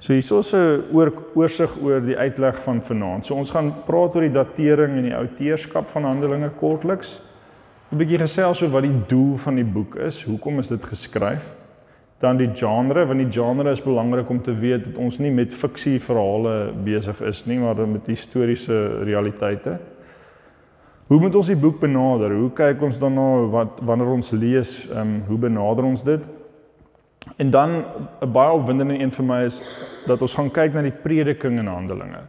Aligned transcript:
So 0.00 0.14
hier 0.14 0.22
is 0.22 0.52
'n 0.54 0.84
oor, 0.92 1.12
oorsig 1.34 1.76
oor 1.82 2.00
die 2.00 2.16
uitleg 2.16 2.56
van 2.62 2.80
vanaand. 2.80 3.26
So 3.26 3.34
ons 3.34 3.50
gaan 3.50 3.74
praat 3.84 4.14
oor 4.14 4.22
die 4.22 4.32
datering 4.32 4.96
en 4.96 5.02
die 5.02 5.14
outeurskap 5.14 5.90
van 5.90 6.04
Handelinge 6.04 6.50
kortliks. 6.56 7.20
'n 7.92 7.98
Bietjie 7.98 8.18
gesels 8.18 8.62
oor 8.62 8.70
wat 8.70 8.82
die 8.82 9.02
doel 9.08 9.36
van 9.36 9.56
die 9.56 9.64
boek 9.64 9.96
is, 9.96 10.24
hoekom 10.24 10.58
is 10.58 10.68
dit 10.68 10.84
geskryf? 10.84 11.54
Dan 12.18 12.38
die 12.38 12.50
genre, 12.54 13.06
want 13.06 13.18
die 13.18 13.30
genre 13.30 13.70
is 13.70 13.82
belangrik 13.82 14.30
om 14.30 14.40
te 14.40 14.54
weet 14.54 14.84
dat 14.84 14.96
ons 14.96 15.18
nie 15.18 15.30
met 15.30 15.52
fiksie 15.52 16.00
verhale 16.00 16.72
besig 16.84 17.20
is 17.20 17.44
nie, 17.46 17.58
maar 17.58 17.86
met 17.86 18.06
historiese 18.06 19.04
realiteite. 19.04 19.78
Hoe 21.08 21.20
moet 21.20 21.34
ons 21.34 21.46
die 21.46 21.56
boek 21.56 21.80
benader? 21.80 22.30
Hoe 22.30 22.50
kyk 22.50 22.82
ons 22.82 22.98
dan 22.98 23.14
na 23.14 23.46
wat 23.46 23.80
wanneer 23.82 24.08
ons 24.08 24.30
lees, 24.30 24.88
ehm 24.88 25.00
um, 25.00 25.22
hoe 25.28 25.38
benader 25.38 25.84
ons 25.84 26.02
dit? 26.02 26.39
En 27.36 27.50
dan 27.50 27.84
'n 28.20 28.32
baie 28.32 28.52
opwindende 28.52 28.98
een 28.98 29.12
vir 29.12 29.24
my 29.24 29.44
is 29.44 29.62
dat 30.06 30.22
ons 30.22 30.34
gaan 30.34 30.50
kyk 30.50 30.72
na 30.72 30.82
die 30.82 31.00
prediking 31.02 31.58
en 31.58 31.66
handelinge 31.66 32.22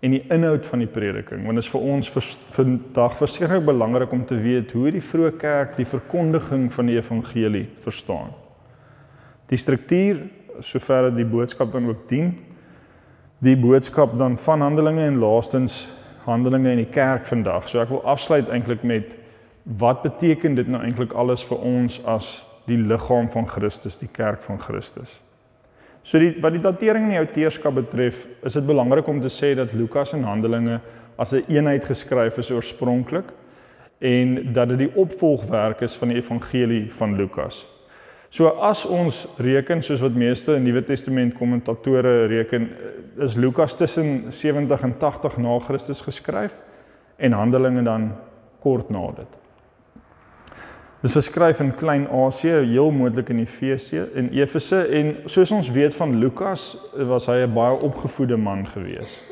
en 0.00 0.10
die 0.10 0.24
inhoud 0.32 0.66
van 0.66 0.78
die 0.78 0.88
prediking 0.88 1.44
want 1.44 1.54
dit 1.54 1.64
is 1.64 1.70
vir 1.70 1.80
ons 1.80 2.10
vandag 2.56 3.16
verskriklik 3.16 3.64
belangrik 3.64 4.12
om 4.12 4.24
te 4.26 4.36
weet 4.40 4.72
hoe 4.72 4.90
die 4.90 5.04
vroeë 5.04 5.36
kerk 5.36 5.76
die 5.76 5.86
verkondiging 5.86 6.72
van 6.72 6.86
die 6.86 6.96
evangelie 6.96 7.68
verstaan. 7.76 8.32
Die 9.46 9.58
struktuur 9.58 10.22
sover 10.60 11.02
dit 11.02 11.16
die 11.16 11.24
boodskap 11.24 11.72
dan 11.72 11.88
ook 11.88 12.08
dien, 12.08 12.38
die 13.38 13.56
boodskap 13.56 14.18
dan 14.18 14.38
van 14.38 14.60
handelinge 14.60 15.04
en 15.04 15.18
laastens 15.18 15.88
Handelinge 16.20 16.70
in 16.70 16.82
die 16.82 16.92
kerk 16.92 17.24
vandag. 17.26 17.68
So 17.68 17.80
ek 17.80 17.88
wil 17.88 18.02
afsluit 18.04 18.50
eintlik 18.52 18.82
met 18.84 19.16
wat 19.80 20.02
beteken 20.04 20.54
dit 20.54 20.68
nou 20.68 20.82
eintlik 20.84 21.14
alles 21.16 21.42
vir 21.48 21.62
ons 21.64 21.96
as 22.04 22.28
die 22.70 22.78
liggaam 22.78 23.28
van 23.32 23.48
Christus, 23.48 23.98
die 24.00 24.10
kerk 24.12 24.42
van 24.46 24.60
Christus. 24.62 25.18
So 26.02 26.18
die 26.18 26.32
wat 26.40 26.54
die 26.56 26.62
datering 26.64 27.08
in 27.08 27.16
die 27.16 27.20
Outeurskap 27.20 27.76
betref, 27.76 28.24
is 28.46 28.56
dit 28.56 28.66
belangrik 28.66 29.08
om 29.10 29.20
te 29.20 29.32
sê 29.32 29.52
dat 29.58 29.74
Lukas 29.76 30.14
en 30.16 30.24
Handelinge 30.24 30.80
as 31.18 31.32
'n 31.32 31.36
een 31.36 31.56
eenheid 31.56 31.84
geskryf 31.84 32.38
is 32.38 32.50
oorspronklik 32.50 33.32
en 33.98 34.52
dat 34.52 34.68
dit 34.68 34.78
die 34.78 34.92
opvolgwerk 34.96 35.80
is 35.80 35.96
van 35.96 36.08
die 36.08 36.16
evangelie 36.16 36.92
van 36.92 37.16
Lukas. 37.16 37.66
So 38.30 38.46
as 38.46 38.86
ons 38.86 39.26
reken 39.38 39.82
soos 39.82 40.00
wat 40.00 40.14
meeste 40.14 40.58
Nuwe 40.58 40.84
Testament 40.84 41.34
kommentatore 41.34 42.26
reken, 42.26 42.68
is 43.18 43.34
Lukas 43.34 43.74
tussen 43.74 44.32
70 44.32 44.82
en 44.82 44.98
80 44.98 45.36
na 45.36 45.58
Christus 45.58 46.00
geskryf 46.00 46.54
en 47.16 47.32
Handelinge 47.32 47.82
dan 47.82 48.12
kort 48.60 48.90
na 48.90 49.10
dit. 49.16 49.39
Dis 51.00 51.14
geskryf 51.16 51.62
in 51.64 51.70
Klein-Asië, 51.74 52.58
heel 52.68 52.90
moontlik 52.92 53.30
in 53.32 53.38
Efesië 53.40 54.02
en 54.20 54.26
Efese 54.36 54.82
en 54.84 55.14
soos 55.24 55.50
ons 55.56 55.70
weet 55.72 55.94
van 55.96 56.18
Lukas, 56.20 56.76
was 56.92 57.26
hy 57.26 57.40
'n 57.46 57.54
baie 57.54 57.78
opgevoede 57.80 58.36
man 58.36 58.66
gewees. 58.68 59.22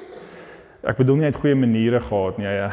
Ek 0.83 0.97
bedoel 0.97 1.17
nie 1.17 1.25
hy 1.25 1.31
het 1.33 1.37
goeie 1.37 1.55
maniere 1.55 2.01
gehad 2.01 2.39
nie, 2.39 2.47
hy 2.47 2.71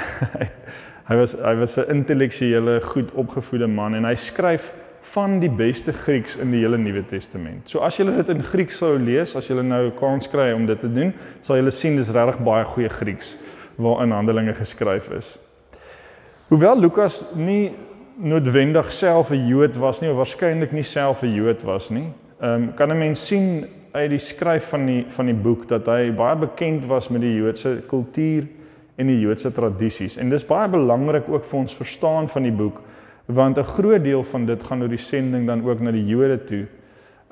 hy 1.10 1.16
was 1.16 1.34
hy 1.34 1.56
was 1.60 1.78
'n 1.78 1.92
intellektuele, 1.92 2.82
goed 2.82 3.12
opgevoede 3.12 3.68
man 3.68 3.96
en 3.96 4.06
hy 4.06 4.16
skryf 4.16 4.74
van 5.02 5.40
die 5.40 5.52
beste 5.52 5.94
Grieks 5.94 6.38
in 6.38 6.52
die 6.52 6.62
hele 6.62 6.78
Nuwe 6.78 7.04
Testament. 7.06 7.70
So 7.70 7.80
as 7.80 7.98
jy 7.98 8.06
dit 8.06 8.30
in 8.30 8.44
Grieks 8.44 8.78
sou 8.78 8.98
lees, 8.98 9.36
as 9.36 9.48
jy 9.48 9.62
nou 9.62 9.92
kans 9.92 10.28
kry 10.28 10.54
om 10.54 10.66
dit 10.66 10.80
te 10.80 10.88
doen, 10.88 11.14
sal 11.42 11.58
jy 11.58 11.70
sien 11.70 11.98
dis 11.98 12.12
regtig 12.12 12.40
baie 12.44 12.64
goeie 12.64 12.90
Grieks 12.90 13.36
waarin 13.76 14.12
Handelinge 14.12 14.54
geskryf 14.54 15.10
is. 15.12 15.38
Hoewel 16.48 16.80
Lukas 16.80 17.26
nie 17.36 17.74
noodwendig 18.18 18.92
self 18.92 19.32
'n 19.32 19.48
Jood 19.48 19.76
was 19.78 20.02
nie 20.02 20.10
of 20.10 20.16
waarskynlik 20.16 20.72
nie 20.72 20.84
self 20.84 21.24
'n 21.24 21.34
Jood 21.34 21.64
was 21.64 21.90
nie, 21.90 22.08
ehm 22.40 22.64
um, 22.64 22.74
kan 22.74 22.92
'n 22.92 22.98
mens 22.98 23.28
sien 23.28 23.66
uit 23.92 24.10
die 24.10 24.20
skryf 24.20 24.70
van 24.70 24.86
die 24.86 25.06
van 25.08 25.26
die 25.26 25.36
boek 25.36 25.68
dat 25.68 25.86
hy 25.86 26.12
baie 26.12 26.36
bekend 26.36 26.86
was 26.86 27.08
met 27.10 27.22
die 27.22 27.36
Joodse 27.36 27.84
kultuur 27.88 28.48
en 28.96 29.08
die 29.08 29.20
Joodse 29.20 29.52
tradisies. 29.52 30.18
En 30.18 30.30
dis 30.30 30.46
baie 30.46 30.70
belangrik 30.70 31.30
ook 31.30 31.46
vir 31.46 31.60
ons 31.60 31.76
verstaan 31.76 32.30
van 32.30 32.44
die 32.44 32.52
boek 32.52 32.82
want 33.26 33.58
'n 33.58 33.64
groot 33.64 34.04
deel 34.04 34.24
van 34.24 34.46
dit 34.46 34.64
gaan 34.64 34.82
oor 34.82 34.90
die 34.90 34.98
sending 34.98 35.48
dan 35.48 35.66
ook 35.66 35.80
na 35.80 35.92
die 35.92 36.06
Jode 36.06 36.44
toe. 36.44 36.66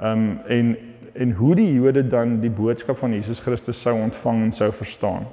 Um 0.02 0.40
en 0.48 0.78
en 1.14 1.32
hoe 1.32 1.56
die 1.56 1.74
Jode 1.74 2.08
dan 2.08 2.40
die 2.40 2.50
boodskap 2.50 2.98
van 2.98 3.14
Jesus 3.14 3.40
Christus 3.40 3.82
sou 3.82 4.02
ontvang 4.02 4.44
en 4.44 4.52
sou 4.52 4.72
verstaan. 4.72 5.28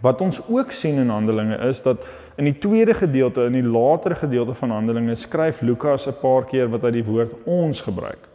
Wat 0.00 0.20
ons 0.20 0.40
ook 0.48 0.72
sien 0.72 0.98
in 0.98 1.08
Handelinge 1.08 1.56
is 1.68 1.82
dat 1.82 2.06
in 2.36 2.44
die 2.44 2.58
tweede 2.58 2.94
gedeelte 2.94 3.44
in 3.44 3.52
die 3.52 3.66
latere 3.66 4.14
gedeelte 4.14 4.54
van 4.54 4.70
Handelinge 4.70 5.14
skryf 5.14 5.60
Lukas 5.60 6.06
'n 6.06 6.18
paar 6.20 6.44
keer 6.44 6.68
wat 6.68 6.82
hy 6.82 6.90
die 6.90 7.04
woord 7.04 7.32
ons 7.44 7.80
gebruik. 7.80 8.28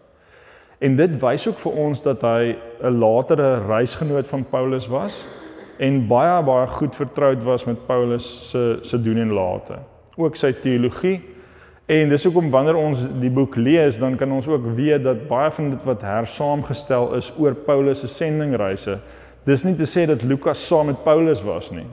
En 0.80 0.96
dit 0.96 1.22
wys 1.22 1.48
ook 1.48 1.60
vir 1.60 1.72
ons 1.72 2.02
dat 2.02 2.22
hy 2.22 2.56
'n 2.82 3.00
latere 3.00 3.66
reisgenoot 3.68 4.28
van 4.28 4.46
Paulus 4.46 4.88
was 4.88 5.28
en 5.78 6.08
baie 6.08 6.44
baie 6.44 6.68
goed 6.68 6.96
vertroud 6.96 7.44
was 7.44 7.66
met 7.66 7.86
Paulus 7.86 8.50
se 8.50 8.80
se 8.82 9.02
doen 9.02 9.18
en 9.18 9.32
late. 9.32 9.78
Ook 10.16 10.36
sy 10.36 10.54
teologie 10.54 11.22
En 11.90 12.12
dis 12.12 12.24
hoekom 12.24 12.52
wanneer 12.54 12.78
ons 12.78 13.00
die 13.18 13.32
boek 13.34 13.56
lees, 13.58 13.98
dan 13.98 14.14
kan 14.18 14.30
ons 14.32 14.46
ook 14.48 14.68
weet 14.78 15.02
dat 15.08 15.24
baie 15.26 15.50
van 15.52 15.72
dit 15.72 15.86
wat 15.88 16.04
hersaamgestel 16.06 17.16
is 17.18 17.32
oor 17.42 17.56
Paulus 17.66 18.04
se 18.04 18.10
sendingreise, 18.14 19.00
dis 19.50 19.66
nie 19.66 19.76
te 19.78 19.88
sê 19.90 20.06
dat 20.10 20.24
Lukas 20.24 20.62
saam 20.68 20.92
met 20.92 21.02
Paulus 21.04 21.42
was 21.46 21.72
nie. 21.74 21.88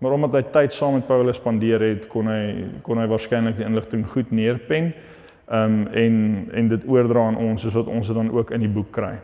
Maar 0.00 0.16
omdat 0.16 0.36
hy 0.38 0.42
tyd 0.52 0.72
saam 0.72 0.96
met 0.96 1.06
Paulus 1.08 1.36
spandeer 1.36 1.82
het, 1.84 2.06
kon 2.08 2.28
hy 2.30 2.68
kon 2.84 3.00
hy 3.00 3.06
waarskynlik 3.08 3.58
die 3.58 3.66
inligting 3.68 4.06
goed 4.08 4.32
neerpen. 4.32 4.92
Um 5.50 5.82
en 5.96 6.14
en 6.56 6.70
dit 6.70 6.86
oordra 6.88 7.26
aan 7.28 7.40
ons 7.40 7.62
soos 7.66 7.76
wat 7.80 7.90
ons 7.90 8.06
dit 8.06 8.16
dan 8.16 8.30
ook 8.32 8.52
in 8.56 8.64
die 8.64 8.72
boek 8.72 8.92
kry. 8.96 9.16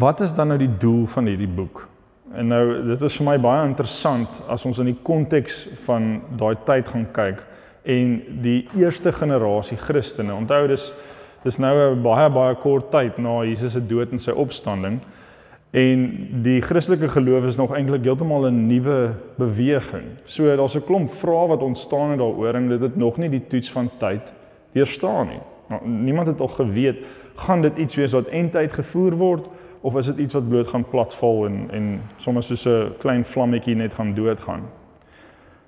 Wat 0.00 0.20
is 0.20 0.34
dan 0.36 0.50
nou 0.52 0.58
die 0.60 0.72
doel 0.80 1.06
van 1.08 1.30
hierdie 1.30 1.48
boek? 1.48 1.86
En 2.34 2.50
nou 2.50 2.62
dit 2.90 3.02
is 3.06 3.18
vir 3.20 3.26
my 3.30 3.36
baie 3.40 3.66
interessant 3.68 4.40
as 4.50 4.64
ons 4.68 4.80
in 4.82 4.90
die 4.90 4.98
konteks 5.06 5.62
van 5.86 6.16
daai 6.36 6.56
tyd 6.66 6.90
gaan 6.92 7.06
kyk 7.16 7.44
en 7.86 8.16
die 8.42 8.66
eerste 8.76 9.12
generasie 9.14 9.78
Christene. 9.78 10.34
Onthou 10.34 10.66
dis 10.68 10.90
dis 11.44 11.58
nou 11.62 11.74
'n 11.94 12.02
baie 12.02 12.28
baie 12.30 12.54
kort 12.54 12.90
tyd 12.90 13.18
na 13.18 13.44
Jesus 13.44 13.72
se 13.72 13.80
dood 13.80 14.12
en 14.12 14.18
sy 14.18 14.30
opstanding. 14.30 15.00
En 15.70 16.28
die 16.42 16.60
Christelike 16.60 17.08
geloof 17.08 17.44
is 17.44 17.56
nog 17.56 17.74
eintlik 17.74 18.04
heeltemal 18.04 18.46
'n 18.46 18.66
nuwe 18.66 19.14
beweging. 19.36 20.04
So 20.24 20.56
daar's 20.56 20.76
'n 20.76 20.84
klomp 20.84 21.12
vrae 21.12 21.46
wat 21.46 21.62
ontstaan 21.62 22.10
het 22.10 22.18
daaroor 22.18 22.54
en 22.54 22.68
dit 22.68 22.80
het 22.80 22.96
nog 22.96 23.16
nie 23.16 23.28
die 23.28 23.46
toets 23.46 23.70
van 23.70 23.90
tyd 23.98 24.32
deurstaan 24.72 25.26
nie. 25.26 25.40
Nou, 25.68 25.88
niemand 25.88 26.26
het 26.26 26.40
al 26.40 26.48
geweet 26.48 26.96
gaan 27.34 27.62
dit 27.62 27.76
iets 27.76 27.94
wees 27.94 28.12
wat 28.12 28.28
eintyd 28.28 28.72
gevoer 28.72 29.16
word 29.16 29.48
of 29.80 29.96
is 29.96 30.06
dit 30.06 30.18
iets 30.18 30.34
wat 30.34 30.48
bloot 30.48 30.66
gaan 30.66 30.88
platval 30.88 31.46
en 31.46 31.68
en 31.70 32.00
sommer 32.16 32.42
soos 32.42 32.66
'n 32.66 32.92
klein 32.98 33.24
vlammetjie 33.24 33.74
net 33.74 33.94
gaan 33.94 34.14
doodgaan. 34.14 34.62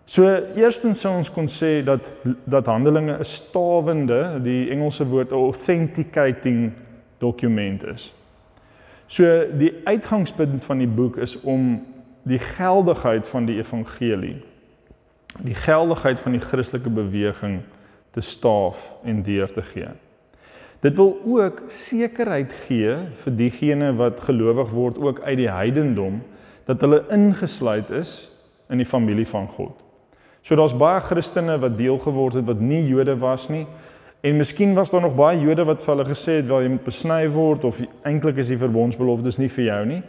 So 0.04 0.24
eerstens 0.56 1.00
sou 1.00 1.16
ons 1.16 1.30
kon 1.30 1.48
sê 1.48 1.84
dat 1.84 2.12
dat 2.44 2.66
Handelinge 2.66 3.18
'n 3.18 3.24
stawende, 3.24 4.40
die 4.42 4.70
Engelse 4.70 5.06
woord 5.06 5.30
authenticating 5.30 6.72
dokument 7.18 7.84
is. 7.84 8.17
So 9.08 9.24
die 9.56 9.72
uitgangspunt 9.88 10.64
van 10.64 10.82
die 10.82 10.90
boek 10.90 11.16
is 11.16 11.38
om 11.40 11.78
die 12.28 12.38
geldigheid 12.38 13.28
van 13.28 13.46
die 13.48 13.56
evangelie, 13.56 14.36
die 15.40 15.56
geldigheid 15.56 16.20
van 16.20 16.36
die 16.36 16.42
Christelike 16.44 16.92
beweging 16.92 17.62
te 18.12 18.20
staaf 18.20 18.92
en 19.04 19.22
deur 19.24 19.48
te 19.52 19.64
gee. 19.64 19.88
Dit 20.84 20.96
wil 20.96 21.16
ook 21.24 21.62
sekerheid 21.72 22.52
gee 22.68 22.92
vir 23.24 23.36
diegene 23.36 23.94
wat 23.98 24.20
gelowig 24.28 24.70
word 24.76 25.00
ook 25.00 25.22
uit 25.24 25.40
die 25.40 25.50
heidendom 25.50 26.20
dat 26.68 26.84
hulle 26.84 27.00
ingesluit 27.10 27.90
is 27.90 28.12
in 28.68 28.78
die 28.78 28.86
familie 28.86 29.26
van 29.26 29.48
God. 29.56 29.72
So 30.44 30.56
daar's 30.56 30.76
baie 30.76 31.00
Christene 31.00 31.56
wat 31.58 31.78
deel 31.80 31.98
geword 31.98 32.38
het 32.38 32.46
wat 32.46 32.60
nie 32.60 32.84
Jode 32.86 33.16
was 33.18 33.48
nie. 33.48 33.64
En 34.20 34.36
miskien 34.36 34.74
was 34.74 34.90
daar 34.90 35.00
nog 35.00 35.14
baie 35.14 35.40
Jode 35.40 35.64
wat 35.64 35.82
vir 35.82 35.94
hulle 35.94 36.06
gesê 36.08 36.38
het 36.40 36.46
wel 36.48 36.64
jy 36.64 36.70
moet 36.74 36.84
besny 36.84 37.20
word 37.30 37.64
of 37.64 37.78
eintlik 38.06 38.40
is 38.42 38.50
die 38.50 38.58
verbondsbeloftes 38.58 39.38
nie 39.38 39.50
vir 39.54 39.64
jou 39.64 39.82
nie. 39.86 40.00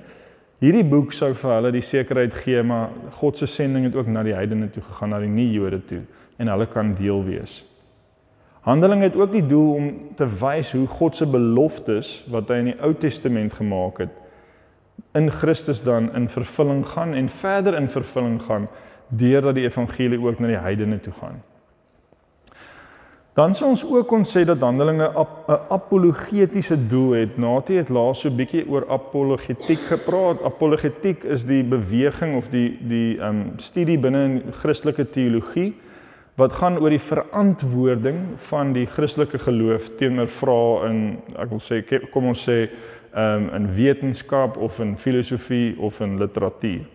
Hierdie 0.60 0.83
boek 0.83 1.13
sou 1.13 1.30
vir 1.38 1.54
hulle 1.56 1.72
die 1.75 1.86
sekerheid 1.86 2.33
gee 2.33 2.63
maar 2.66 2.89
God 3.19 3.38
se 3.38 3.48
sending 3.48 3.86
het 3.86 3.95
ook 3.95 4.10
na 4.10 4.24
die 4.25 4.33
heidene 4.36 4.69
toe 4.74 4.83
gegaan, 4.83 5.13
na 5.13 5.19
die 5.22 5.30
nie-Jode 5.30 5.81
toe 5.86 6.01
en 6.39 6.50
hulle 6.50 6.68
kan 6.74 6.95
deel 6.98 7.22
wees. 7.28 7.62
Handelinge 8.66 9.07
het 9.07 9.16
ook 9.16 9.31
die 9.31 9.45
doel 9.45 9.69
om 9.75 9.92
te 10.18 10.25
wys 10.42 10.74
hoe 10.75 10.88
God 10.88 11.16
se 11.16 11.28
beloftes 11.30 12.12
wat 12.33 12.50
hy 12.50 12.60
in 12.63 12.72
die 12.74 12.80
Ou 12.81 12.92
Testament 12.98 13.54
gemaak 13.56 14.01
het 14.04 14.18
in 15.18 15.31
Christus 15.31 15.81
dan 15.81 16.10
in 16.16 16.30
vervulling 16.30 16.83
gaan 16.86 17.13
en 17.13 17.30
verder 17.30 17.78
in 17.78 17.89
vervulling 17.89 18.42
gaan 18.42 18.68
deurdat 19.07 19.56
die 19.56 19.63
evangelie 19.63 20.19
ook 20.22 20.39
na 20.39 20.51
die 20.51 20.60
heidene 20.62 21.00
toe 21.00 21.13
gaan. 21.22 21.39
Dan 23.38 23.54
sou 23.54 23.70
ons 23.70 23.84
ook 23.86 24.08
kon 24.10 24.26
sê 24.26 24.42
dat 24.46 24.62
Handelinge 24.66 25.06
'n 25.06 25.16
ap 25.16 25.50
apologetiese 25.70 26.88
doel 26.88 27.12
het. 27.12 27.38
Natie 27.38 27.78
het 27.78 27.90
laas 27.90 28.20
so 28.20 28.30
'n 28.30 28.36
bietjie 28.36 28.68
oor 28.68 28.90
apologetiek 28.90 29.80
gepraat. 29.80 30.42
Apologetiek 30.44 31.24
is 31.24 31.46
die 31.46 31.64
beweging 31.64 32.36
of 32.38 32.50
die 32.50 32.78
die 32.81 33.20
um, 33.22 33.54
studie 33.58 33.98
binne 33.98 34.24
in 34.24 34.44
Christelike 34.52 35.10
teologie 35.10 35.74
wat 36.36 36.54
gaan 36.54 36.78
oor 36.80 36.90
die 36.90 37.00
verantwoording 37.04 38.20
van 38.36 38.74
die 38.74 38.86
Christelike 38.86 39.40
geloof 39.40 39.90
teenoor 40.00 40.28
vrae 40.28 40.90
in 40.90 41.00
ek 41.36 41.50
wil 41.50 41.60
sê 41.60 41.84
kom 42.14 42.26
ons 42.31 42.50
sê 42.50 42.70
um, 43.16 43.50
in 43.56 43.68
wetenskap 43.76 44.58
of 44.58 44.80
in 44.80 44.98
filosofie 44.98 45.76
of 45.80 46.00
in 46.00 46.18
literatuur. 46.20 46.86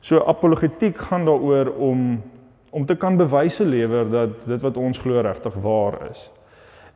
So 0.00 0.18
apologetiek 0.26 0.98
gaan 0.98 1.24
daaroor 1.24 1.70
om 1.78 2.22
om 2.72 2.86
te 2.88 2.96
kan 2.96 3.16
bewyse 3.20 3.64
lewer 3.68 4.08
dat 4.10 4.46
dit 4.48 4.62
wat 4.64 4.76
ons 4.80 4.98
glo 4.98 5.20
regtig 5.20 5.54
waar 5.60 5.98
is. 6.10 6.30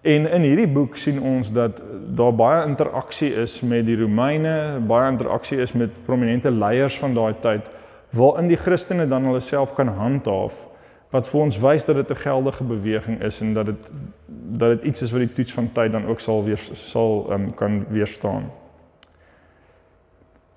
En 0.07 0.25
in 0.31 0.45
hierdie 0.47 0.69
boek 0.71 0.97
sien 0.97 1.19
ons 1.21 1.51
dat 1.53 1.83
daar 2.17 2.33
baie 2.35 2.63
interaksie 2.65 3.33
is 3.43 3.59
met 3.61 3.85
die 3.85 3.97
Romeine, 4.01 4.81
baie 4.89 5.11
interaksie 5.11 5.59
is 5.61 5.75
met 5.77 5.99
prominente 6.07 6.51
leiers 6.51 6.97
van 7.03 7.15
daai 7.15 7.35
tyd 7.43 7.69
waarin 8.17 8.49
die 8.49 8.57
Christene 8.57 9.05
dan 9.11 9.27
hulle 9.29 9.43
self 9.45 9.75
kan 9.77 9.91
handhaaf 9.99 10.63
wat 11.15 11.29
vir 11.29 11.41
ons 11.41 11.59
wys 11.61 11.85
dat 11.85 11.99
dit 12.01 12.11
'n 12.11 12.23
geldige 12.23 12.65
beweging 12.65 13.21
is 13.23 13.41
en 13.41 13.53
dat 13.55 13.67
dit 13.67 13.91
dat 14.59 14.71
dit 14.71 14.83
iets 14.91 15.03
is 15.03 15.13
wat 15.13 15.21
die 15.21 15.33
toets 15.33 15.53
van 15.53 15.73
tyd 15.73 15.93
dan 15.93 16.07
ook 16.07 16.21
sal 16.21 16.45
weer 16.45 16.59
sal 16.73 17.27
um, 17.33 17.55
kan 17.55 17.85
weerstaan. 17.89 18.51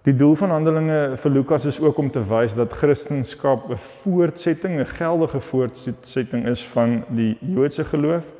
Die 0.08 0.16
doel 0.16 0.38
van 0.40 0.54
Handelinge 0.54 1.18
vir 1.20 1.32
Lukas 1.32 1.66
is 1.68 1.78
ook 1.84 1.98
om 2.00 2.08
te 2.08 2.22
wys 2.24 2.54
dat 2.56 2.72
Christendom 2.74 3.26
'n 3.70 3.76
voortsetting, 3.76 4.80
'n 4.80 4.86
geldige 4.86 5.42
voortsetting 5.42 6.48
is 6.48 6.68
van 6.68 7.04
die 7.10 7.38
Joodse 7.42 7.84
geloof 7.84 8.32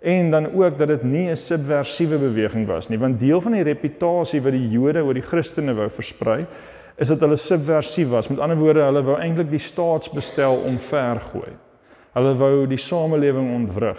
en 0.00 0.30
dan 0.30 0.52
ook 0.52 0.78
dat 0.78 0.88
dit 0.88 1.02
nie 1.02 1.30
'n 1.30 1.36
subversiewe 1.36 2.18
beweging 2.18 2.66
was 2.66 2.88
nie, 2.88 2.98
want 2.98 3.20
deel 3.20 3.40
van 3.40 3.52
die 3.52 3.62
reputasie 3.62 4.42
wat 4.42 4.52
die 4.52 4.68
Jode 4.68 5.04
oor 5.04 5.14
die 5.14 5.22
Christene 5.22 5.74
wou 5.74 5.90
versprei, 5.90 6.46
is 6.96 7.08
dat 7.08 7.20
hulle 7.20 7.36
subversief 7.36 8.08
was. 8.08 8.28
Met 8.28 8.38
ander 8.38 8.56
woorde, 8.56 8.80
hulle 8.80 9.02
wou 9.02 9.18
eintlik 9.18 9.50
die 9.50 9.58
staatsbestel 9.58 10.56
omvergooi. 10.56 11.52
Hulle 12.12 12.34
wou 12.34 12.66
die 12.66 12.78
samelewing 12.78 13.54
ontwrig. 13.54 13.98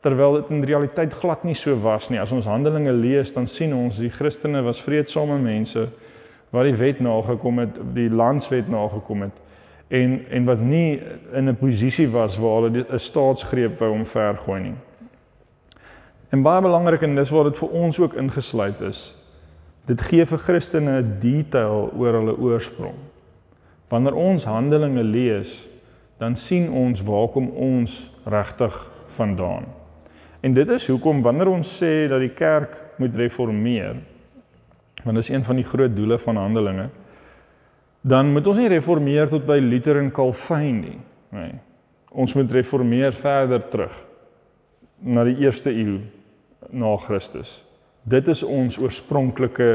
Terwyl 0.00 0.34
dit 0.34 0.50
in 0.50 0.64
realiteit 0.64 1.14
glad 1.14 1.44
nie 1.44 1.54
so 1.54 1.80
was 1.80 2.08
nie. 2.08 2.20
As 2.20 2.32
ons 2.32 2.46
Handelinge 2.46 2.92
lees, 2.92 3.32
dan 3.32 3.46
sien 3.46 3.74
ons 3.74 3.98
die 3.98 4.10
Christene 4.10 4.62
was 4.62 4.82
vreedsame 4.82 5.38
mense 5.38 5.88
wat 6.50 6.64
die 6.64 6.76
wet 6.76 7.00
nagekom 7.00 7.58
het, 7.58 7.76
die 7.94 8.10
landswet 8.10 8.68
nagekom 8.68 9.22
het 9.22 9.44
en 9.88 10.18
en 10.30 10.44
wat 10.44 10.60
nie 10.60 11.00
in 11.32 11.48
'n 11.48 11.56
posisie 11.56 12.08
was 12.08 12.38
waar 12.38 12.62
hulle 12.62 12.86
'n 12.90 12.98
staatsgreep 12.98 13.78
wou 13.78 13.90
omvergooi 13.92 14.60
nie. 14.60 14.74
En 16.28 16.42
baie 16.42 16.60
belangrik 16.60 17.02
en 17.02 17.14
dis 17.14 17.30
waar 17.30 17.44
dit 17.44 17.58
vir 17.58 17.68
ons 17.68 18.00
ook 18.00 18.14
ingesluit 18.14 18.80
is. 18.80 19.16
Dit 19.86 20.00
gee 20.00 20.26
vir 20.26 20.38
Christene 20.38 21.00
'n 21.02 21.16
detail 21.20 21.92
oor 21.96 22.12
hulle 22.12 22.38
oorsprong. 22.38 22.98
Wanneer 23.88 24.14
ons 24.14 24.44
Handelinge 24.44 25.02
lees, 25.02 25.68
dan 26.18 26.36
sien 26.36 26.70
ons 26.70 27.02
waar 27.02 27.28
kom 27.28 27.48
ons 27.48 28.12
regtig 28.24 28.90
vandaan. 29.06 29.64
En 30.40 30.52
dit 30.52 30.68
is 30.68 30.88
hoekom 30.88 31.22
wanneer 31.22 31.48
ons 31.48 31.82
sê 31.82 32.08
dat 32.08 32.20
die 32.20 32.34
kerk 32.34 32.76
moet 32.96 33.14
reformeer, 33.14 33.96
want 35.08 35.16
dit 35.16 35.24
is 35.24 35.32
een 35.32 35.44
van 35.46 35.56
die 35.56 35.64
groot 35.64 35.94
doele 35.96 36.18
van 36.20 36.36
Handelinge, 36.36 36.90
dan 38.04 38.32
moet 38.32 38.46
ons 38.46 38.58
nie 38.60 38.68
reformeer 38.68 39.30
tot 39.32 39.46
by 39.48 39.56
Luther 39.64 39.96
en 40.02 40.12
Calvin 40.12 40.82
nie, 40.84 40.98
nee. 41.32 41.54
Ons 42.12 42.32
moet 42.36 42.52
reformeer 42.52 43.12
verder 43.12 43.64
terug 43.68 43.94
na 45.00 45.24
die 45.28 45.36
eerste 45.44 45.72
eeu 45.72 45.98
na 46.72 46.94
Christus. 47.00 47.58
Dit 48.08 48.28
is 48.32 48.42
ons 48.42 48.78
oorspronklike 48.80 49.68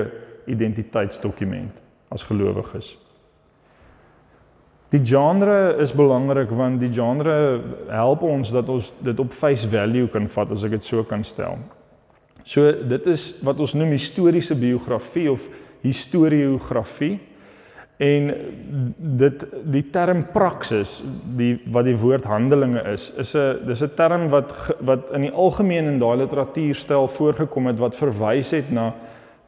identiteitsdokument 0.50 1.78
as 2.14 2.26
gelowiges. 2.26 2.94
Die 4.94 5.02
genre 5.02 5.76
is 5.82 5.94
belangrik 5.98 6.52
want 6.54 6.82
die 6.82 6.92
genre 6.94 7.36
help 7.90 8.26
ons 8.28 8.52
dat 8.54 8.70
ons 8.70 8.92
dit 9.02 9.20
op 9.20 9.34
face 9.34 9.70
value 9.70 10.10
kan 10.14 10.28
vat 10.30 10.54
as 10.54 10.66
ek 10.68 10.78
dit 10.78 10.90
so 10.90 11.06
kan 11.10 11.26
stel. 11.26 11.58
So 12.44 12.72
dit 12.72 13.06
is 13.08 13.30
wat 13.44 13.60
ons 13.64 13.74
noem 13.74 13.96
historiese 13.96 14.56
biografie 14.56 15.30
of 15.32 15.48
historiografie 15.84 17.20
en 18.04 18.30
dit 18.98 19.46
die 19.72 19.84
term 19.94 20.24
praksis 20.34 20.98
die 21.38 21.54
wat 21.72 21.86
die 21.88 21.96
woord 22.00 22.26
handelinge 22.28 22.82
is 22.92 23.12
is 23.22 23.36
'n 23.36 23.66
dis 23.68 23.84
'n 23.84 23.96
term 23.96 24.30
wat 24.30 24.52
wat 24.80 25.12
in 25.14 25.22
die 25.22 25.32
algemeen 25.32 25.88
in 25.88 26.00
daai 26.00 26.18
literatuurstyl 26.18 27.08
voorgekom 27.08 27.68
het 27.68 27.80
wat 27.80 27.96
verwys 27.96 28.52
het 28.52 28.72
na 28.72 28.94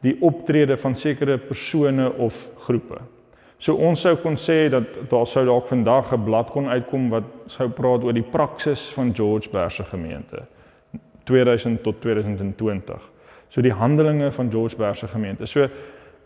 die 0.00 0.16
optrede 0.20 0.76
van 0.76 0.94
sekere 0.94 1.38
persone 1.38 2.12
of 2.12 2.48
groepe. 2.66 2.98
So 3.58 3.74
ons 3.74 4.00
sou 4.00 4.16
kon 4.16 4.36
sê 4.36 4.68
dat 4.70 5.10
daar 5.10 5.26
sou 5.26 5.44
dalk 5.44 5.66
vandag 5.66 6.12
'n 6.12 6.24
blad 6.24 6.50
kon 6.50 6.68
uitkom 6.68 7.08
wat 7.08 7.24
sou 7.46 7.68
praat 7.68 8.04
oor 8.04 8.12
die 8.12 8.30
praksis 8.30 8.92
van 8.94 9.14
George 9.14 9.50
Berg 9.50 9.72
se 9.72 9.84
gemeente 9.84 10.46
2000 11.26 11.82
tot 11.82 12.00
2020. 12.00 13.10
So 13.48 13.62
die 13.62 13.74
handelinge 13.74 14.32
van 14.32 14.50
George 14.50 14.76
Berg 14.76 14.96
se 14.96 15.08
gemeente. 15.08 15.46
So 15.46 15.68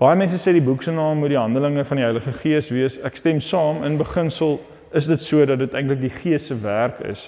Baie 0.01 0.17
mense 0.17 0.39
sê 0.41 0.55
die 0.57 0.65
boek 0.65 0.81
se 0.81 0.93
naam 0.97 1.19
moet 1.21 1.35
die 1.35 1.37
Handelinge 1.37 1.83
van 1.85 1.99
die 1.99 2.05
Heilige 2.07 2.33
Gees 2.39 2.71
wees. 2.73 2.95
Ek 3.05 3.19
stem 3.21 3.37
saam 3.45 3.83
in 3.85 3.99
beginsel 4.01 4.55
is 4.97 5.05
dit 5.11 5.21
so 5.21 5.45
dat 5.45 5.61
dit 5.61 5.75
eintlik 5.77 6.01
die 6.01 6.13
Gees 6.15 6.47
se 6.49 6.57
werk 6.63 7.03
is. 7.05 7.27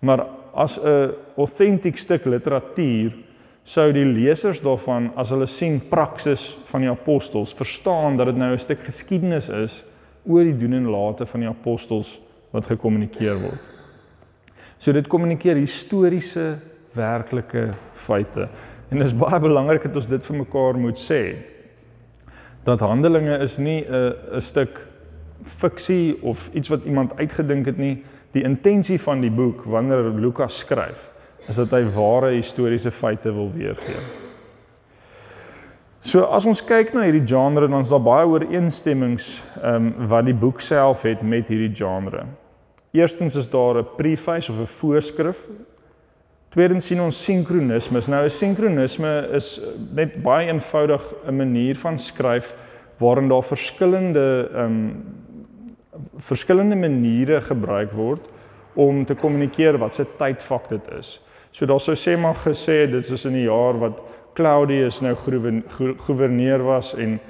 Maar 0.00 0.24
as 0.56 0.78
'n 0.80 1.12
autentiek 1.36 1.98
stuk 1.98 2.24
literatuur 2.24 3.12
sou 3.64 3.92
die 3.92 4.04
lesers 4.04 4.60
daarvan 4.60 5.10
as 5.16 5.30
hulle 5.30 5.46
sien 5.46 5.80
praksis 5.90 6.56
van 6.64 6.80
die 6.80 6.90
apostels 6.90 7.52
verstaan 7.52 8.16
dat 8.16 8.26
dit 8.26 8.36
nou 8.36 8.52
'n 8.52 8.58
stuk 8.58 8.80
geskiedenis 8.80 9.48
is 9.48 9.84
oor 10.26 10.44
die 10.44 10.56
doen 10.56 10.72
en 10.72 10.88
late 10.88 11.26
van 11.26 11.40
die 11.40 11.48
apostels 11.48 12.20
wat 12.52 12.66
gekommunikeer 12.66 13.36
word. 13.40 13.60
So 14.78 14.92
dit 14.92 15.06
kommunikeer 15.06 15.56
historiese 15.56 16.58
werklike 16.94 17.68
feite. 17.92 18.48
En 18.90 18.98
dit 18.98 19.06
is 19.06 19.16
baie 19.16 19.40
belangrik 19.40 19.82
dat 19.82 19.96
ons 19.96 20.06
dit 20.06 20.26
vir 20.26 20.36
mekaar 20.36 20.78
moet 20.78 20.98
sê 21.00 21.22
dat 22.64 22.80
Handelinge 22.80 23.38
is 23.44 23.58
nie 23.58 23.84
'n 23.84 24.14
'n 24.36 24.40
stuk 24.40 24.86
fiksie 25.42 26.22
of 26.22 26.48
iets 26.52 26.68
wat 26.68 26.84
iemand 26.84 27.16
uitgedink 27.16 27.66
het 27.66 27.76
nie. 27.76 28.04
Die 28.30 28.42
intensie 28.42 29.00
van 29.00 29.20
die 29.20 29.30
boek 29.30 29.64
wanneer 29.64 30.10
Lukas 30.10 30.58
skryf, 30.58 31.10
is 31.48 31.56
dat 31.56 31.70
hy 31.70 31.84
ware 31.84 32.30
historiese 32.34 32.90
feite 32.90 33.32
wil 33.32 33.50
weergee. 33.52 34.00
So 36.04 36.26
as 36.28 36.44
ons 36.46 36.60
kyk 36.64 36.92
na 36.92 37.06
hierdie 37.06 37.26
genre 37.26 37.68
dan 37.68 37.80
is 37.80 37.88
daar 37.88 38.02
baie 38.04 38.26
ooreenstemmings 38.26 39.42
ehm 39.62 39.74
um, 39.74 40.08
wat 40.08 40.24
die 40.24 40.34
boek 40.34 40.60
self 40.60 41.02
het 41.02 41.22
met 41.22 41.48
hierdie 41.48 41.72
genre. 41.72 42.26
Eerstens 42.92 43.36
is 43.36 43.48
daar 43.50 43.78
'n 43.78 43.86
preface 43.96 44.52
of 44.52 44.58
'n 44.60 44.66
voorskrif. 44.66 45.48
Tweedens 46.54 46.86
sien 46.86 47.00
ons 47.02 47.16
sinkronisme. 47.18 47.98
Nou 48.06 48.24
'n 48.24 48.30
sinkronisme 48.30 49.28
is 49.34 49.60
net 49.90 50.22
baie 50.22 50.46
eenvoudig 50.46 51.02
'n 51.26 51.36
manier 51.36 51.74
van 51.76 51.98
skryf 51.98 52.54
waarin 52.98 53.28
daar 53.28 53.42
verskillende 53.42 54.48
ehm 54.54 54.64
um, 54.64 55.04
verskillende 56.16 56.76
maniere 56.76 57.40
gebruik 57.40 57.92
word 57.92 58.20
om 58.74 59.04
te 59.04 59.14
kommunikeer 59.14 59.78
wat 59.78 59.94
se 59.94 60.06
tydvak 60.18 60.68
dit 60.68 60.82
is. 60.98 61.20
So 61.50 61.66
daar 61.66 61.80
sou 61.80 61.96
sê 61.96 62.16
maar 62.18 62.36
gesê 62.36 62.86
dit 62.90 63.10
is 63.10 63.24
in 63.24 63.32
die 63.32 63.48
jaar 63.48 63.78
wat 63.78 64.00
Claudius 64.34 65.00
nou 65.00 65.14
gouverneur 65.96 66.62
was 66.62 66.94
en 66.94 67.20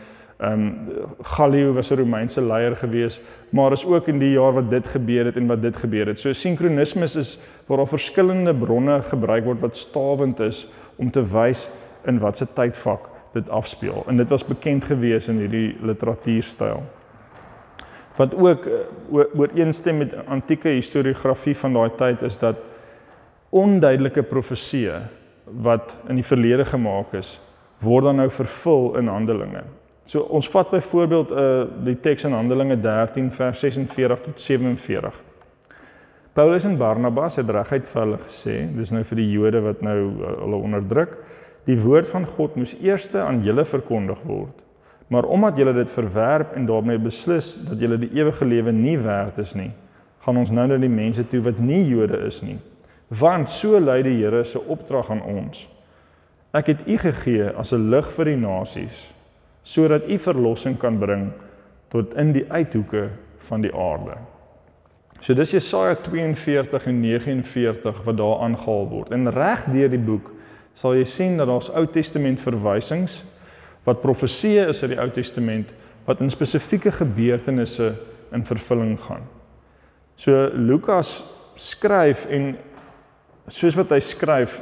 ehm 0.45 0.53
um, 0.53 0.75
Gallio 1.23 1.73
was 1.73 1.91
'n 1.91 1.97
Romeinse 1.97 2.41
leier 2.41 2.77
gewees, 2.77 3.21
maar 3.51 3.73
is 3.73 3.87
ook 3.87 4.09
in 4.09 4.19
die 4.19 4.33
jaar 4.33 4.53
wat 4.53 4.71
dit 4.71 4.87
gebeur 4.87 5.25
het 5.25 5.37
en 5.37 5.47
wat 5.47 5.63
dit 5.63 5.77
gebeur 5.77 6.07
het. 6.07 6.21
So 6.21 6.33
sinkronisme 6.33 7.05
is 7.05 7.41
waar 7.67 7.77
daar 7.77 7.89
verskillende 7.89 8.55
bronne 8.55 9.03
gebruik 9.03 9.45
word 9.45 9.61
wat 9.61 9.77
stawend 9.77 10.41
is 10.41 10.69
om 10.97 11.11
te 11.11 11.23
wys 11.23 11.71
in 12.05 12.19
watter 12.19 12.47
tydvak 12.53 13.09
dit 13.33 13.51
afspeel. 13.51 14.05
En 14.07 14.17
dit 14.17 14.29
was 14.29 14.45
bekend 14.45 14.85
gewees 14.85 15.29
in 15.29 15.39
hierdie 15.39 15.77
literatuurstyl. 15.83 16.83
Wat 18.17 18.35
ook 18.35 18.67
eh, 18.67 18.73
ooreenstem 19.33 19.99
met 19.99 20.27
antieke 20.27 20.69
historiografie 20.69 21.57
van 21.57 21.73
daai 21.73 21.91
tyd 21.97 22.23
is 22.23 22.39
dat 22.39 22.57
onduidelike 23.51 24.23
profeseë 24.23 25.01
wat 25.45 25.97
in 26.09 26.15
die 26.15 26.27
verlede 26.27 26.65
gemaak 26.65 27.13
is, 27.15 27.41
word 27.81 28.05
dan 28.05 28.17
nou 28.17 28.31
vervul 28.31 28.95
in 28.99 29.11
Handelinge. 29.11 29.65
So 30.05 30.21
ons 30.21 30.49
vat 30.53 30.71
byvoorbeeld 30.71 31.31
uh 31.33 31.85
die 31.85 31.97
teks 32.01 32.27
in 32.29 32.37
Handelinge 32.37 32.77
13 32.81 33.31
vers 33.33 33.61
46 33.65 34.21
tot 34.21 34.41
47. 34.41 35.23
Paulus 36.35 36.65
en 36.65 36.77
Barnabas 36.77 37.39
het 37.39 37.51
reguit 37.51 37.87
vir 37.89 38.01
hulle 38.03 38.19
gesê, 38.19 38.57
dis 38.75 38.91
nou 38.91 39.05
vir 39.07 39.21
die 39.21 39.31
Jode 39.31 39.61
wat 39.63 39.85
nou 39.87 39.97
uh, 40.11 40.33
hulle 40.43 40.59
onderdruk, 40.67 41.15
die 41.65 41.79
woord 41.79 42.09
van 42.11 42.27
God 42.27 42.57
moes 42.59 42.75
eers 42.83 43.07
aan 43.15 43.41
julle 43.47 43.65
verkondig 43.65 44.19
word. 44.27 44.65
Maar 45.09 45.29
omdat 45.31 45.57
julle 45.57 45.73
dit 45.77 45.91
verwerp 45.95 46.57
en 46.59 46.67
daarmee 46.67 46.99
beslis 46.99 47.55
dat 47.69 47.81
julle 47.81 48.01
die 48.03 48.11
ewige 48.19 48.45
lewe 48.45 48.73
nie 48.75 48.97
werd 48.99 49.39
is 49.39 49.55
nie, 49.55 49.71
gaan 50.27 50.43
ons 50.43 50.51
nou 50.51 50.67
na 50.67 50.77
die 50.81 50.91
mense 50.91 51.25
toe 51.31 51.41
wat 51.47 51.63
nie 51.63 51.85
Jode 51.87 52.19
is 52.27 52.43
nie. 52.43 52.59
Want 53.09 53.49
so 53.53 53.79
lei 53.79 54.03
die 54.03 54.19
Here 54.19 54.43
se 54.45 54.59
opdrag 54.59 55.13
aan 55.15 55.23
ons. 55.23 55.69
Ek 56.53 56.73
het 56.73 56.85
u 56.89 56.99
gegee 56.99 57.53
as 57.55 57.73
'n 57.73 57.91
lig 57.91 58.11
vir 58.11 58.25
die 58.25 58.41
nasies 58.43 59.14
sodat 59.65 60.09
u 60.11 60.19
verlossing 60.21 60.77
kan 60.79 60.99
bring 61.01 61.31
tot 61.93 62.15
in 62.21 62.33
die 62.37 62.45
uithoeke 62.53 63.09
van 63.49 63.65
die 63.65 63.73
aarde. 63.73 64.19
So 65.25 65.35
dis 65.35 65.55
Jesaja 65.55 65.97
42 66.05 66.87
en 66.91 67.01
49 67.01 68.03
wat 68.05 68.17
daar 68.19 68.43
aangehaal 68.45 68.89
word. 68.91 69.13
En 69.15 69.31
reg 69.33 69.65
deur 69.73 69.89
die 69.89 70.03
boek 70.03 70.33
sal 70.77 70.97
jy 70.99 71.07
sien 71.09 71.39
dat 71.39 71.49
daar's 71.49 71.71
Ou 71.73 71.87
Testament 71.87 72.43
verwysings 72.43 73.23
wat 73.87 74.03
profeseë 74.03 74.69
is 74.73 74.83
uit 74.83 74.95
die 74.95 75.01
Ou 75.01 75.09
Testament 75.15 75.71
wat 76.05 76.21
in 76.21 76.33
spesifieke 76.33 76.93
gebeurtenisse 76.93 77.95
in 78.35 78.45
vervulling 78.45 78.99
gaan. 79.01 79.25
So 80.17 80.51
Lukas 80.53 81.23
skryf 81.57 82.27
en 82.27 82.57
soos 83.49 83.77
wat 83.77 83.93
hy 83.93 84.01
skryf, 84.01 84.61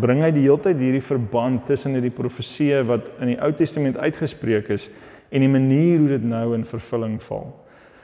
bring 0.00 0.20
hy 0.24 0.30
die 0.34 0.44
hele 0.44 0.60
tyd 0.60 0.80
hierdie 0.82 1.04
verband 1.04 1.64
tussen 1.68 1.96
hierdie 1.96 2.12
profeseë 2.12 2.82
wat 2.88 3.08
in 3.22 3.32
die 3.32 3.38
Ou 3.40 3.52
Testament 3.56 3.96
uitgespreek 3.96 4.68
is 4.74 4.88
en 5.32 5.44
die 5.44 5.52
manier 5.52 5.98
hoe 6.00 6.10
dit 6.16 6.26
nou 6.28 6.52
in 6.56 6.66
vervulling 6.68 7.16
val. 7.24 7.48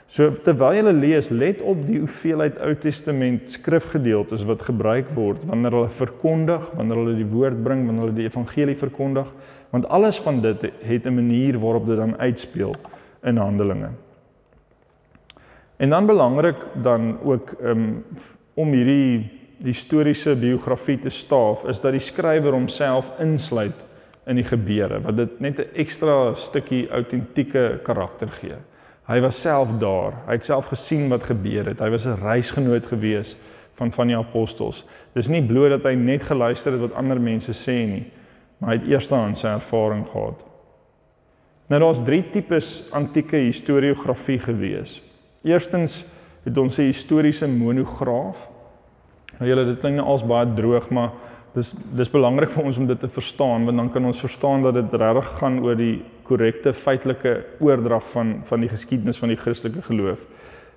So 0.09 0.29
terwyl 0.45 0.77
jy 0.77 0.93
lees, 0.93 1.31
let 1.33 1.61
op 1.65 1.81
die 1.85 1.99
hoeveelheid 2.01 2.57
Ou 2.61 2.73
Testament 2.81 3.49
skrifgedeeltes 3.53 4.45
wat 4.49 4.65
gebruik 4.65 5.09
word 5.17 5.45
wanneer 5.49 5.77
hulle 5.77 5.93
verkondig, 5.93 6.67
wanneer 6.77 7.01
hulle 7.01 7.15
die 7.17 7.29
woord 7.29 7.61
bring, 7.65 7.85
wanneer 7.85 8.07
hulle 8.07 8.19
die 8.21 8.29
evangelie 8.29 8.77
verkondig, 8.77 9.29
want 9.73 9.89
alles 9.93 10.21
van 10.21 10.41
dit 10.41 10.69
het 10.81 11.05
'n 11.05 11.15
manier 11.15 11.57
waarop 11.59 11.85
dit 11.85 11.97
dan 11.97 12.17
uitspeel 12.17 12.75
in 13.23 13.37
Handelinge. 13.37 13.89
En 15.77 15.89
dan 15.89 16.05
belangrik 16.05 16.55
dan 16.81 17.17
ook 17.23 17.55
um, 17.61 18.03
om 18.53 18.71
hierdie 18.71 19.44
historiese 19.63 20.35
biografie 20.35 20.99
te 20.99 21.09
staaf 21.09 21.65
is 21.69 21.79
dat 21.79 21.91
die 21.91 22.03
skrywer 22.03 22.51
homself 22.51 23.11
insluit 23.19 23.83
in 24.25 24.35
die 24.35 24.47
gebeure 24.47 25.01
wat 25.05 25.17
dit 25.17 25.39
net 25.39 25.59
'n 25.59 25.69
ekstra 25.73 26.33
stukkie 26.33 26.89
autentieke 26.89 27.79
karakter 27.83 28.27
gee. 28.27 28.57
Hy 29.07 29.19
was 29.21 29.41
self 29.41 29.69
daar. 29.77 30.13
Hy 30.25 30.31
het 30.31 30.45
self 30.45 30.65
gesien 30.65 31.09
wat 31.09 31.23
gebeur 31.23 31.65
het. 31.65 31.79
Hy 31.79 31.89
was 31.89 32.05
'n 32.05 32.17
reisgenoot 32.21 32.85
gewees 32.85 33.35
van 33.73 33.91
van 33.91 34.07
die 34.07 34.17
apostels. 34.17 34.85
Dis 35.13 35.27
nie 35.27 35.43
bloot 35.43 35.69
dat 35.69 35.83
hy 35.83 35.93
net 35.93 36.23
geluister 36.23 36.71
het 36.71 36.81
wat 36.81 36.93
ander 36.93 37.21
mense 37.21 37.53
sê 37.53 37.85
nie, 37.87 38.05
maar 38.57 38.69
hy 38.69 38.75
het 38.79 38.87
eerstens 38.87 39.39
sy 39.39 39.47
ervaring 39.47 40.07
gehad. 40.07 40.41
Nou 41.67 41.79
daar's 41.79 42.03
drie 42.03 42.23
tipes 42.29 42.91
antieke 42.91 43.37
historiografie 43.37 44.39
gewees. 44.39 45.01
Eerstens 45.43 46.05
het 46.43 46.57
ons 46.57 46.77
'n 46.77 46.81
historiese 46.91 47.47
monograaf 47.47 48.49
Nou 49.39 49.49
julle 49.49 49.65
dit 49.65 49.79
klink 49.79 49.95
nou 49.95 50.07
als 50.07 50.23
baie 50.23 50.53
droog, 50.55 50.89
maar 50.89 51.11
dis 51.55 51.71
dis 51.95 52.11
belangrik 52.11 52.51
vir 52.51 52.67
ons 52.67 52.77
om 52.77 52.87
dit 52.87 52.99
te 52.99 53.07
verstaan 53.07 53.65
want 53.67 53.77
dan 53.79 53.91
kan 53.91 54.05
ons 54.05 54.19
verstaan 54.19 54.63
dat 54.65 54.75
dit 54.75 54.93
regtig 54.99 55.29
gaan 55.39 55.61
oor 55.63 55.77
die 55.79 56.03
korrekte 56.27 56.73
feitelike 56.73 57.35
oordrag 57.63 58.09
van 58.11 58.39
van 58.43 58.65
die 58.65 58.69
geskiedenis 58.69 59.21
van 59.21 59.31
die 59.31 59.39
Christelike 59.39 59.85
geloof. 59.87 60.25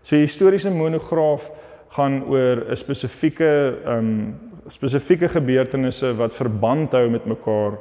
So 0.02 0.16
die 0.16 0.26
historiese 0.26 0.70
monograaf 0.70 1.50
gaan 1.96 2.22
oor 2.28 2.64
'n 2.70 2.76
spesifieke 2.76 3.50
ehm 3.84 3.98
um, 3.98 4.34
spesifieke 4.68 5.28
gebeurtenisse 5.28 6.14
wat 6.16 6.34
verband 6.34 6.92
hou 6.92 7.08
met 7.10 7.24
mekaar 7.24 7.78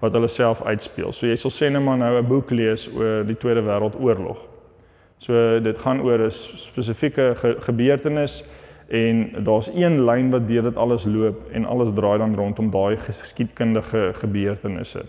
wat 0.00 0.12
hulle 0.12 0.28
self 0.28 0.62
uitspeel. 0.62 1.12
So 1.12 1.26
jy 1.26 1.36
sal 1.36 1.50
sê 1.50 1.70
net 1.72 1.82
maar 1.82 1.98
nou 1.98 2.18
'n 2.18 2.26
boek 2.26 2.50
lees 2.50 2.88
oor 2.94 3.24
die 3.24 3.36
Tweede 3.36 3.62
Wêreldoorlog. 3.62 4.38
So 5.18 5.60
dit 5.60 5.78
gaan 5.78 6.00
oor 6.00 6.18
'n 6.18 6.30
spesifieke 6.30 7.34
ge 7.36 7.56
gebeurtenis 7.60 8.44
en 8.90 9.44
daar's 9.44 9.70
een 9.74 10.04
lyn 10.04 10.30
wat 10.30 10.48
deur 10.48 10.62
dit 10.62 10.76
alles 10.76 11.04
loop 11.04 11.44
en 11.52 11.64
alles 11.64 11.92
draai 11.94 12.18
dan 12.18 12.34
rondom 12.34 12.70
daai 12.70 12.96
geskiedkundige 12.96 14.10
gebeurtenisse. 14.18 15.04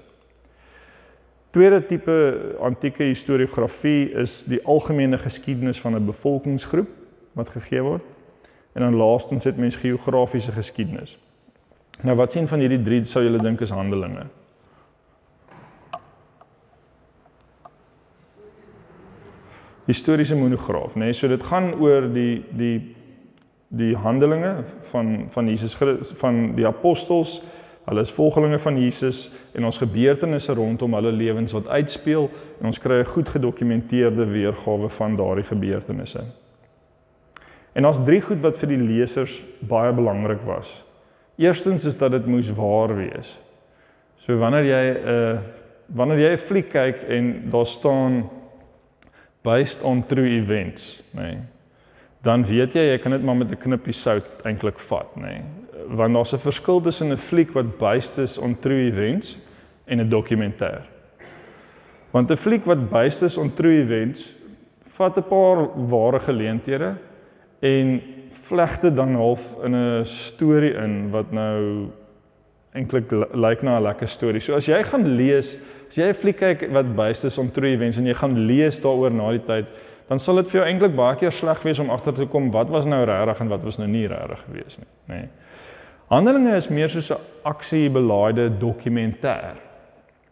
Tweede 1.49 1.85
tipe 1.85 2.15
antieke 2.61 3.03
historiografie 3.03 4.11
is 4.11 4.43
die 4.43 4.61
algemene 4.65 5.17
geskiedenis 5.17 5.81
van 5.81 5.95
'n 5.95 6.05
bevolkingsgroep 6.05 6.87
wat 7.33 7.49
gegee 7.49 7.81
word. 7.81 8.03
En 8.73 8.81
dan 8.81 8.95
laastens 8.95 9.43
het 9.43 9.57
mens 9.57 9.75
geografiese 9.75 10.51
geskiedenis. 10.51 11.19
Nou 12.01 12.15
wat 12.15 12.31
sien 12.31 12.47
van 12.47 12.59
hierdie 12.59 12.81
drie 12.81 13.05
sou 13.05 13.23
julle 13.23 13.41
dink 13.41 13.61
is 13.61 13.69
Handelinge? 13.69 14.25
Historiese 19.85 20.35
monograaf, 20.35 20.95
nê? 20.95 20.97
Nee, 20.99 21.13
so 21.13 21.27
dit 21.27 21.43
gaan 21.43 21.73
oor 21.73 22.13
die 22.13 22.43
die 22.49 22.95
die 23.71 23.95
handelinge 23.95 24.55
van 24.91 25.25
van 25.31 25.47
Jesus 25.47 25.75
van 26.19 26.55
die 26.55 26.67
apostels. 26.67 27.39
Hulle 27.87 28.03
is 28.05 28.11
volgelinge 28.13 28.59
van 28.59 28.77
Jesus 28.77 29.31
en 29.57 29.65
ons 29.65 29.79
gebeurtenisse 29.81 30.53
rondom 30.53 30.93
hulle 30.93 31.11
lewens 31.11 31.55
wat 31.55 31.67
uitspeel 31.67 32.29
en 32.59 32.69
ons 32.69 32.79
kry 32.79 32.99
'n 32.99 33.13
goed 33.13 33.29
gedokumenteerde 33.29 34.25
weergawe 34.25 34.89
van 34.89 35.15
daardie 35.15 35.47
gebeurtenisse. 35.47 36.23
En 37.73 37.85
ons 37.85 38.03
drie 38.03 38.21
goed 38.21 38.39
wat 38.39 38.57
vir 38.57 38.67
die 38.67 38.83
lesers 38.83 39.43
baie 39.59 39.93
belangrik 39.93 40.41
was. 40.41 40.83
Eerstens 41.37 41.85
is 41.85 41.97
dat 41.97 42.11
dit 42.11 42.25
moes 42.25 42.51
waar 42.51 42.95
wees. 42.95 43.39
So 44.17 44.37
wanneer 44.37 44.65
jy 44.65 44.83
'n 44.91 45.07
uh, 45.07 45.39
wanneer 45.95 46.19
jy 46.19 46.33
'n 46.33 46.37
fliek 46.37 46.69
kyk 46.69 47.03
en 47.07 47.49
daar 47.49 47.65
staan 47.65 48.29
based 49.41 49.81
on 49.81 50.05
true 50.05 50.29
events, 50.29 51.03
nê. 51.15 51.21
Nee, 51.21 51.37
dan 52.21 52.43
weet 52.45 52.73
jy 52.73 52.83
jy 52.91 52.97
kan 53.01 53.11
dit 53.11 53.23
maar 53.23 53.35
met 53.35 53.51
'n 53.51 53.57
knippie 53.57 53.93
sout 53.93 54.25
eintlik 54.45 54.79
vat, 54.79 55.15
nê. 55.15 55.21
Nee. 55.21 55.41
Want 55.87 56.13
daar's 56.13 56.33
'n 56.33 56.37
verskil 56.37 56.81
tussen 56.81 57.11
'n 57.11 57.17
fliek 57.17 57.53
wat 57.53 57.77
based 57.77 58.17
is 58.17 58.37
on 58.37 58.55
true 58.59 58.91
events 58.91 59.37
en 59.85 59.99
'n 59.99 60.09
dokumentêr. 60.09 60.81
Want 62.11 62.31
'n 62.31 62.37
fliek 62.37 62.65
wat 62.65 62.89
based 62.89 63.21
is 63.21 63.37
on 63.37 63.53
true 63.53 63.81
events 63.81 64.35
vat 64.85 65.17
'n 65.17 65.23
paar 65.23 65.87
ware 65.89 66.19
geleenthede 66.19 66.95
en 67.59 68.01
vleg 68.29 68.79
dit 68.79 68.95
dan 68.95 69.15
half 69.15 69.55
in 69.63 69.75
'n 69.75 70.05
storie 70.05 70.73
in 70.73 71.11
wat 71.11 71.31
nou 71.31 71.89
eintlik 72.73 73.11
lyk 73.33 73.61
na 73.61 73.79
'n 73.79 73.83
lekker 73.83 74.07
storie. 74.07 74.39
So 74.39 74.55
as 74.55 74.65
jy 74.65 74.83
gaan 74.83 75.15
lees, 75.15 75.57
as 75.87 75.95
jy 75.95 76.07
'n 76.07 76.13
fliek 76.13 76.37
kyk 76.37 76.71
wat 76.71 76.95
based 76.95 77.23
is 77.23 77.37
on 77.37 77.51
true 77.51 77.69
events 77.69 77.97
en 77.97 78.05
jy 78.05 78.13
gaan 78.13 78.45
lees 78.45 78.79
daaroor 78.79 79.11
na 79.11 79.31
die 79.31 79.45
tyd, 79.45 79.65
dan 80.07 80.19
sal 80.19 80.35
dit 80.35 80.49
vir 80.49 80.59
jou 80.59 80.67
eintlik 80.67 80.95
baie 80.95 81.15
keer 81.15 81.31
sleg 81.31 81.61
wees 81.63 81.79
om 81.79 81.89
agter 81.89 82.13
te 82.13 82.25
kom 82.25 82.51
wat 82.51 82.69
was 82.69 82.85
nou 82.85 83.03
regtig 83.05 83.39
en 83.39 83.47
wat 83.47 83.63
was 83.63 83.77
nou 83.77 83.87
nie 83.87 84.07
regtig 84.07 84.39
gewees 84.47 84.77
nie, 84.77 84.87
nê. 85.07 85.21
Nee. 85.21 85.29
Handelinge 86.11 86.57
is 86.57 86.67
meer 86.67 86.89
soos 86.89 87.11
'n 87.11 87.19
aksiebelaaide 87.43 88.49
dokumentêr. 88.59 89.55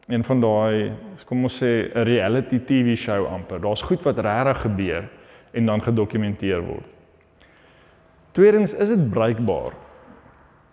Een 0.09 0.23
van 0.23 0.41
daai, 0.41 0.91
kom 1.25 1.43
ons 1.43 1.63
sê 1.63 1.87
'n 1.95 2.03
reality 2.03 2.59
TV 2.59 2.97
show 2.97 3.25
amper. 3.25 3.61
Daar's 3.61 3.81
goed 3.81 4.03
wat 4.03 4.19
regtig 4.19 4.61
gebeur 4.61 5.09
en 5.53 5.65
dan 5.65 5.81
gedokumenteer 5.81 6.61
word. 6.61 6.85
Tweedens 8.31 8.73
is 8.73 8.89
dit 8.89 9.09
bruikbaar. 9.09 9.73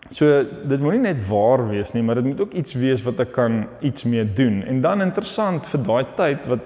So 0.09 0.43
dit 0.67 0.79
moenie 0.79 0.99
net 0.99 1.27
waar 1.27 1.65
wees 1.69 1.91
nie, 1.91 2.03
maar 2.03 2.15
dit 2.15 2.25
moet 2.25 2.41
ook 2.41 2.53
iets 2.53 2.73
wees 2.73 3.03
wat 3.03 3.19
ek 3.19 3.31
kan 3.31 3.65
iets 3.79 4.03
mee 4.03 4.33
doen. 4.33 4.63
En 4.63 4.81
dan 4.81 5.01
interessant 5.01 5.67
vir 5.67 5.83
daai 5.83 6.05
tyd 6.15 6.47
wat 6.47 6.59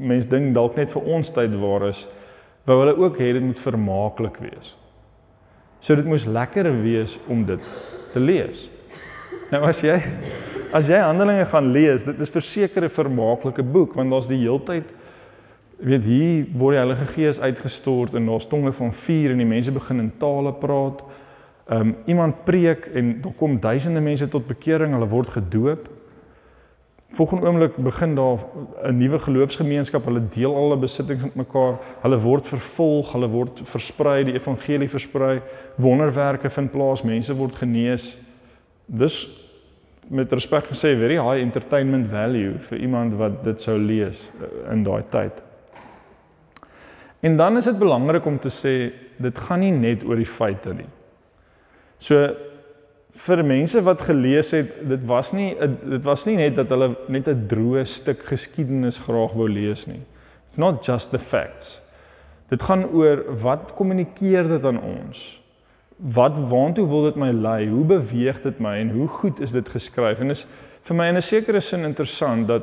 mens 0.00 0.28
dink 0.28 0.54
dalk 0.56 0.78
net 0.80 0.92
vir 0.92 1.08
ons 1.16 1.32
tyd 1.34 1.54
waar 1.60 1.88
is, 1.90 2.06
wou 2.64 2.78
hulle 2.80 2.96
ook 2.96 3.18
hê 3.20 3.32
dit 3.36 3.44
moet 3.44 3.60
vermaaklik 3.60 4.38
wees. 4.40 4.74
So 5.80 5.96
dit 5.96 6.08
moes 6.08 6.26
lekker 6.28 6.68
wees 6.82 7.18
om 7.28 7.44
dit 7.48 7.66
te 8.12 8.20
lees. 8.20 8.68
Nou 9.52 9.62
as 9.68 9.82
jy 9.84 9.98
as 10.72 10.86
jy 10.86 11.00
Handelinge 11.02 11.48
gaan 11.50 11.72
lees, 11.74 12.04
dit 12.06 12.20
is 12.20 12.30
verseker 12.30 12.84
'n 12.84 12.96
vermaaklike 12.96 13.62
boek 13.62 13.94
want 13.94 14.10
daar's 14.10 14.28
die 14.28 14.38
heeltyd 14.38 14.86
weet 15.80 16.04
hier 16.04 16.46
word 16.54 16.76
die 16.76 16.82
Heilige 16.82 17.06
Gees 17.14 17.40
uitgestort 17.40 18.14
en 18.14 18.26
daar's 18.28 18.46
tonge 18.48 18.72
van 18.72 18.92
vuur 18.92 19.32
en 19.32 19.40
die 19.40 19.48
mense 19.48 19.72
begin 19.72 19.98
in 19.98 20.12
tale 20.18 20.52
praat. 20.52 21.02
Um 21.70 21.94
iemand 22.06 22.44
preek 22.44 22.86
en 22.94 23.20
daar 23.22 23.36
kom 23.36 23.60
duisende 23.60 24.00
mense 24.00 24.28
tot 24.28 24.46
bekering, 24.46 24.92
hulle 24.92 25.08
word 25.08 25.28
gedoop. 25.28 25.89
Volgende 27.10 27.46
oomblik 27.46 27.76
begin 27.76 28.14
daar 28.14 28.38
'n 28.82 28.96
nuwe 28.96 29.18
geloofsgemeenskap. 29.18 30.04
Hulle 30.04 30.28
deel 30.28 30.54
al 30.54 30.62
hulle 30.62 30.76
besittings 30.76 31.22
met 31.22 31.34
mekaar. 31.34 31.78
Hulle 32.02 32.18
word 32.18 32.46
vervolg, 32.46 33.12
hulle 33.12 33.28
word 33.28 33.60
versprei, 33.64 34.24
die 34.24 34.34
evangelie 34.34 34.88
versprei. 34.88 35.42
Wonderwerke 35.76 36.50
vind 36.50 36.70
plaas, 36.70 37.02
mense 37.02 37.36
word 37.36 37.54
genees. 37.54 38.18
Dis 38.86 39.28
met 40.08 40.32
respek 40.32 40.64
gesê 40.64 40.96
very 40.98 41.16
high 41.16 41.42
entertainment 41.42 42.08
value 42.08 42.58
vir 42.58 42.78
iemand 42.78 43.14
wat 43.14 43.44
dit 43.44 43.60
sou 43.60 43.78
lees 43.78 44.30
eh, 44.40 44.72
in 44.72 44.82
daai 44.82 45.02
tyd. 45.10 45.42
En 47.20 47.36
dan 47.36 47.56
is 47.56 47.64
dit 47.64 47.78
belangrik 47.78 48.26
om 48.26 48.38
te 48.38 48.48
sê 48.48 48.92
dit 49.16 49.38
gaan 49.38 49.60
nie 49.60 49.72
net 49.72 50.04
oor 50.04 50.16
die 50.16 50.26
feite 50.26 50.74
nie. 50.74 50.88
So 51.98 52.16
vir 53.14 53.42
mense 53.44 53.80
wat 53.82 54.02
gelees 54.06 54.50
het, 54.54 54.76
dit 54.88 55.04
was 55.04 55.32
nie 55.32 55.54
dit 55.58 56.04
was 56.04 56.24
nie 56.26 56.36
net 56.36 56.56
dat 56.56 56.70
hulle 56.70 56.96
net 57.08 57.28
'n 57.28 57.46
droë 57.48 57.84
stuk 57.86 58.22
geskiedenis 58.24 58.98
graag 58.98 59.32
wou 59.34 59.48
lees 59.48 59.86
nie. 59.86 60.02
It's 60.48 60.58
not 60.58 60.84
just 60.84 61.10
the 61.10 61.18
facts. 61.18 61.80
Dit 62.48 62.62
gaan 62.62 62.84
oor 62.84 63.24
wat 63.42 63.74
kommunikeer 63.74 64.48
dit 64.48 64.64
aan 64.64 64.80
ons? 64.80 65.40
Wat 65.96 66.38
waantoe 66.38 66.86
wil 66.88 67.02
dit 67.02 67.16
my 67.16 67.30
lei? 67.30 67.68
Hoe 67.68 67.84
beweeg 67.84 68.42
dit 68.42 68.58
my 68.58 68.78
en 68.80 68.90
hoe 68.90 69.08
goed 69.08 69.40
is 69.40 69.52
dit 69.52 69.68
geskryf? 69.68 70.20
En 70.20 70.30
is 70.30 70.46
vir 70.82 70.96
my 70.96 71.08
in 71.08 71.16
'n 71.16 71.22
sekere 71.22 71.60
sin 71.60 71.84
interessant 71.84 72.48
dat 72.48 72.62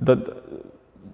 dat 0.00 0.30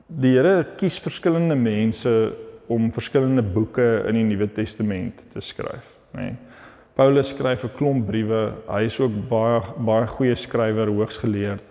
die 0.06 0.34
Here 0.36 0.66
kies 0.76 0.98
verskillende 0.98 1.54
mense 1.54 2.32
om 2.66 2.92
verskillende 2.92 3.42
boeke 3.42 4.04
in 4.08 4.14
die 4.14 4.24
Nuwe 4.24 4.52
Testament 4.52 5.22
te 5.32 5.40
skryf, 5.40 5.96
nê. 6.12 6.20
Nee. 6.20 6.36
Paulus 6.94 7.28
skryf 7.28 7.64
'n 7.64 7.72
klomp 7.74 8.06
briewe. 8.06 8.52
Hy 8.68 8.84
is 8.84 9.00
ook 9.00 9.28
baie 9.28 9.60
baie 9.78 10.06
goeie 10.06 10.34
skrywer, 10.34 10.86
hoogs 10.86 11.18
geleerd. 11.18 11.62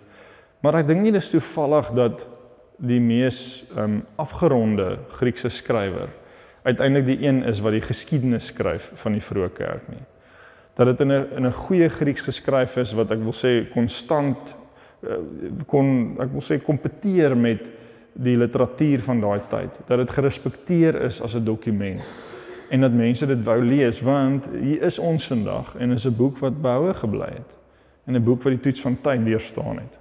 Maar 0.60 0.76
ek 0.76 0.88
dink 0.88 1.02
nie 1.02 1.12
dis 1.12 1.30
toevallig 1.30 1.92
dat 1.96 2.26
die 2.78 3.00
mees 3.00 3.64
um, 3.78 4.04
afgeronde 4.16 4.98
Griekse 5.12 5.50
skrywer 5.50 6.10
uiteindelik 6.64 7.06
die 7.06 7.28
een 7.28 7.44
is 7.44 7.60
wat 7.60 7.72
die 7.72 7.82
geskiedenis 7.82 8.48
skryf 8.52 8.92
van 8.94 9.12
die 9.12 9.22
vroeë 9.22 9.50
kerk 9.54 9.88
nie. 9.88 10.04
Dat 10.76 10.86
dit 10.86 11.00
in 11.00 11.12
'n 11.12 11.28
in 11.38 11.46
'n 11.46 11.54
goeie 11.54 11.90
Grieks 11.90 12.22
geskryf 12.22 12.78
is 12.78 12.94
wat 12.94 13.12
ek 13.12 13.20
wil 13.20 13.34
sê 13.34 13.72
konstant 13.72 14.56
uh, 15.08 15.18
kon 15.68 16.18
ek 16.20 16.32
wil 16.32 16.42
sê 16.42 16.60
kompeteer 16.60 17.38
met 17.38 17.62
die 18.14 18.38
literatuur 18.38 19.00
van 19.00 19.22
daai 19.22 19.42
tyd. 19.50 19.72
Dat 19.88 19.98
dit 19.98 20.12
gerespekteer 20.12 21.02
is 21.02 21.22
as 21.22 21.36
'n 21.36 21.46
dokument 21.46 22.02
en 22.74 22.82
dat 22.82 22.94
mense 22.98 23.26
dit 23.30 23.44
wou 23.46 23.60
lees 23.62 24.00
want 24.02 24.48
hier 24.50 24.82
is 24.82 24.98
ons 25.00 25.28
vandag 25.30 25.76
en 25.78 25.92
is 25.94 26.08
'n 26.10 26.16
boek 26.18 26.40
wat 26.42 26.62
behoue 26.62 26.94
gebly 26.94 27.30
het 27.30 27.52
en 28.06 28.16
'n 28.16 28.24
boek 28.24 28.42
wat 28.44 28.54
die 28.54 28.66
toets 28.66 28.82
van 28.82 28.98
tyd 29.02 29.26
deurstaan 29.26 29.78
het. 29.78 30.00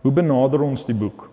Hoe 0.00 0.12
benader 0.12 0.60
ons 0.60 0.86
die 0.86 0.94
boek? 0.94 1.30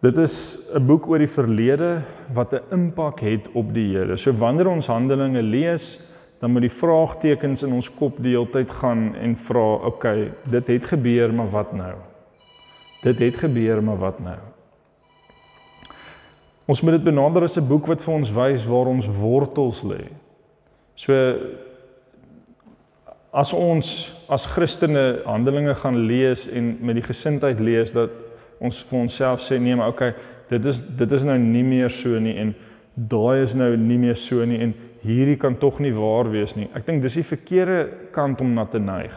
Dit 0.00 0.16
is 0.16 0.58
'n 0.74 0.86
boek 0.86 1.06
oor 1.06 1.18
die 1.18 1.30
verlede 1.30 2.02
wat 2.32 2.52
'n 2.54 2.62
impak 2.70 3.20
het 3.20 3.48
op 3.52 3.74
die 3.74 3.96
Here. 3.96 4.16
So 4.16 4.32
wanneer 4.32 4.68
ons 4.68 4.86
Handelinge 4.86 5.42
lees, 5.42 6.00
dan 6.40 6.50
moet 6.50 6.62
die 6.62 6.72
vraagtekens 6.72 7.62
in 7.62 7.72
ons 7.72 7.94
kop 7.94 8.16
die 8.22 8.32
hele 8.32 8.50
tyd 8.50 8.70
gaan 8.70 9.14
en 9.14 9.36
vra, 9.36 9.74
oké, 9.74 9.86
okay, 9.86 10.32
dit 10.50 10.66
het 10.66 10.86
gebeur, 10.86 11.34
maar 11.34 11.50
wat 11.50 11.72
nou? 11.72 11.94
Dit 13.02 13.18
het 13.18 13.36
gebeur, 13.36 13.82
maar 13.82 13.98
wat 13.98 14.18
nou? 14.18 14.49
Ons 16.70 16.84
moet 16.86 16.94
dit 16.94 17.08
benader 17.08 17.42
as 17.42 17.56
'n 17.58 17.66
boek 17.66 17.86
wat 17.86 18.02
vir 18.02 18.14
ons 18.14 18.30
wys 18.30 18.66
waar 18.66 18.86
ons 18.86 19.06
wortels 19.06 19.82
lê. 19.82 20.06
So 20.94 21.12
as 23.32 23.52
ons 23.52 24.14
as 24.28 24.46
Christene 24.46 25.22
Handelinge 25.24 25.74
gaan 25.74 26.06
lees 26.06 26.48
en 26.48 26.78
met 26.80 26.94
die 26.94 27.02
gesindheid 27.02 27.60
lees 27.60 27.92
dat 27.92 28.10
ons 28.60 28.82
vir 28.82 28.98
onsself 28.98 29.40
sê 29.40 29.58
nee 29.58 29.74
maar 29.74 29.88
okay 29.88 30.14
dit 30.48 30.64
is 30.64 30.80
dit 30.96 31.12
is 31.12 31.24
nou 31.24 31.38
nie 31.38 31.62
meer 31.62 31.90
so 31.90 32.18
nie 32.18 32.36
en 32.36 32.54
daai 32.94 33.42
is 33.42 33.54
nou 33.54 33.76
nie 33.76 33.98
meer 33.98 34.16
so 34.16 34.44
nie 34.44 34.58
en 34.58 34.74
hierdie 35.02 35.36
kan 35.36 35.58
tog 35.58 35.78
nie 35.80 35.92
waar 35.94 36.30
wees 36.30 36.54
nie. 36.56 36.68
Ek 36.74 36.86
dink 36.86 37.02
dis 37.02 37.14
die 37.14 37.24
verkeerde 37.24 37.88
kant 38.12 38.40
om 38.40 38.54
na 38.54 38.64
te 38.64 38.78
neig. 38.78 39.14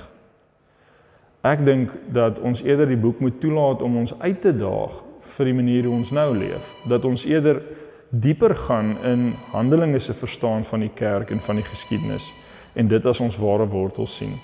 Ek 1.43 1.65
dink 1.65 1.91
dat 2.13 2.39
ons 2.39 2.63
eerder 2.63 2.87
die 2.87 3.01
boek 3.01 3.19
moet 3.19 3.41
toelaat 3.41 3.81
om 3.81 3.97
ons 3.97 4.13
uit 4.19 4.41
te 4.41 4.53
daag 4.57 5.03
vir 5.25 5.45
die 5.45 5.53
manier 5.53 5.83
hoe 5.87 5.95
ons 5.95 6.11
nou 6.11 6.29
leef. 6.37 6.73
Dat 6.89 7.05
ons 7.05 7.25
eerder 7.25 7.61
dieper 8.09 8.55
gaan 8.55 8.97
in 9.03 9.33
Handelinge 9.51 9.99
se 9.99 10.13
verstaan 10.13 10.65
van 10.65 10.79
die 10.79 10.91
kerk 10.93 11.31
en 11.31 11.41
van 11.41 11.55
die 11.55 11.65
geskiedenis 11.65 12.33
en 12.73 12.87
dit 12.87 13.05
as 13.05 13.19
ons 13.19 13.37
ware 13.37 13.65
wortels 13.69 14.17
sien. 14.17 14.35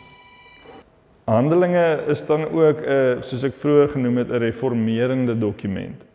Handelinge 1.29 2.03
is 2.09 2.25
dan 2.25 2.45
ook 2.49 2.81
'n 2.81 2.89
uh, 2.89 3.21
soos 3.21 3.43
ek 3.43 3.55
vroeër 3.55 3.89
genoem 3.89 4.17
het 4.17 4.29
'n 4.29 4.41
reformerende 4.41 5.37
dokument. 5.37 6.05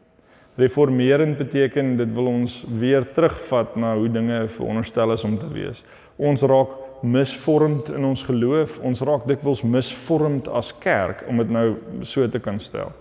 Reformerend 0.57 1.37
beteken 1.37 1.97
dit 1.97 2.13
wil 2.15 2.27
ons 2.27 2.65
weer 2.79 3.13
terugvat 3.13 3.77
na 3.77 3.97
hoe 3.97 4.11
dinge 4.11 4.49
veronderstel 4.49 5.13
is 5.13 5.25
om 5.25 5.39
te 5.39 5.49
wees. 5.49 5.85
Ons 6.17 6.43
raak 6.43 6.69
misvormd 7.05 7.91
in 7.93 8.05
ons 8.05 8.25
geloof, 8.25 8.79
ons 8.83 9.03
raak 9.05 9.27
dikwels 9.29 9.63
misvormd 9.63 10.49
as 10.49 10.73
kerk 10.81 11.25
om 11.29 11.41
dit 11.43 11.53
nou 11.53 11.67
so 12.07 12.27
te 12.29 12.41
kan 12.41 12.61
stel. 12.61 12.93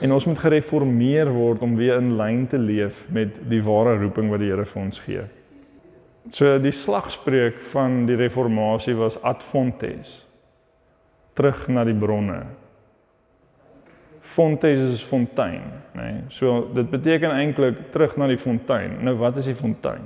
En 0.00 0.12
ons 0.12 0.26
moet 0.28 0.38
gereformeer 0.38 1.32
word 1.32 1.64
om 1.64 1.76
weer 1.76 1.98
in 2.00 2.14
lyn 2.20 2.46
te 2.48 2.60
leef 2.60 3.04
met 3.12 3.36
die 3.50 3.62
ware 3.64 3.96
roeping 4.00 4.30
wat 4.32 4.44
die 4.44 4.50
Here 4.52 4.64
vir 4.68 4.82
ons 4.82 5.00
gee. 5.04 5.26
So 6.30 6.58
die 6.60 6.74
slagspreuk 6.74 7.62
van 7.72 8.04
die 8.08 8.18
reformatie 8.20 8.94
was 8.98 9.18
ad 9.24 9.44
fontes 9.44 10.20
terug 11.36 11.68
na 11.72 11.84
die 11.88 11.96
bronne. 11.96 12.42
Fontes 14.20 14.82
is 14.84 15.02
fontein, 15.02 15.64
nê. 15.96 16.02
Nee? 16.02 16.24
So 16.28 16.68
dit 16.74 16.90
beteken 16.92 17.32
eintlik 17.32 17.86
terug 17.94 18.18
na 18.20 18.28
die 18.30 18.38
fontein. 18.38 18.98
Nou 19.04 19.16
wat 19.18 19.40
is 19.40 19.48
die 19.48 19.56
fontein? 19.56 20.04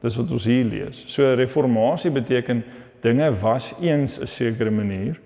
Dis 0.00 0.16
wat 0.16 0.30
ons 0.32 0.44
hier 0.48 0.64
lees. 0.64 1.02
So 1.12 1.34
reformatie 1.34 2.10
beteken 2.10 2.64
dinge 3.00 3.30
was 3.40 3.74
eens 3.80 4.20
'n 4.20 4.26
sekere 4.26 4.70
manier, 4.70 5.20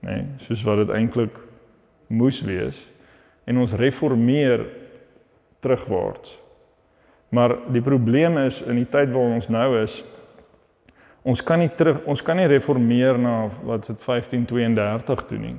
nê, 0.00 0.16
nee? 0.16 0.24
soos 0.36 0.62
wat 0.62 0.86
dit 0.86 0.88
eintlik 0.88 1.38
moes 2.08 2.40
wees 2.42 2.90
en 3.46 3.58
ons 3.58 3.72
reformeer 3.72 4.66
terugwaarts. 5.60 6.38
Maar 7.28 7.56
die 7.72 7.82
probleem 7.82 8.38
is 8.38 8.62
in 8.62 8.76
die 8.76 8.88
tyd 8.88 9.10
waarin 9.10 9.34
ons 9.34 9.48
nou 9.48 9.82
is, 9.82 10.04
Ons 11.24 11.40
kan 11.40 11.56
nie 11.62 11.70
terug 11.72 12.02
ons 12.04 12.20
kan 12.20 12.36
nie 12.36 12.48
reformeer 12.50 13.16
na 13.16 13.46
wat 13.64 13.86
dit 13.88 13.96
1532 13.96 15.22
toe 15.30 15.38
nie. 15.40 15.54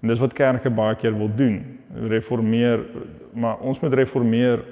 En 0.00 0.12
dis 0.12 0.20
wat 0.20 0.36
kerke 0.36 0.72
baie 0.72 0.96
keer 1.00 1.12
wil 1.16 1.28
doen. 1.36 1.58
Reformeer, 2.08 2.80
maar 3.36 3.60
ons 3.60 3.80
moet 3.84 3.96
reformeer 4.00 4.64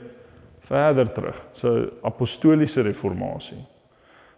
verder 0.69 1.13
terug. 1.13 1.39
So 1.53 1.91
apostoliese 2.03 2.83
reformatie. 2.83 3.61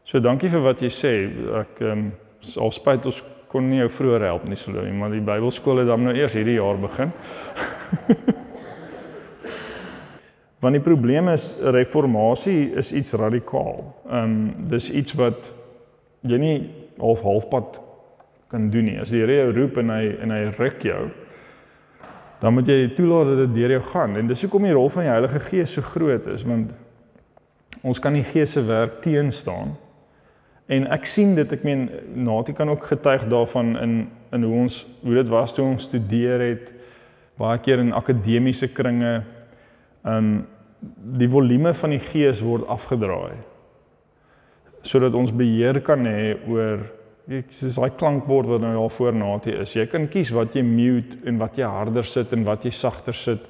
So 0.05 0.21
dankie 0.21 0.51
vir 0.53 0.65
wat 0.65 0.83
jy 0.85 0.93
sê. 0.93 1.15
Ek 1.63 1.81
ehm 1.85 1.93
um, 1.99 2.13
al 2.61 2.73
spyt 2.77 3.07
ons 3.09 3.23
kon 3.49 3.65
nie 3.71 3.79
jou 3.79 3.89
vroeër 3.89 4.27
help 4.27 4.43
nie 4.51 4.59
sou 4.61 4.75
nie, 4.75 4.93
maar 4.93 5.13
die 5.15 5.23
Bybelskool 5.25 5.79
het 5.81 5.89
dan 5.89 6.03
nou 6.05 6.13
eers 6.13 6.35
hierdie 6.37 6.59
jaar 6.59 6.77
begin. 6.83 7.13
Want 10.61 10.77
die 10.77 10.85
probleem 10.85 11.31
is 11.33 11.55
reformatie 11.77 12.73
is 12.77 12.93
iets 12.93 13.17
radikaal. 13.21 13.81
Ehm 14.11 14.35
um, 14.35 14.69
dis 14.69 14.91
iets 14.91 15.17
wat 15.21 15.51
jy 16.25 16.39
nie 16.41 16.57
half 17.01 17.23
halfpad 17.25 17.81
kan 18.53 18.69
doen 18.69 18.87
nie. 18.89 18.99
As 19.01 19.13
die 19.13 19.23
Here 19.23 19.41
jou 19.41 19.53
roep 19.57 19.79
en 19.83 19.93
hy 19.93 20.05
en 20.25 20.33
hy 20.35 20.43
ruk 20.59 20.85
jou, 20.85 21.03
dan 22.45 22.53
moet 22.53 22.69
jy 22.69 22.91
toelaat 22.93 23.31
dat 23.31 23.39
dit 23.47 23.55
deur 23.57 23.73
jou 23.79 23.85
gaan. 23.89 24.19
En 24.21 24.29
dis 24.29 24.43
hoekom 24.45 24.67
die 24.67 24.75
rol 24.77 24.91
van 24.93 25.07
die 25.07 25.13
Heilige 25.15 25.41
Gees 25.47 25.73
so 25.73 25.85
groot 25.85 26.27
is, 26.29 26.43
want 26.45 26.75
ons 27.81 28.01
kan 28.05 28.13
die 28.13 28.25
Gees 28.25 28.53
se 28.53 28.61
werk 28.69 28.99
teenstaan. 29.05 29.73
En 30.69 30.85
ek 30.93 31.09
sien 31.09 31.33
dit, 31.37 31.53
ek 31.57 31.65
meen 31.65 31.87
Natie 32.17 32.53
kan 32.57 32.69
ook 32.73 32.85
getuig 32.93 33.25
daarvan 33.33 33.77
in 33.81 33.97
in 34.35 34.43
hoe 34.43 34.55
ons 34.65 34.81
hoe 35.05 35.15
dit 35.15 35.29
was 35.31 35.53
toe 35.55 35.63
ons 35.63 35.85
studeer 35.87 36.43
het 36.43 36.73
baie 37.39 37.59
keer 37.63 37.79
in 37.79 37.93
akademiese 37.95 38.67
kringe. 38.75 39.23
Um 40.03 40.47
die 41.17 41.29
volume 41.31 41.73
van 41.75 41.95
die 41.95 42.03
Gees 42.03 42.43
word 42.45 42.67
afgedraai 42.69 43.41
sodat 44.85 45.15
ons 45.17 45.33
beheer 45.33 45.79
kan 45.81 46.05
hê 46.05 46.35
oor 46.45 46.83
ek 47.29 47.53
soos 47.57 47.79
daai 47.79 47.95
klankbord 47.97 48.47
wat 48.47 48.61
nou 48.61 48.75
daar 48.75 48.91
voor 48.91 49.15
natie 49.17 49.55
is. 49.57 49.73
Jy 49.73 49.87
kan 49.89 50.09
kies 50.13 50.31
wat 50.37 50.55
jy 50.55 50.63
mute 50.63 51.17
en 51.25 51.39
wat 51.41 51.57
jy 51.57 51.65
harder 51.65 52.05
sit 52.05 52.33
en 52.33 52.45
wat 52.45 52.65
jy 52.65 52.71
sagter 52.71 53.17
sit. 53.17 53.47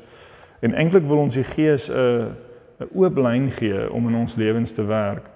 En 0.62 0.74
eintlik 0.78 1.08
wil 1.10 1.24
ons 1.24 1.34
die 1.34 1.44
gees 1.44 1.90
'n 1.90 2.34
'n 2.80 2.88
oop 2.94 3.16
lyn 3.16 3.50
gee 3.50 3.90
om 3.92 4.08
in 4.08 4.14
ons 4.14 4.34
lewens 4.34 4.72
te 4.72 4.84
werk. 4.84 5.30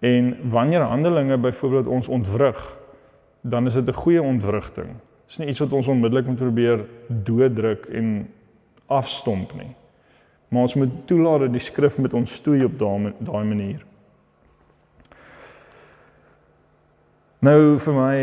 En 0.00 0.36
wanneer 0.50 0.80
handelinge 0.80 1.38
byvoorbeeld 1.38 1.86
ons 1.86 2.08
ontwrig, 2.08 2.78
dan 3.42 3.66
is 3.66 3.74
dit 3.74 3.88
'n 3.88 3.92
goeie 3.92 4.22
ontwrigting. 4.22 4.86
Dit 4.86 5.30
is 5.30 5.36
nie 5.38 5.48
iets 5.48 5.58
wat 5.58 5.72
ons 5.72 5.88
onmiddellik 5.88 6.26
moet 6.26 6.38
probeer 6.38 6.84
dooddruk 7.08 7.86
en 7.86 8.28
afstomp 8.86 9.54
nie. 9.54 9.74
Maar 10.48 10.62
ons 10.62 10.74
moet 10.74 11.06
toelaat 11.06 11.40
dat 11.40 11.52
die 11.52 11.60
skrif 11.60 11.98
met 11.98 12.14
ons 12.14 12.34
stoei 12.34 12.64
op 12.64 12.78
daai 12.78 13.12
daai 13.18 13.44
manier. 13.44 13.84
Nou 17.44 17.78
vir 17.78 17.94
my 17.94 18.14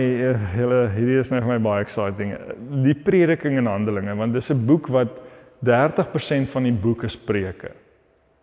hele 0.51 0.79
eh, 0.83 0.95
hierdie 0.97 1.21
is 1.21 1.31
net 1.31 1.45
my 1.47 1.55
baie 1.63 1.85
exciting. 1.85 2.33
Die 2.83 2.95
prediking 2.99 3.55
en 3.61 3.69
Handelinge 3.71 4.15
want 4.19 4.35
dis 4.35 4.51
'n 4.51 4.65
boek 4.67 4.89
wat 4.91 5.21
30% 5.63 6.49
van 6.51 6.63
die 6.63 6.75
boek 6.75 7.03
is 7.03 7.15
preke. 7.15 7.71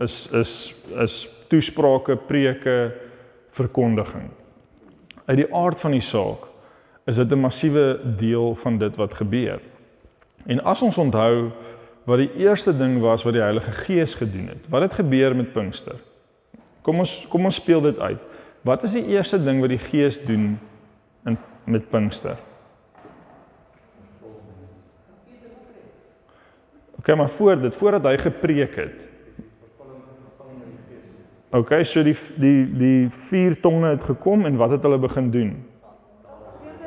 Is 0.00 0.32
is 0.32 0.74
is 0.96 1.28
toesprake, 1.48 2.16
preke, 2.16 2.92
verkondiging. 3.50 4.30
Uit 5.26 5.36
die 5.36 5.54
aard 5.54 5.78
van 5.80 5.92
die 5.92 6.00
saak 6.00 6.48
is 7.06 7.16
dit 7.16 7.30
'n 7.30 7.40
massiewe 7.40 8.00
deel 8.16 8.54
van 8.54 8.78
dit 8.78 8.96
wat 8.96 9.14
gebeur. 9.14 9.60
En 10.46 10.64
as 10.64 10.82
ons 10.82 10.98
onthou 10.98 11.52
wat 12.06 12.18
die 12.18 12.32
eerste 12.36 12.72
ding 12.72 13.00
was 13.00 13.22
wat 13.24 13.34
die 13.34 13.42
Heilige 13.42 13.72
Gees 13.72 14.14
gedoen 14.14 14.48
het. 14.48 14.68
Wat 14.68 14.82
het 14.82 14.94
gebeur 14.94 15.36
met 15.36 15.52
Pinkster? 15.52 15.96
Kom 16.82 16.98
ons 16.98 17.26
kom 17.28 17.44
ons 17.44 17.54
speel 17.54 17.80
dit 17.80 17.98
uit. 17.98 18.20
Wat 18.62 18.82
is 18.86 18.94
die 18.94 19.06
eerste 19.10 19.40
ding 19.42 19.60
wat 19.60 19.72
die 19.74 19.82
Gees 19.82 20.20
doen 20.22 20.54
in 21.26 21.38
met 21.64 21.88
Pinkster? 21.90 22.38
OK, 26.98 27.14
maar 27.16 27.28
voor 27.28 27.58
dit, 27.60 27.74
voordat 27.74 28.04
hy 28.06 28.18
gepreek 28.18 28.76
het. 28.78 29.08
OK, 31.52 31.72
so 31.84 32.04
die 32.06 32.14
die 32.40 32.60
die 32.78 33.10
vier 33.12 33.58
tonge 33.60 33.90
het 33.96 34.04
gekom 34.06 34.46
en 34.48 34.56
wat 34.56 34.70
het 34.76 34.86
hulle 34.86 35.00
begin 35.02 35.30
doen? 35.34 35.50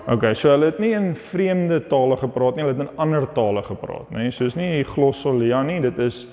OK, 0.08 0.32
so 0.38 0.54
hulle 0.54 0.72
het 0.72 0.80
nie 0.80 0.94
in 0.96 1.12
vreemde 1.18 1.82
tale 1.92 2.18
gepraat 2.18 2.56
nie, 2.56 2.64
hulle 2.64 2.78
het 2.78 2.86
in 2.88 3.02
ander 3.02 3.28
tale 3.36 3.64
gepraat, 3.66 4.10
nê? 4.14 4.28
Nee? 4.28 4.34
So 4.34 4.48
is 4.48 4.56
nie 4.58 4.84
glossolia 4.88 5.60
nie, 5.66 5.82
dit 5.84 6.00
is 6.02 6.24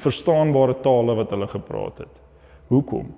verstaanbare 0.00 0.78
tale 0.84 1.18
wat 1.18 1.34
hulle 1.34 1.48
gepraat 1.50 2.04
het. 2.04 2.22
Hoekom? 2.70 3.10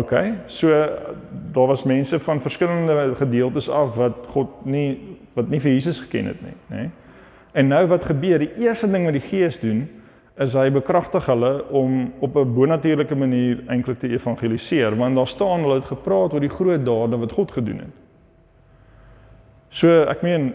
OK. 0.00 0.12
So 0.46 0.68
daar 1.52 1.70
was 1.70 1.84
mense 1.84 2.20
van 2.20 2.40
verskillende 2.40 3.14
gedeeltes 3.18 3.68
af 3.68 3.94
wat 4.00 4.26
God 4.32 4.64
nie 4.64 5.18
wat 5.34 5.48
nie 5.48 5.60
vir 5.62 5.72
Jesus 5.76 6.00
geken 6.02 6.26
het 6.32 6.40
nie, 6.42 6.56
nê? 6.72 6.88
En 7.54 7.68
nou 7.70 7.84
wat 7.90 8.04
gebeur? 8.04 8.42
Die 8.42 8.66
eerste 8.66 8.88
ding 8.90 9.04
wat 9.06 9.14
die 9.14 9.22
Gees 9.22 9.58
doen 9.62 9.84
is 10.40 10.54
hy 10.56 10.70
bekragtig 10.72 11.26
hulle 11.28 11.52
om 11.68 12.12
op 12.18 12.36
'n 12.36 12.54
bonatuurlike 12.54 13.14
manier 13.14 13.62
eintlik 13.68 13.98
te 13.98 14.08
evangeliseer, 14.08 14.96
want 14.96 15.16
daar 15.16 15.26
staan 15.26 15.60
hulle 15.60 15.74
het 15.74 15.90
gepraat 15.90 16.32
oor 16.32 16.40
die 16.40 16.56
groot 16.56 16.84
dade 16.84 17.16
wat 17.16 17.32
God 17.32 17.50
gedoen 17.50 17.78
het. 17.78 17.94
So 19.68 20.02
ek 20.02 20.22
meen 20.22 20.54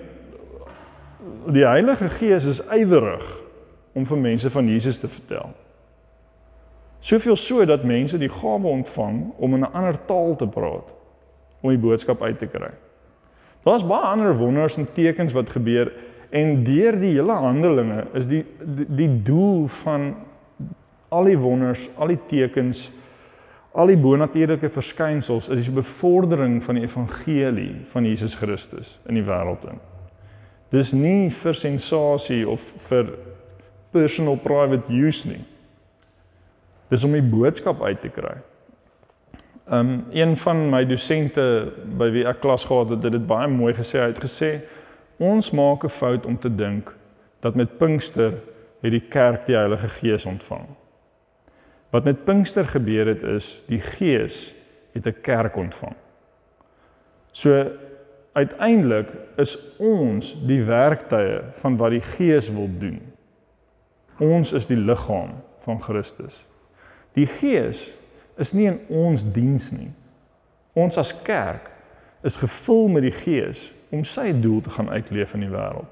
die 1.47 1.65
Heilige 1.65 2.09
Gees 2.09 2.45
is 2.45 2.61
ywerig 2.71 3.25
om 3.93 4.05
vir 4.05 4.17
mense 4.17 4.49
van 4.49 4.67
Jesus 4.67 4.97
te 4.97 5.07
vertel. 5.07 5.53
Soveel 7.05 7.35
so 7.37 7.65
dat 7.65 7.83
mense 7.85 8.17
die 8.17 8.31
gawe 8.31 8.67
ontvang 8.67 9.33
om 9.37 9.53
in 9.53 9.59
'n 9.61 9.73
ander 9.73 10.05
taal 10.05 10.35
te 10.35 10.47
praat 10.47 10.89
om 11.61 11.69
die 11.69 11.77
boodskap 11.77 12.21
uit 12.21 12.39
te 12.39 12.47
kry. 12.47 12.71
Daar's 13.63 13.85
baie 13.85 14.05
ander 14.05 14.37
wonders 14.37 14.77
en 14.77 14.87
tekens 14.93 15.33
wat 15.33 15.49
gebeur 15.49 15.91
en 16.29 16.63
deur 16.63 16.99
die 16.99 17.13
hele 17.13 17.31
handelinge 17.31 18.07
is 18.13 18.27
die 18.27 18.45
die, 18.59 18.85
die 18.89 19.21
doel 19.23 19.67
van 19.67 20.15
al 21.09 21.23
die 21.23 21.37
wonders, 21.37 21.89
al 21.97 22.07
die 22.07 22.19
tekens, 22.27 22.91
al 23.71 23.87
die 23.87 23.97
bonatuurlike 23.97 24.69
verskynsels 24.69 25.49
is 25.49 25.65
die 25.65 25.75
bevordering 25.75 26.63
van 26.63 26.75
die 26.75 26.83
evangelie 26.83 27.81
van 27.85 28.05
Jesus 28.05 28.35
Christus 28.35 28.99
in 29.05 29.13
die 29.13 29.23
wêreld 29.23 29.63
in. 29.69 29.79
Dis 30.69 30.93
nie 30.93 31.29
vir 31.29 31.53
sensasie 31.53 32.49
of 32.49 32.61
vir 32.89 33.13
personal 33.91 34.35
private 34.35 34.91
use 34.91 35.27
nie. 35.27 35.45
Dis 36.89 37.03
om 37.03 37.11
die 37.11 37.25
boodskap 37.25 37.81
uit 37.83 38.01
te 38.01 38.09
kry. 38.09 38.35
Um 39.65 40.05
een 40.13 40.37
van 40.37 40.69
my 40.69 40.83
dosente 40.85 41.73
by 41.97 42.11
wie 42.13 42.25
ek 42.29 42.43
klas 42.43 42.67
gehad 42.69 42.89
het, 42.93 43.03
het 43.03 43.15
dit 43.17 43.27
baie 43.27 43.47
mooi 43.49 43.73
gesê. 43.73 43.99
Hy 44.03 44.11
het 44.13 44.21
gesê 44.21 44.51
ons 45.17 45.51
maak 45.51 45.83
'n 45.83 45.89
fout 45.89 46.25
om 46.25 46.37
te 46.37 46.49
dink 46.49 46.93
dat 47.41 47.55
met 47.55 47.77
Pinkster 47.77 48.33
het 48.81 48.91
die 48.91 49.07
kerk 49.09 49.45
die 49.45 49.55
Heilige 49.55 49.89
Gees 49.89 50.25
ontvang. 50.25 50.67
Wat 51.89 52.03
met 52.03 52.25
Pinkster 52.25 52.65
gebeur 52.65 53.07
het 53.07 53.23
is 53.23 53.61
die 53.67 53.79
Gees 53.79 54.53
het 54.93 55.07
'n 55.07 55.21
kerk 55.21 55.55
ontvang. 55.55 55.95
So 57.31 57.71
uiteindelik 58.33 59.09
is 59.37 59.57
ons 59.77 60.35
die 60.45 60.63
werktuie 60.63 61.41
van 61.51 61.77
wat 61.77 61.89
die 61.89 62.01
Gees 62.01 62.49
wil 62.51 62.69
doen. 62.79 63.01
Ons 64.19 64.53
is 64.53 64.65
die 64.65 64.77
liggaam 64.77 65.29
van 65.59 65.81
Christus. 65.81 66.45
Die 67.15 67.27
Gees 67.29 67.89
is 68.37 68.51
nie 68.51 68.67
in 68.67 68.79
ons 68.91 69.23
diens 69.35 69.69
nie. 69.71 69.91
Ons 70.75 70.99
as 70.99 71.13
kerk 71.23 71.71
is 72.25 72.37
gevul 72.41 72.89
met 72.91 73.05
die 73.05 73.15
Gees 73.15 73.69
om 73.93 74.03
sy 74.03 74.31
doel 74.41 74.61
te 74.65 74.73
gaan 74.75 74.89
uitleef 74.91 75.35
in 75.37 75.45
die 75.45 75.53
wêreld. 75.53 75.87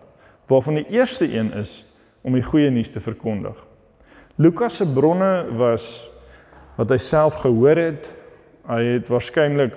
Waarvan 0.52 0.82
die 0.82 0.90
eerste 0.92 1.28
een 1.30 1.54
is 1.56 1.84
om 2.24 2.36
die 2.36 2.44
goeie 2.44 2.72
nuus 2.72 2.92
te 2.92 3.00
verkondig. 3.04 3.56
Lukas 4.36 4.80
se 4.82 4.88
bronne 4.90 5.46
was 5.56 6.10
wat 6.76 6.92
hy 6.92 6.98
self 6.98 7.40
gehoor 7.44 7.80
het. 7.80 8.10
Hy 8.68 8.82
het 8.96 9.12
waarskynlik 9.12 9.76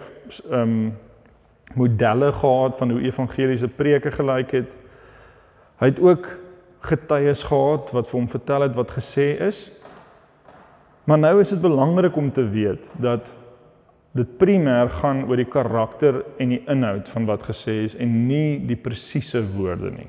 ehm 0.51 0.63
um, 0.63 0.79
modelle 1.77 2.31
gehad 2.33 2.77
van 2.79 2.91
hoe 2.91 3.03
evangeliese 3.05 3.69
preke 3.69 4.11
gelyk 4.11 4.53
het. 4.55 4.71
Hy 5.83 5.91
het 5.91 5.99
ook 6.01 6.29
getuies 6.87 7.43
gehad 7.43 7.91
wat 7.93 8.09
vir 8.09 8.17
hom 8.17 8.29
vertel 8.31 8.65
het 8.65 8.77
wat 8.79 8.95
gesê 8.95 9.27
is. 9.45 9.67
Maar 11.07 11.19
nou 11.19 11.41
is 11.41 11.53
dit 11.55 11.61
belangrik 11.61 12.17
om 12.17 12.33
te 12.33 12.43
weet 12.51 12.91
dat 12.99 13.31
dit 14.17 14.37
primêr 14.41 14.91
gaan 14.91 15.23
oor 15.29 15.39
die 15.39 15.49
karakter 15.49 16.23
en 16.43 16.55
die 16.55 16.63
inhoud 16.67 17.09
van 17.13 17.29
wat 17.29 17.45
gesê 17.47 17.83
is 17.85 17.95
en 18.01 18.15
nie 18.27 18.59
die 18.67 18.79
presiese 18.81 19.45
woorde 19.55 19.93
nie. 19.93 20.09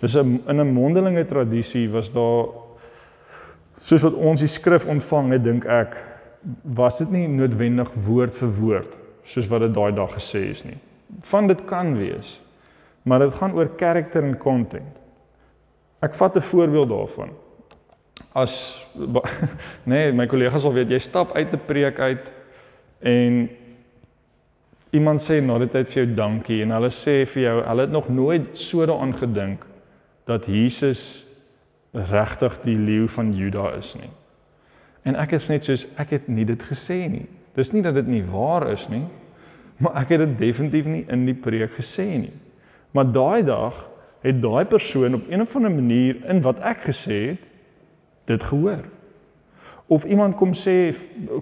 Dis 0.00 0.16
'n 0.16 0.40
in 0.48 0.60
'n 0.60 0.72
mondelinge 0.72 1.24
tradisie 1.24 1.90
was 1.90 2.12
daar 2.12 2.48
soos 3.80 4.02
wat 4.02 4.14
ons 4.14 4.40
die 4.40 4.48
skrif 4.48 4.86
ontvang 4.86 5.32
het, 5.32 5.42
dink 5.42 5.64
ek, 5.64 5.96
was 6.62 6.98
dit 6.98 7.10
nie 7.10 7.28
noodwendig 7.28 7.90
woord 7.94 8.34
vir 8.34 8.48
woord 8.48 8.96
soos 9.22 9.48
wat 9.48 9.60
dit 9.60 9.74
daai 9.74 9.92
dag 9.92 10.14
gesê 10.14 10.50
is 10.50 10.64
nie. 10.64 10.78
Van 11.20 11.46
dit 11.46 11.64
kan 11.64 11.96
wees, 11.98 12.40
maar 13.02 13.18
dit 13.18 13.34
gaan 13.34 13.54
oor 13.54 13.68
karakter 13.68 14.24
en 14.24 14.38
content. 14.38 14.98
Ek 16.00 16.14
vat 16.14 16.36
'n 16.36 16.40
voorbeeld 16.40 16.88
daarvan. 16.88 17.30
As 18.34 18.86
nee, 19.90 20.12
my 20.12 20.26
kollegas 20.26 20.64
sal 20.64 20.72
weet 20.72 20.90
jy 20.90 21.00
stap 21.02 21.34
uit 21.36 21.52
'n 21.52 21.66
preek 21.66 21.98
uit 21.98 22.32
en 23.00 23.48
iemand 24.92 25.20
sê 25.20 25.40
na 25.40 25.58
die 25.58 25.68
tyd 25.68 25.88
vir 25.88 26.04
jou 26.04 26.14
dankie 26.14 26.62
en 26.62 26.72
hulle 26.76 26.90
sê 26.92 27.22
vir 27.28 27.42
jou 27.42 27.58
hulle 27.64 27.86
het 27.86 27.92
nog 27.92 28.08
nooit 28.08 28.48
so 28.54 28.86
daaraan 28.86 29.14
gedink 29.16 29.66
dat 30.28 30.46
Jesus 30.46 31.24
regtig 31.92 32.58
die 32.64 32.76
leeu 32.76 33.08
van 33.08 33.32
Juda 33.36 33.72
is 33.76 33.94
nie. 33.94 34.10
En 35.04 35.16
ek 35.18 35.34
is 35.36 35.48
net 35.50 35.64
soos 35.66 35.86
ek 36.00 36.14
het 36.16 36.28
nie 36.28 36.44
dit 36.48 36.62
gesê 36.62 37.08
nie. 37.10 37.26
Dis 37.56 37.72
nie 37.72 37.82
dat 37.84 37.94
dit 37.94 38.08
nie 38.08 38.22
waar 38.24 38.70
is 38.72 38.86
nie, 38.88 39.04
maar 39.82 39.98
ek 40.00 40.14
het 40.14 40.22
dit 40.24 40.38
definitief 40.38 40.86
nie 40.88 41.04
in 41.12 41.26
die 41.26 41.36
preek 41.36 41.74
gesê 41.76 42.06
nie. 42.22 42.32
Maar 42.92 43.10
daai 43.12 43.42
dag 43.44 43.88
het 44.22 44.38
daai 44.40 44.64
persoon 44.70 45.18
op 45.18 45.28
een 45.28 45.42
of 45.42 45.56
ander 45.56 45.72
manier 45.74 46.20
in 46.30 46.40
wat 46.44 46.60
ek 46.62 46.86
gesê 46.88 47.20
het 47.32 47.48
dit 48.24 48.44
gehoor. 48.44 48.84
Of 49.86 50.04
iemand 50.04 50.34
kom 50.34 50.54
sê 50.56 50.94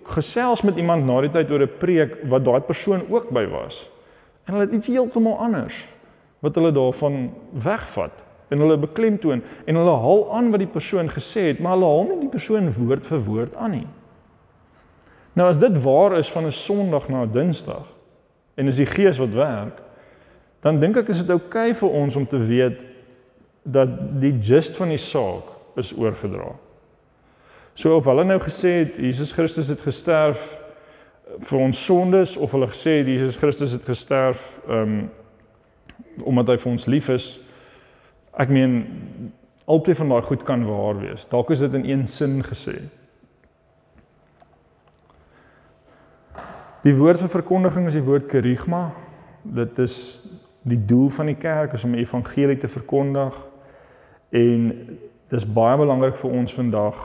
gesels 0.03 0.63
met 0.63 0.77
iemand 0.77 1.07
na 1.07 1.21
die 1.21 1.31
tyd 1.31 1.51
oor 1.51 1.63
'n 1.63 1.79
preek 1.79 2.19
wat 2.29 2.45
daai 2.45 2.61
persoon 2.61 3.03
ook 3.09 3.31
by 3.31 3.47
was. 3.47 3.91
En 4.45 4.55
hulle 4.55 4.67
het 4.67 4.75
iets 4.75 4.87
heeltemal 4.87 5.39
anders 5.39 5.85
wat 6.41 6.55
hulle 6.55 6.73
daarvan 6.73 7.31
wegvat 7.53 8.25
en 8.49 8.59
hulle 8.59 8.79
beklemtoon 8.79 9.43
en 9.65 9.75
hulle 9.75 9.97
haal 9.97 10.33
aan 10.35 10.51
wat 10.51 10.59
die 10.59 10.73
persoon 10.73 11.09
gesê 11.09 11.41
het, 11.41 11.61
maar 11.61 11.73
hulle 11.73 11.87
haal 11.87 12.09
nie 12.09 12.21
die 12.21 12.33
persoon 12.33 12.73
woord 12.73 13.07
vir 13.07 13.21
woord 13.25 13.55
aan 13.57 13.71
nie. 13.71 13.87
Nou 15.39 15.49
as 15.49 15.59
dit 15.59 15.83
waar 15.83 16.19
is 16.19 16.33
van 16.33 16.47
'n 16.47 16.53
Sondag 16.53 17.09
na 17.09 17.23
'n 17.23 17.33
Dinsdag 17.33 17.87
en 18.55 18.67
is 18.67 18.77
die 18.77 18.87
Gees 18.87 19.19
wat 19.19 19.35
werk, 19.35 19.83
dan 20.61 20.81
dink 20.81 20.97
ek 20.97 21.09
is 21.09 21.23
dit 21.23 21.31
oukei 21.31 21.71
okay 21.71 21.75
vir 21.75 21.91
ons 21.91 22.17
om 22.17 22.27
te 22.27 22.39
weet 22.39 22.85
dat 23.63 24.21
die 24.21 24.37
gist 24.41 24.77
van 24.77 24.89
die 24.89 24.99
saak 24.99 25.45
is 25.77 25.93
oorgedra. 25.97 26.53
So 27.75 27.97
of 27.97 28.09
hulle 28.11 28.25
nou 28.25 28.39
gesê 28.43 28.73
het 28.85 28.99
Jesus 28.99 29.33
Christus 29.33 29.71
het 29.73 29.83
gesterf 29.85 30.59
vir 31.39 31.61
ons 31.63 31.85
sondes 31.87 32.37
of 32.37 32.53
hulle 32.53 32.69
gesê 32.71 33.01
het 33.01 33.09
Jesus 33.09 33.39
Christus 33.39 33.73
het 33.77 33.87
gesterf 33.87 34.59
um 34.69 35.09
omdat 36.27 36.51
hy 36.53 36.57
vir 36.61 36.73
ons 36.73 36.87
lief 36.91 37.09
is. 37.13 37.27
Ek 38.37 38.51
meen 38.53 38.81
albei 39.71 39.95
van 39.97 40.11
daai 40.11 40.25
goed 40.27 40.43
kan 40.45 40.65
waar 40.67 40.99
wees. 41.01 41.25
Dalk 41.31 41.53
is 41.55 41.63
dit 41.63 41.77
in 41.79 41.87
een 41.87 42.07
sin 42.11 42.41
gesê. 42.45 42.77
Die 46.85 46.97
woord 46.97 47.21
vir 47.21 47.33
verkondiging 47.33 47.87
is 47.89 47.97
die 47.97 48.05
woord 48.05 48.27
kerigma. 48.29 48.91
Dit 49.45 49.79
is 49.79 49.97
die 50.69 50.81
doel 50.81 51.11
van 51.13 51.31
die 51.31 51.39
kerk 51.41 51.73
is 51.77 51.85
om 51.85 51.95
die 51.97 52.03
evangelie 52.05 52.59
te 52.61 52.69
verkondig 52.69 53.37
en 54.37 54.67
dis 55.33 55.47
baie 55.47 55.79
belangrik 55.81 56.19
vir 56.21 56.37
ons 56.41 56.55
vandag. 56.55 56.99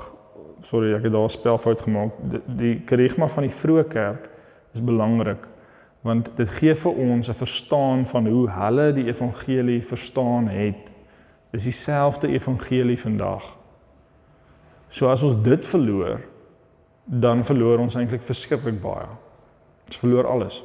Sorry, 0.65 0.95
ek 0.95 1.04
het 1.04 1.13
daar 1.13 1.30
'n 1.30 1.30
spelfout 1.30 1.82
gemaak. 1.82 2.12
Die, 2.30 2.41
die 2.45 2.75
kerigma 2.86 3.28
van 3.28 3.43
die 3.43 3.54
vroeë 3.54 3.88
kerk 3.88 4.30
is 4.73 4.82
belangrik 4.82 5.45
want 6.06 6.30
dit 6.38 6.49
gee 6.60 6.75
vir 6.75 6.91
ons 6.91 7.30
'n 7.30 7.34
verstaan 7.34 8.06
van 8.06 8.28
hoe 8.28 8.49
hulle 8.49 8.93
die 8.93 9.06
evangelie 9.06 9.82
verstaan 9.82 10.47
het. 10.47 10.91
Dis 11.51 11.63
dieselfde 11.63 12.28
evangelie 12.28 12.99
vandag. 12.99 13.58
So 14.88 15.10
as 15.10 15.23
ons 15.23 15.41
dit 15.41 15.65
verloor, 15.65 16.21
dan 17.06 17.45
verloor 17.45 17.80
ons 17.80 17.95
eintlik 17.95 18.21
verskriklik 18.21 18.82
baie. 18.82 19.08
Ons 19.88 19.97
verloor 19.97 20.28
alles. 20.28 20.63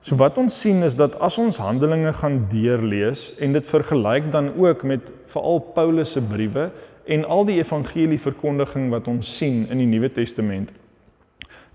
So 0.00 0.16
wat 0.16 0.38
ons 0.38 0.60
sien 0.60 0.82
is 0.82 0.96
dat 0.96 1.20
as 1.20 1.38
ons 1.38 1.58
Handelinge 1.58 2.12
gaan 2.12 2.46
deurlees 2.48 3.36
en 3.40 3.52
dit 3.52 3.66
vergelyk 3.66 4.32
dan 4.32 4.54
ook 4.56 4.82
met 4.82 5.12
veral 5.26 5.58
Paulus 5.58 6.12
se 6.12 6.22
briewe 6.22 6.70
en 7.04 7.24
al 7.24 7.44
die 7.44 7.58
evangelie 7.58 8.20
verkondiging 8.20 8.90
wat 8.90 9.08
ons 9.08 9.36
sien 9.36 9.66
in 9.70 9.78
die 9.78 9.88
Nuwe 9.88 10.12
Testament, 10.12 10.70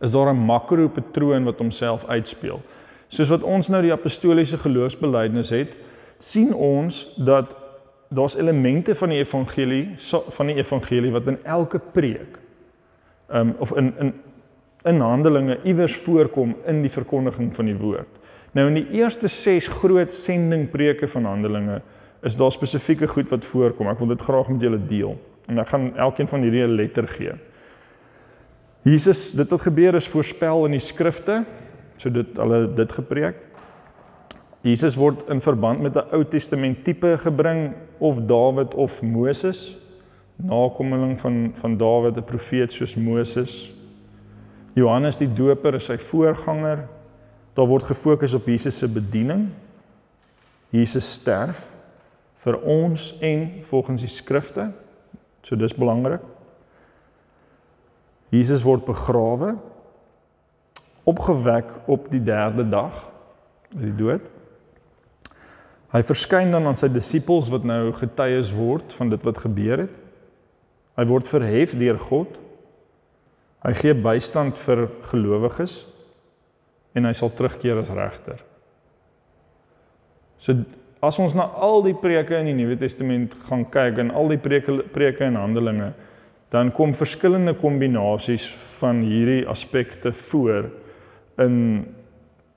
is 0.02 0.12
daar 0.12 0.34
'n 0.34 0.46
makropatroon 0.46 1.44
wat 1.44 1.58
homself 1.58 2.06
uitspeel. 2.06 2.62
Soos 3.08 3.30
wat 3.30 3.44
ons 3.44 3.68
nou 3.68 3.82
die 3.82 3.94
apostoliese 3.94 4.58
geloofsbelijdenis 4.58 5.50
het, 5.50 5.78
sien 6.18 6.54
ons 6.54 7.14
dat 7.18 7.56
daar's 8.10 8.36
elemente 8.36 8.96
van 8.96 9.10
die 9.10 9.18
evangelie 9.18 9.96
van 10.30 10.48
die 10.48 10.56
evangelie 10.56 11.12
wat 11.12 11.28
in 11.28 11.38
elke 11.44 11.80
preek 11.80 12.40
um 13.34 13.56
of 13.60 13.72
in 13.78 13.94
in 14.00 14.14
in 14.84 15.00
Handelinge 15.00 15.60
iewers 15.64 15.96
voorkom 15.96 16.56
in 16.66 16.82
die 16.82 16.92
verkondiging 16.92 17.56
van 17.56 17.66
die 17.66 17.76
woord. 17.76 18.08
Nou 18.52 18.68
in 18.68 18.78
die 18.80 18.88
eerste 19.02 19.28
6 19.28 19.68
groot 19.68 20.14
sendingpreke 20.14 21.08
van 21.08 21.26
Handelinge 21.26 21.82
is 22.22 22.36
daar 22.36 22.52
spesifieke 22.52 23.08
goed 23.08 23.30
wat 23.30 23.46
voorkom. 23.46 23.88
Ek 23.88 24.00
wil 24.00 24.08
dit 24.08 24.22
graag 24.22 24.50
met 24.50 24.62
julle 24.62 24.80
deel. 24.86 25.16
En 25.48 25.60
ek 25.60 25.72
gaan 25.72 25.98
elkeen 25.98 26.28
van 26.28 26.42
hierdie 26.42 26.64
'n 26.64 26.76
letter 26.76 27.08
gee. 27.08 27.34
Jesus, 28.84 29.32
dit 29.32 29.50
wat 29.50 29.62
gebeur 29.62 29.96
is 29.96 30.08
voorspel 30.08 30.66
in 30.66 30.72
die 30.72 30.80
skrifte. 30.84 31.46
So 31.96 32.10
dit 32.10 32.38
hulle 32.38 32.74
dit 32.74 32.92
gepreek. 32.92 33.36
Jesus 34.62 34.96
word 34.96 35.24
in 35.30 35.42
verband 35.42 35.82
met 35.82 35.96
'n 35.96 36.12
Ou 36.12 36.24
Testament 36.24 36.84
tipe 36.84 37.18
gebring 37.18 37.74
of 37.98 38.20
Dawid 38.22 38.74
of 38.74 39.02
Moses, 39.02 39.78
nakomeling 40.36 41.20
van 41.20 41.52
van 41.56 41.78
Dawid, 41.78 42.18
'n 42.18 42.24
profeet 42.24 42.74
soos 42.74 42.96
Moses. 42.96 43.74
Johannes 44.74 45.18
die 45.18 45.34
Doper 45.34 45.74
is 45.74 45.86
sy 45.86 45.98
voorganger. 45.98 46.88
Daar 47.54 47.68
word 47.68 47.84
gefokus 47.84 48.34
op 48.34 48.46
Jesus 48.46 48.78
se 48.78 48.88
bediening. 48.88 49.50
Jesus 50.70 51.12
sterf 51.12 51.72
vir 52.40 52.60
ons 52.64 53.12
en 53.26 53.48
volgens 53.68 54.04
die 54.06 54.12
skrifte. 54.12 54.70
So 55.44 55.60
dis 55.60 55.76
belangrik. 55.76 56.24
Jesus 58.30 58.64
word 58.64 58.86
begrawe 58.86 59.56
opgewek 61.10 61.72
op 61.90 62.10
die 62.14 62.22
3de 62.22 62.68
dag 62.70 63.08
uit 63.74 63.86
die 63.88 63.96
dood. 63.98 64.26
Hy 65.90 66.02
verskyn 66.06 66.54
dan 66.54 66.68
aan 66.70 66.78
sy 66.78 66.90
disippels 66.94 67.50
wat 67.50 67.66
nou 67.66 67.90
getuies 67.98 68.52
word 68.54 68.94
van 68.94 69.10
dit 69.10 69.24
wat 69.26 69.42
gebeur 69.42 69.88
het. 69.88 69.96
Hy 71.00 71.06
word 71.10 71.30
verhef 71.32 71.74
deur 71.80 71.98
God. 72.04 72.38
Hy 73.66 73.74
gee 73.80 73.96
bystand 73.98 74.60
vir 74.62 74.86
gelowiges 75.10 75.82
en 76.94 77.08
hy 77.10 77.16
sal 77.18 77.34
terugkeer 77.34 77.82
as 77.82 77.90
regter. 77.94 78.44
So 80.40 80.62
as 81.00 81.20
ons 81.20 81.34
na 81.34 81.48
al 81.56 81.84
die 81.86 81.96
preke 81.96 82.36
in 82.40 82.50
die 82.52 82.58
Nuwe 82.58 82.76
Testament 82.80 83.36
gaan 83.48 83.66
kyk 83.72 84.02
en 84.04 84.12
al 84.12 84.34
die 84.34 84.42
preke 84.42 84.82
preke 84.94 85.24
en 85.24 85.40
Handelinge, 85.40 85.94
dan 86.52 86.72
kom 86.76 86.96
verskillende 86.98 87.54
kombinasies 87.54 88.48
van 88.80 89.04
hierdie 89.06 89.46
aspekte 89.48 90.12
voor 90.12 90.70
in 91.38 91.56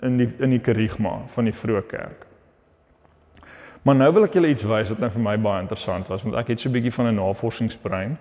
in 0.03 0.19
die 0.19 0.29
in 0.43 0.51
die 0.51 0.61
kerigma 0.61 1.21
van 1.31 1.47
die 1.47 1.55
vroeë 1.55 1.83
kerk. 1.87 2.27
Maar 3.83 3.95
nou 3.99 4.09
wil 4.15 4.27
ek 4.27 4.35
julle 4.39 4.51
iets 4.51 4.67
wys 4.67 4.91
wat 4.91 4.99
nou 5.03 5.11
vir 5.15 5.23
my 5.23 5.37
baie 5.43 5.63
interessant 5.63 6.11
was 6.11 6.27
want 6.27 6.37
ek 6.39 6.53
het 6.55 6.61
so 6.61 6.69
'n 6.69 6.73
bietjie 6.73 6.93
van 6.93 7.07
'n 7.07 7.15
navorsingsbrein. 7.15 8.19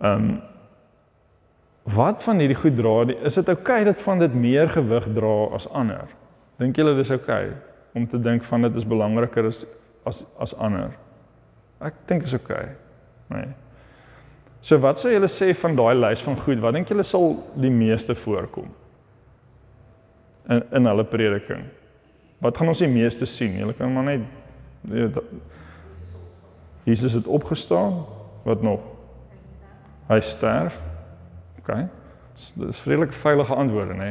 Ehm 0.00 0.24
um, 0.24 0.42
wat 1.84 2.22
van 2.24 2.38
hierdie 2.38 2.56
goed 2.56 2.76
dra 2.76 3.04
is 3.22 3.34
dit 3.34 3.48
oukei 3.48 3.60
okay 3.60 3.84
dat 3.84 3.98
van 3.98 4.18
dit 4.18 4.34
meer 4.34 4.68
gewig 4.68 5.12
dra 5.12 5.52
as 5.52 5.68
ander? 5.68 6.08
Dink 6.56 6.76
julle 6.76 6.94
dis 6.96 7.10
oukei 7.10 7.46
okay, 7.46 7.73
om 7.94 8.06
te 8.08 8.20
dink 8.20 8.44
van 8.44 8.66
dit 8.66 8.76
is 8.76 8.86
belangriker 8.86 9.46
as 9.46 9.64
as 10.04 10.24
as 10.38 10.54
ander? 10.60 10.92
Ek 11.80 11.94
dink 12.08 12.26
is. 12.26 12.34
Okay. 12.36 12.68
Nee. 13.32 13.52
So 14.64 14.78
wat 14.80 15.00
sou 15.00 15.12
julle 15.12 15.28
sê 15.28 15.50
van 15.60 15.76
daai 15.76 15.94
lys 15.98 16.24
van 16.24 16.36
goed? 16.40 16.60
Wat 16.64 16.76
dink 16.76 16.88
julle 16.88 17.04
sal 17.06 17.38
die 17.60 17.72
meeste 17.72 18.16
voorkom? 18.16 18.70
In 20.48 20.62
in 20.72 20.90
hulle 20.90 21.04
prediking. 21.08 21.66
Wat 22.44 22.56
gaan 22.56 22.72
ons 22.72 22.82
die 22.84 22.90
meeste 22.90 23.26
sien? 23.28 23.58
Julle 23.60 23.76
kan 23.76 23.92
maar 23.92 24.08
net 24.08 24.24
weet 24.84 25.20
Jesus 26.84 27.12
het 27.16 27.26
opgestaan. 27.26 28.02
Wat 28.44 28.62
nog? 28.62 28.80
Hy 30.08 30.20
sterf. 30.20 30.76
OK. 31.58 31.70
Dit 32.54 32.68
is 32.68 32.80
vredelik 32.84 33.12
veilige 33.16 33.54
antwoorde, 33.54 33.94
nê? 33.96 34.10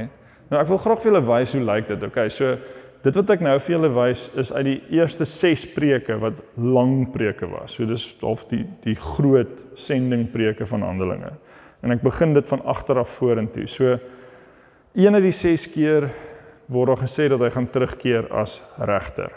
Nou 0.49 0.61
ek 0.61 0.69
wil 0.71 0.79
graag 0.81 1.01
vir 1.01 1.11
julle 1.11 1.25
wys 1.27 1.53
hoe 1.53 1.61
lyk 1.65 1.91
dit. 1.91 2.05
OK. 2.07 2.23
So 2.33 2.55
dit 3.03 3.17
wat 3.19 3.33
ek 3.35 3.41
nou 3.43 3.55
vir 3.59 3.75
julle 3.75 3.91
wys 3.91 4.27
is 4.39 4.51
uit 4.55 4.65
die 4.69 4.79
eerste 4.95 5.25
6 5.27 5.65
preke 5.75 6.15
wat 6.21 6.39
lang 6.55 7.09
preke 7.11 7.49
was. 7.51 7.75
So 7.75 7.87
dis 7.87 8.05
half 8.21 8.45
die 8.51 8.63
die 8.85 8.95
groot 8.95 9.65
sending 9.79 10.29
preke 10.31 10.67
van 10.69 10.85
Handelinge. 10.87 11.33
En 11.83 11.91
ek 11.91 12.03
begin 12.05 12.35
dit 12.35 12.47
van 12.47 12.63
agter 12.63 13.01
af 13.01 13.11
vorentoe. 13.17 13.67
So 13.67 13.97
een 14.95 15.19
uit 15.19 15.25
die 15.25 15.35
6 15.35 15.67
keer 15.73 16.07
word 16.71 16.93
daar 16.93 17.03
gesê 17.03 17.27
dat 17.31 17.43
hy 17.43 17.51
gaan 17.51 17.67
terugkeer 17.67 18.29
as 18.31 18.61
regter. 18.79 19.33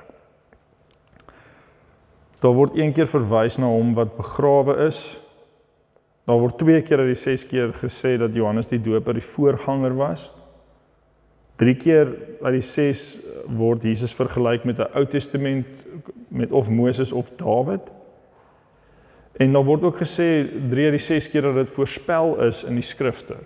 Daar 2.41 2.55
word 2.55 2.77
een 2.79 2.93
keer 2.95 3.09
verwys 3.11 3.59
na 3.59 3.67
hom 3.73 3.95
wat 3.97 4.15
begrawe 4.15 4.77
is. 4.87 5.19
Daar 6.29 6.39
word 6.39 6.59
twee 6.61 6.83
keer 6.87 7.03
uit 7.03 7.15
die 7.17 7.23
6 7.23 7.47
keer 7.51 7.75
gesê 7.75 8.15
dat 8.21 8.35
Johannes 8.37 8.71
die 8.71 8.83
Doper 8.83 9.17
die 9.17 9.25
voorganger 9.25 9.97
was. 9.99 10.29
Drie 11.57 11.75
keer 11.75 12.15
uit 12.43 12.53
die 12.53 12.65
6 12.65 13.05
word 13.57 13.83
Jesus 13.83 14.15
vergelyk 14.15 14.65
met 14.65 14.79
'n 14.79 14.93
Ou 14.93 15.07
Testament 15.07 15.67
met 16.29 16.53
of 16.53 16.69
Moses 16.69 17.13
of 17.13 17.31
Dawid. 17.37 17.93
En 19.37 19.53
dan 19.53 19.65
word 19.65 19.83
ook 19.83 19.97
gesê 19.97 20.49
3 20.71 20.85
uit 20.85 20.97
die 20.99 20.99
6 20.99 21.31
keer 21.31 21.43
dat 21.43 21.55
dit 21.55 21.69
voorspel 21.69 22.41
is 22.45 22.65
in 22.65 22.75
die 22.75 22.83
skrifte. 22.83 23.37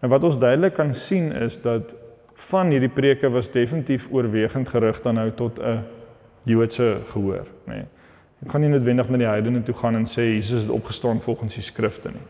Nou 0.00 0.12
wat 0.12 0.24
ons 0.24 0.38
duidelik 0.38 0.74
kan 0.74 0.94
sien 0.94 1.32
is 1.32 1.60
dat 1.62 1.94
van 2.34 2.70
hierdie 2.70 2.92
preke 2.92 3.30
was 3.30 3.50
definitief 3.50 4.08
oorwegend 4.10 4.68
gerig 4.68 5.02
dan 5.02 5.14
nou 5.14 5.30
tot 5.30 5.58
'n 5.58 5.84
Joodse 6.42 6.98
gehoor, 7.10 7.46
nê. 7.66 7.74
Nee. 7.74 7.84
Ek 8.44 8.50
gaan 8.50 8.60
nie 8.60 8.70
noodwendig 8.70 9.08
na 9.08 9.16
die 9.16 9.26
heidene 9.26 9.62
toe 9.62 9.74
gaan 9.74 9.96
en 9.96 10.04
sê 10.06 10.22
Jesus 10.36 10.62
het 10.62 10.70
opgestaan 10.70 11.20
volgens 11.20 11.54
die 11.54 11.62
skrifte 11.62 12.08
nie. 12.08 12.26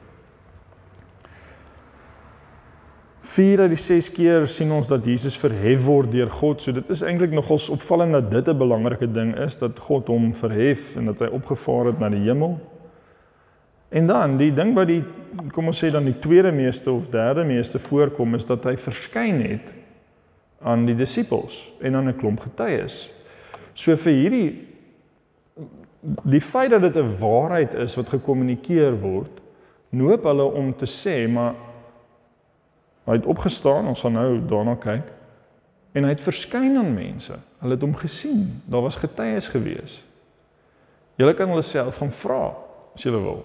4 3.26 3.60
uit 3.60 3.72
die 3.72 3.80
6 3.80 4.08
keer 4.14 4.44
sien 4.46 4.70
ons 4.70 4.86
dat 4.86 5.06
Jesus 5.06 5.34
verhef 5.40 5.82
word 5.88 6.12
deur 6.14 6.30
God. 6.30 6.62
So 6.62 6.72
dit 6.74 6.90
is 6.94 7.02
eintlik 7.02 7.32
nogals 7.34 7.66
opvallend 7.74 8.14
dat 8.14 8.30
dit 8.30 8.48
'n 8.48 8.58
belangrike 8.58 9.08
ding 9.10 9.34
is 9.34 9.58
dat 9.58 9.78
God 9.78 10.06
hom 10.06 10.34
verhef 10.34 10.96
en 10.96 11.06
dat 11.10 11.18
hy 11.18 11.26
opgevaar 11.26 11.86
het 11.86 11.98
na 11.98 12.08
die 12.08 12.22
hemel. 12.22 12.58
En 13.90 14.06
dan 14.06 14.36
die 14.36 14.52
ding 14.52 14.74
wat 14.74 14.86
die 14.86 15.02
kom 15.52 15.66
ons 15.66 15.84
sê 15.84 15.90
dan 15.90 16.04
die 16.04 16.18
tweede 16.18 16.52
meeste 16.52 16.90
of 16.90 17.08
derde 17.08 17.44
meeste 17.44 17.78
voorkom 17.78 18.34
is 18.34 18.44
dat 18.44 18.64
hy 18.64 18.76
verskyn 18.76 19.40
het 19.40 19.74
aan 20.62 20.86
die 20.86 20.94
disippels 20.94 21.72
en 21.80 21.94
aan 21.94 22.08
'n 22.08 22.16
klomp 22.16 22.40
getuies. 22.40 23.10
So 23.74 23.96
vir 23.96 24.12
hierdie 24.12 24.66
die 26.22 26.40
feit 26.40 26.70
dat 26.70 26.82
dit 26.82 26.96
'n 26.96 27.18
waarheid 27.18 27.74
is 27.74 27.94
wat 27.96 28.08
gekommunikeer 28.08 29.00
word, 29.00 29.40
noop 29.90 30.22
hulle 30.22 30.44
om 30.44 30.76
te 30.76 30.86
sê 30.86 31.28
maar 31.28 31.54
Hy 33.06 33.18
het 33.20 33.28
opgestaan, 33.30 33.86
ons 33.86 34.02
gaan 34.02 34.16
nou 34.18 34.30
daarna 34.50 34.74
kyk. 34.82 35.10
En 35.96 36.04
hy 36.04 36.12
het 36.12 36.22
verskyn 36.24 36.76
aan 36.76 36.92
mense. 36.94 37.36
Hulle 37.62 37.76
het 37.78 37.84
hom 37.84 37.94
gesien. 37.96 38.48
Daar 38.66 38.84
was 38.84 38.98
getuies 39.00 39.48
gewees. 39.52 40.00
Julle 41.16 41.32
kan 41.34 41.48
hulle 41.48 41.64
self 41.64 42.00
gaan 42.02 42.12
vra 42.12 42.50
as 42.96 43.06
julle 43.06 43.22
wil. 43.22 43.44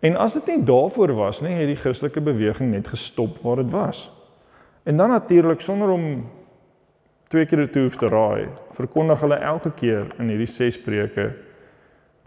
En 0.00 0.16
as 0.16 0.32
dit 0.38 0.46
nie 0.54 0.62
daarvoor 0.64 1.12
was 1.18 1.42
nie, 1.44 1.52
het 1.58 1.68
die 1.68 1.76
Christelike 1.76 2.22
beweging 2.24 2.70
net 2.72 2.88
gestop 2.88 3.42
waar 3.44 3.60
dit 3.60 3.72
was. 3.74 4.06
En 4.88 4.96
dan 4.96 5.12
natuurlik 5.12 5.60
sonder 5.60 5.92
om 5.92 6.24
twee 7.28 7.46
keer 7.46 7.68
te 7.70 7.84
hoef 7.84 7.98
te 8.00 8.08
raai, 8.08 8.48
verkondig 8.72 9.20
hulle 9.20 9.36
elke 9.44 9.70
keer 9.76 10.08
in 10.18 10.32
hierdie 10.32 10.48
ses 10.48 10.80
preke 10.80 11.28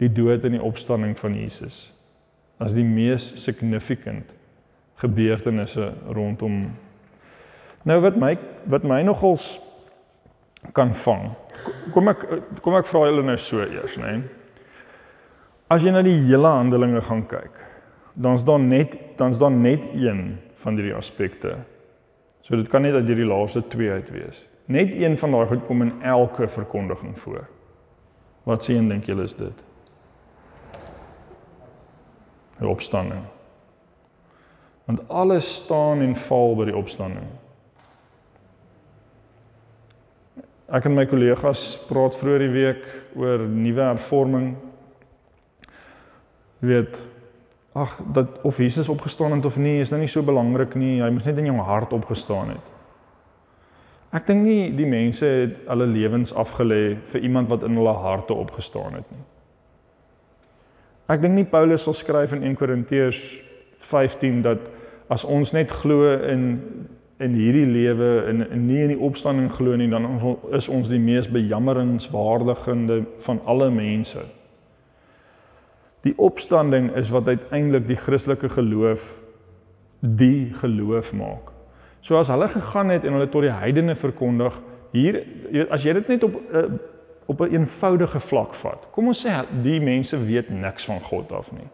die 0.00 0.08
dood 0.12 0.46
en 0.46 0.56
die 0.56 0.62
opstanding 0.62 1.18
van 1.18 1.34
Jesus 1.36 1.90
as 2.62 2.74
die 2.76 2.86
mees 2.86 3.26
significant 3.42 4.30
gebeurtenisse 5.02 5.92
rondom 6.14 6.64
Nou 7.84 8.00
wat 8.00 8.16
my 8.16 8.32
wat 8.72 8.84
my 8.88 9.02
nogals 9.04 9.58
kan 10.72 10.94
vang. 10.96 11.28
Kom 11.92 12.08
ek 12.08 12.22
kom 12.64 12.76
ek 12.78 12.88
vra 12.88 13.04
julle 13.10 13.24
nou 13.26 13.36
so 13.40 13.60
eers, 13.60 13.98
né? 14.00 14.16
As 15.68 15.84
jy 15.84 15.92
na 15.92 16.00
die 16.04 16.16
hele 16.24 16.48
handelinge 16.48 17.02
gaan 17.04 17.24
kyk, 17.28 17.60
dan's 18.16 18.44
daar 18.48 18.62
net 18.62 18.96
dan's 19.20 19.40
daar 19.40 19.52
net 19.52 19.86
een 19.92 20.38
van 20.64 20.80
hierdie 20.80 20.96
aspekte. 20.96 21.58
So 22.44 22.56
dit 22.56 22.68
kan 22.72 22.84
net 22.84 22.96
uit 22.96 23.08
hierdie 23.08 23.28
laaste 23.28 23.64
twee 23.68 23.92
uit 23.92 24.10
wees. 24.16 24.46
Net 24.72 24.96
een 24.96 25.18
van 25.20 25.36
daai 25.36 25.46
goed 25.52 25.66
kom 25.68 25.84
in 25.84 25.92
elke 26.00 26.48
verkondiging 26.48 27.18
voor. 27.20 27.44
Wat 28.48 28.64
sê 28.64 28.78
en 28.80 28.88
dink 28.88 29.04
julle 29.08 29.28
is 29.28 29.36
dit? 29.36 29.64
Die 32.60 32.68
opstanding 32.68 33.24
want 34.84 35.08
alles 35.08 35.48
staan 35.62 36.02
en 36.04 36.16
val 36.16 36.56
by 36.58 36.68
die 36.68 36.76
opstanding. 36.76 37.26
Ek 40.74 40.88
en 40.88 40.96
my 40.96 41.06
kollegas 41.08 41.62
praat 41.88 42.16
vroeër 42.18 42.46
die 42.46 42.52
week 42.52 42.84
oor 43.16 43.46
nuwe 43.48 43.84
hervorming. 43.84 44.54
Jy 46.60 46.68
weet, 46.68 47.00
ag, 47.76 47.98
dat 48.16 48.38
of 48.44 48.58
Jesus 48.60 48.88
opgestaan 48.88 49.36
het 49.36 49.44
of 49.44 49.58
nie, 49.60 49.78
is 49.80 49.92
nou 49.92 50.00
nie 50.00 50.10
so 50.10 50.24
belangrik 50.24 50.76
nie. 50.80 51.02
Hy 51.02 51.10
moet 51.12 51.28
net 51.28 51.40
in 51.40 51.50
jou 51.52 51.66
hart 51.68 51.92
opgestaan 51.96 52.56
het. 52.56 52.74
Ek 54.14 54.28
dink 54.28 54.44
nie 54.46 54.70
die 54.76 54.86
mense 54.86 55.26
het 55.26 55.56
hulle 55.66 55.88
lewens 55.90 56.30
afgelê 56.38 56.94
vir 57.10 57.24
iemand 57.26 57.48
wat 57.50 57.64
in 57.66 57.74
hulle 57.74 57.96
harte 57.98 58.36
opgestaan 58.36 59.00
het 59.00 59.08
nie. 59.10 59.24
Ek 61.10 61.20
dink 61.20 61.34
nie 61.34 61.48
Paulus 61.50 61.82
sal 61.84 61.96
skryf 61.98 62.32
in 62.36 62.44
1 62.46 62.54
Korintiërs 62.60 63.24
15 63.82 64.38
dat 64.46 64.62
as 65.08 65.24
ons 65.24 65.52
net 65.52 65.70
glo 65.70 66.12
in 66.16 66.60
in 67.22 67.34
hierdie 67.38 67.66
lewe 67.66 68.24
en, 68.26 68.40
nie 68.66 68.80
in 68.82 68.90
die 68.90 68.98
opstanding 68.98 69.46
glo 69.54 69.76
nie 69.78 69.86
dan 69.88 70.06
is 70.56 70.66
ons 70.68 70.88
die 70.90 70.98
mees 70.98 71.28
bejammeringswaardigende 71.30 73.04
van 73.22 73.38
alle 73.46 73.70
mense. 73.70 74.24
Die 76.04 76.12
opstanding 76.18 76.90
is 76.98 77.12
wat 77.14 77.28
uiteindelik 77.30 77.86
die 77.88 77.96
Christelike 77.96 78.50
geloof 78.52 79.22
die 80.00 80.50
geloof 80.58 81.12
maak. 81.16 81.54
So 82.04 82.18
as 82.18 82.28
hulle 82.28 82.48
gegaan 82.52 82.90
het 82.92 83.06
en 83.06 83.16
hulle 83.16 83.30
tot 83.32 83.46
die 83.46 83.54
heidene 83.54 83.94
verkondig, 83.96 84.58
hier 84.92 85.22
jy 85.22 85.62
weet 85.62 85.72
as 85.72 85.86
jy 85.86 85.94
dit 85.96 86.10
net 86.12 86.26
op 86.26 86.36
uh, 86.50 86.66
op 87.24 87.40
'n 87.40 87.44
een 87.44 87.52
eenvoudige 87.52 88.20
vlak 88.20 88.54
vat. 88.54 88.86
Kom 88.90 89.06
ons 89.06 89.26
sê 89.26 89.32
die 89.62 89.80
mense 89.80 90.24
weet 90.24 90.50
niks 90.50 90.84
van 90.84 91.00
God 91.00 91.32
af 91.32 91.52
nie. 91.52 91.68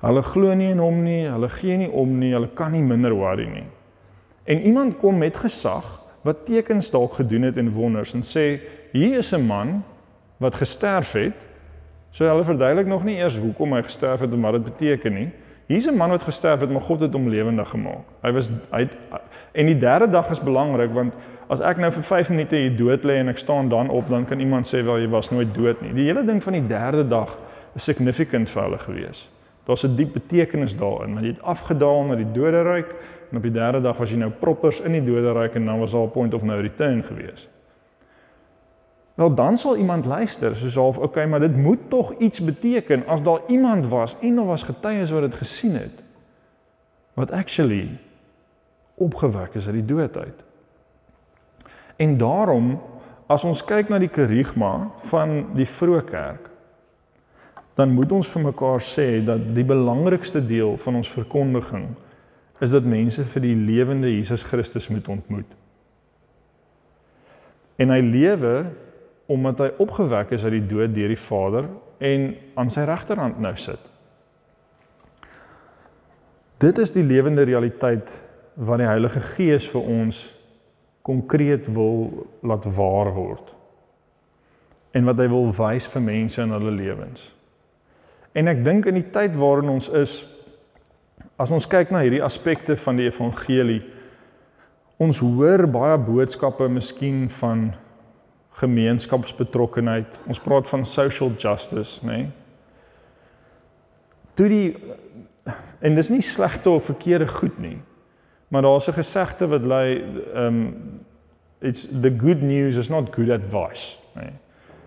Hulle 0.00 0.22
glo 0.22 0.54
nie 0.54 0.70
in 0.70 0.78
hom 0.78 1.02
nie, 1.02 1.24
hulle 1.26 1.48
gee 1.50 1.76
nie 1.76 1.90
om 1.90 2.18
nie, 2.20 2.30
hulle 2.32 2.48
kan 2.54 2.70
nie 2.72 2.82
minder 2.82 3.14
worry 3.18 3.48
nie. 3.50 3.66
En 4.46 4.60
iemand 4.60 4.98
kom 5.00 5.18
met 5.18 5.36
gesag 5.36 5.84
wat 6.22 6.46
tekens 6.46 6.90
dalk 6.90 7.18
gedoen 7.18 7.48
het 7.48 7.58
en 7.58 7.72
wonders 7.74 8.14
en 8.14 8.22
sê 8.22 8.60
hier 8.92 9.18
is 9.18 9.32
'n 9.34 9.46
man 9.46 9.82
wat 10.38 10.54
gesterf 10.54 11.12
het. 11.12 11.34
So 12.10 12.24
hulle 12.24 12.44
verduidelik 12.44 12.86
nog 12.86 13.04
nie 13.04 13.16
eers 13.16 13.36
hoekom 13.36 13.72
hy 13.72 13.82
gesterf 13.82 14.20
het 14.20 14.32
en 14.32 14.40
wat 14.40 14.52
dit 14.52 14.64
beteken 14.64 15.14
nie. 15.14 15.30
Hier's 15.66 15.86
'n 15.86 15.96
man 15.96 16.10
wat 16.10 16.22
gesterf 16.22 16.60
het, 16.60 16.70
maar 16.70 16.82
God 16.82 17.00
het 17.00 17.12
hom 17.12 17.28
lewendig 17.28 17.68
gemaak. 17.68 18.04
Hy 18.22 18.32
was 18.32 18.50
hy 18.70 18.78
het, 18.78 18.96
en 19.52 19.66
die 19.66 19.76
derde 19.76 20.10
dag 20.10 20.30
is 20.30 20.40
belangrik 20.40 20.92
want 20.92 21.12
as 21.48 21.60
ek 21.60 21.76
nou 21.76 21.92
vir 21.92 22.02
5 22.02 22.30
minute 22.30 22.56
hier 22.56 22.76
dood 22.76 23.02
lê 23.04 23.18
en 23.18 23.28
ek 23.28 23.38
staan 23.38 23.68
dan 23.68 23.88
op, 23.88 24.08
dan 24.08 24.24
kan 24.24 24.40
iemand 24.40 24.66
sê 24.66 24.84
wel 24.84 24.98
jy 24.98 25.08
was 25.08 25.30
nooit 25.30 25.54
dood 25.54 25.82
nie. 25.82 25.92
Die 25.92 26.04
hele 26.04 26.24
ding 26.24 26.42
van 26.42 26.52
die 26.52 26.66
derde 26.66 27.08
dag 27.08 27.38
is 27.74 27.84
significant 27.84 28.50
vir 28.50 28.62
hulle 28.62 28.78
gewees. 28.78 29.37
Daar's 29.68 29.84
'n 29.84 29.96
diep 29.96 30.12
betekenis 30.12 30.76
daarin, 30.76 31.12
want 31.12 31.24
jy 31.24 31.32
het 31.32 31.42
afgedaal 31.42 32.04
na 32.04 32.14
die 32.14 32.32
doderyk 32.32 32.94
en 33.30 33.36
op 33.36 33.42
die 33.42 33.52
derde 33.52 33.80
dag 33.80 33.96
was 33.96 34.10
jy 34.10 34.16
nou 34.16 34.30
proppers 34.30 34.80
in 34.80 34.92
die 34.92 35.04
doderyk 35.04 35.54
en 35.54 35.64
dan 35.64 35.78
was 35.78 35.92
daar 35.92 36.02
'n 36.02 36.10
point 36.10 36.34
of 36.34 36.42
no 36.42 36.56
return 36.60 37.02
gewees. 37.04 37.48
Wel 39.14 39.34
dan 39.34 39.56
sal 39.56 39.76
iemand 39.76 40.04
luister 40.04 40.56
soos 40.56 40.74
half 40.74 40.98
okay, 40.98 41.26
maar 41.26 41.40
dit 41.40 41.56
moet 41.56 41.78
tog 41.88 42.14
iets 42.18 42.40
beteken 42.40 43.06
as 43.06 43.22
daar 43.22 43.40
iemand 43.46 43.86
was 43.86 44.16
en 44.20 44.34
daar 44.34 44.46
was 44.46 44.62
getuies 44.62 45.10
wat 45.10 45.20
dit 45.20 45.34
gesien 45.34 45.74
het 45.74 46.02
wat 47.14 47.30
actually 47.30 47.98
opgewek 48.94 49.54
is 49.54 49.66
uit 49.66 49.74
die 49.74 49.84
dood 49.84 50.16
uit. 50.16 50.44
En 51.96 52.16
daarom 52.16 52.80
as 53.26 53.44
ons 53.44 53.64
kyk 53.64 53.88
na 53.88 53.98
die 53.98 54.08
kerigma 54.08 54.90
van 54.96 55.46
die 55.54 55.66
vroeë 55.66 56.04
kerk 56.04 56.47
dan 57.78 57.94
moet 57.94 58.12
ons 58.12 58.28
vir 58.34 58.42
mekaar 58.42 58.82
sê 58.82 59.20
dat 59.22 59.42
die 59.54 59.64
belangrikste 59.66 60.40
deel 60.42 60.74
van 60.82 60.98
ons 60.98 61.10
verkondiging 61.14 61.92
is 62.58 62.74
dat 62.74 62.86
mense 62.86 63.22
vir 63.22 63.44
die 63.44 63.54
lewende 63.54 64.10
Jesus 64.10 64.42
Christus 64.42 64.88
moet 64.90 65.06
ontmoet. 65.08 65.52
En 67.78 67.94
hy 67.94 68.00
lewe 68.02 68.54
omdat 69.30 69.62
hy 69.62 69.68
opgewek 69.84 70.34
is 70.34 70.42
uit 70.48 70.56
die 70.56 70.66
dood 70.66 70.96
deur 70.96 71.14
die 71.14 71.20
Vader 71.22 71.70
en 72.02 72.26
aan 72.58 72.72
sy 72.72 72.82
regterhand 72.88 73.38
nou 73.38 73.54
sit. 73.54 73.86
Dit 76.58 76.82
is 76.82 76.90
die 76.90 77.06
lewende 77.06 77.46
realiteit 77.46 78.10
wat 78.58 78.82
die 78.82 78.90
Heilige 78.90 79.22
Gees 79.36 79.70
vir 79.70 79.86
ons 79.86 80.24
konkreet 81.06 81.70
wil 81.70 82.26
laat 82.42 82.66
waar 82.74 83.14
word. 83.14 83.54
En 84.98 85.06
wat 85.06 85.22
hy 85.22 85.30
wil 85.30 85.52
wys 85.54 85.86
vir 85.94 86.08
mense 86.10 86.42
in 86.42 86.58
hulle 86.58 86.74
lewens. 86.74 87.28
En 88.38 88.50
ek 88.50 88.60
dink 88.64 88.86
in 88.86 88.98
die 89.00 89.08
tyd 89.10 89.36
waarin 89.38 89.72
ons 89.74 89.88
is 89.98 90.20
as 91.38 91.50
ons 91.54 91.66
kyk 91.70 91.90
na 91.94 92.02
hierdie 92.04 92.22
aspekte 92.22 92.76
van 92.78 92.98
die 92.98 93.06
evangelie 93.08 93.80
ons 94.98 95.20
hoor 95.22 95.62
baie 95.70 95.98
boodskappe 96.02 96.66
miskien 96.70 97.28
van 97.30 97.68
gemeenskapsbetrokkenheid. 98.58 100.18
Ons 100.26 100.42
praat 100.42 100.66
van 100.66 100.82
social 100.86 101.30
justice, 101.38 102.02
nê? 102.02 102.24
Nee? 102.24 102.30
Toe 104.38 104.48
die 104.50 104.66
en 105.82 105.94
dis 105.94 106.10
nie 106.10 106.22
slegte 106.22 106.70
of 106.70 106.90
verkeerde 106.90 107.28
goed 107.30 107.58
nie. 107.62 107.78
Maar 108.50 108.62
daar's 108.62 108.88
'n 108.88 108.98
gesegde 108.98 109.46
wat 109.46 109.62
lê 109.62 109.84
ehm 110.34 110.46
um, 110.46 111.00
it's 111.60 111.86
the 112.02 112.10
good 112.10 112.42
news 112.42 112.76
is 112.76 112.88
not 112.88 113.14
good 113.14 113.30
advice, 113.30 113.96
nê? 114.14 114.22
Nee? 114.22 114.32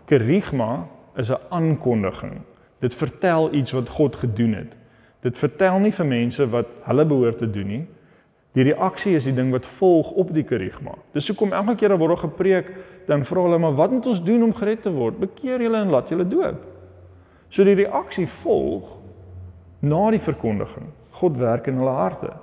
Kerigma 0.05 0.87
is 1.15 1.29
'n 1.31 1.39
aankondiging. 1.49 2.41
Dit 2.81 2.95
vertel 2.97 3.53
iets 3.53 3.71
wat 3.77 3.89
God 3.89 4.15
gedoen 4.15 4.53
het. 4.57 4.75
Dit 5.21 5.37
vertel 5.37 5.79
nie 5.79 5.93
vir 5.93 6.07
mense 6.09 6.47
wat 6.49 6.69
hulle 6.87 7.05
behoort 7.05 7.37
te 7.37 7.49
doen 7.49 7.67
nie, 7.67 7.83
Die 8.51 8.65
reaksie 8.67 9.13
is 9.15 9.29
die 9.29 9.35
ding 9.35 9.51
wat 9.53 9.67
volg 9.77 10.09
op 10.19 10.33
die 10.35 10.43
kerigma. 10.43 10.97
Dis 11.15 11.29
hoekom 11.31 11.53
elke 11.55 11.77
keer 11.79 11.93
as 11.95 12.01
word 12.01 12.19
gepreek, 12.19 12.71
dan 13.07 13.23
vra 13.27 13.45
hulle 13.45 13.59
maar 13.63 13.77
wat 13.79 13.93
moet 13.95 14.09
ons 14.11 14.19
doen 14.27 14.43
om 14.43 14.51
gered 14.55 14.83
te 14.83 14.91
word? 14.91 15.21
Bekeer 15.21 15.63
julle 15.63 15.79
en 15.79 15.93
laat 15.93 16.11
julle 16.11 16.27
doop. 16.27 16.59
So 17.51 17.63
die 17.67 17.77
reaksie 17.79 18.27
volg 18.43 18.89
na 19.79 20.03
die 20.11 20.19
verkondiging. 20.19 20.89
God 21.21 21.39
werk 21.39 21.69
in 21.71 21.79
hulle 21.79 21.95
harte. 21.95 22.33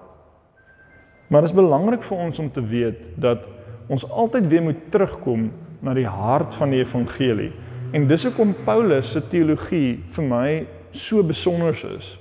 Maar 1.28 1.44
dit 1.44 1.52
is 1.52 1.58
belangrik 1.58 2.04
vir 2.08 2.24
ons 2.24 2.40
om 2.40 2.48
te 2.52 2.64
weet 2.64 3.04
dat 3.20 3.44
ons 3.92 4.06
altyd 4.08 4.48
weer 4.48 4.64
moet 4.64 4.80
terugkom 4.92 5.50
na 5.84 5.92
die 5.96 6.08
hart 6.08 6.56
van 6.56 6.72
die 6.72 6.80
evangelie. 6.80 7.50
En 7.92 8.06
dis 8.06 8.24
hoekom 8.24 8.54
Paulus 8.66 9.12
se 9.14 9.22
teologie 9.30 9.98
vir 10.12 10.24
my 10.28 10.48
so 10.92 11.22
besonder 11.24 11.76
is. 11.96 12.16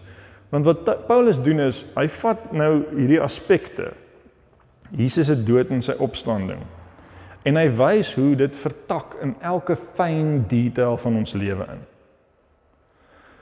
Want 0.49 0.65
wat 0.65 1.08
Paulus 1.08 1.41
doen 1.43 1.60
is, 1.65 1.84
hy 1.95 2.08
vat 2.21 2.51
nou 2.56 2.71
hierdie 2.93 3.19
aspekte. 3.21 3.91
Jesus 4.95 5.27
se 5.27 5.36
dood 5.36 5.73
en 5.75 5.84
sy 5.84 5.97
opstanding. 5.99 6.62
En 7.47 7.60
hy 7.60 7.65
wys 7.75 8.13
hoe 8.15 8.32
dit 8.39 8.60
vertak 8.60 9.17
in 9.23 9.36
elke 9.43 9.75
fyn 9.75 10.45
detail 10.47 10.95
van 11.03 11.19
ons 11.19 11.36
lewe 11.36 11.67
in. 11.75 11.84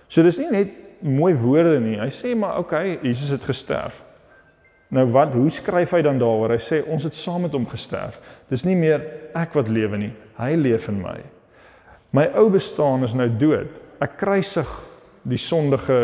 So 0.09 0.25
dis 0.25 0.41
nie 0.41 0.49
net 0.53 0.73
mooi 1.05 1.33
woorde 1.37 1.77
nie. 1.81 1.99
Hy 2.01 2.09
sê 2.13 2.33
maar 2.37 2.57
okay, 2.61 2.97
Jesus 3.03 3.33
het 3.33 3.45
gesterf. 3.45 4.01
Nou 4.93 5.05
wat, 5.13 5.33
hoe 5.33 5.49
skryf 5.49 5.93
hy 5.97 6.01
dan 6.05 6.17
daaroor? 6.21 6.53
Hy 6.55 6.61
sê 6.61 6.81
ons 6.89 7.05
het 7.05 7.17
saam 7.17 7.45
met 7.45 7.53
hom 7.53 7.65
gesterf. 7.69 8.17
Dis 8.49 8.65
nie 8.65 8.77
meer 8.77 9.01
ek 9.37 9.57
wat 9.57 9.69
lewe 9.69 9.97
nie, 9.99 10.11
hy 10.37 10.53
leef 10.57 10.89
in 10.89 11.01
my. 11.01 11.17
My 12.15 12.29
ou 12.39 12.49
bestaan 12.53 13.03
is 13.03 13.15
nou 13.17 13.27
dood. 13.39 13.79
Ek 14.03 14.15
kruisig 14.21 14.69
die 15.27 15.39
sondige 15.41 15.99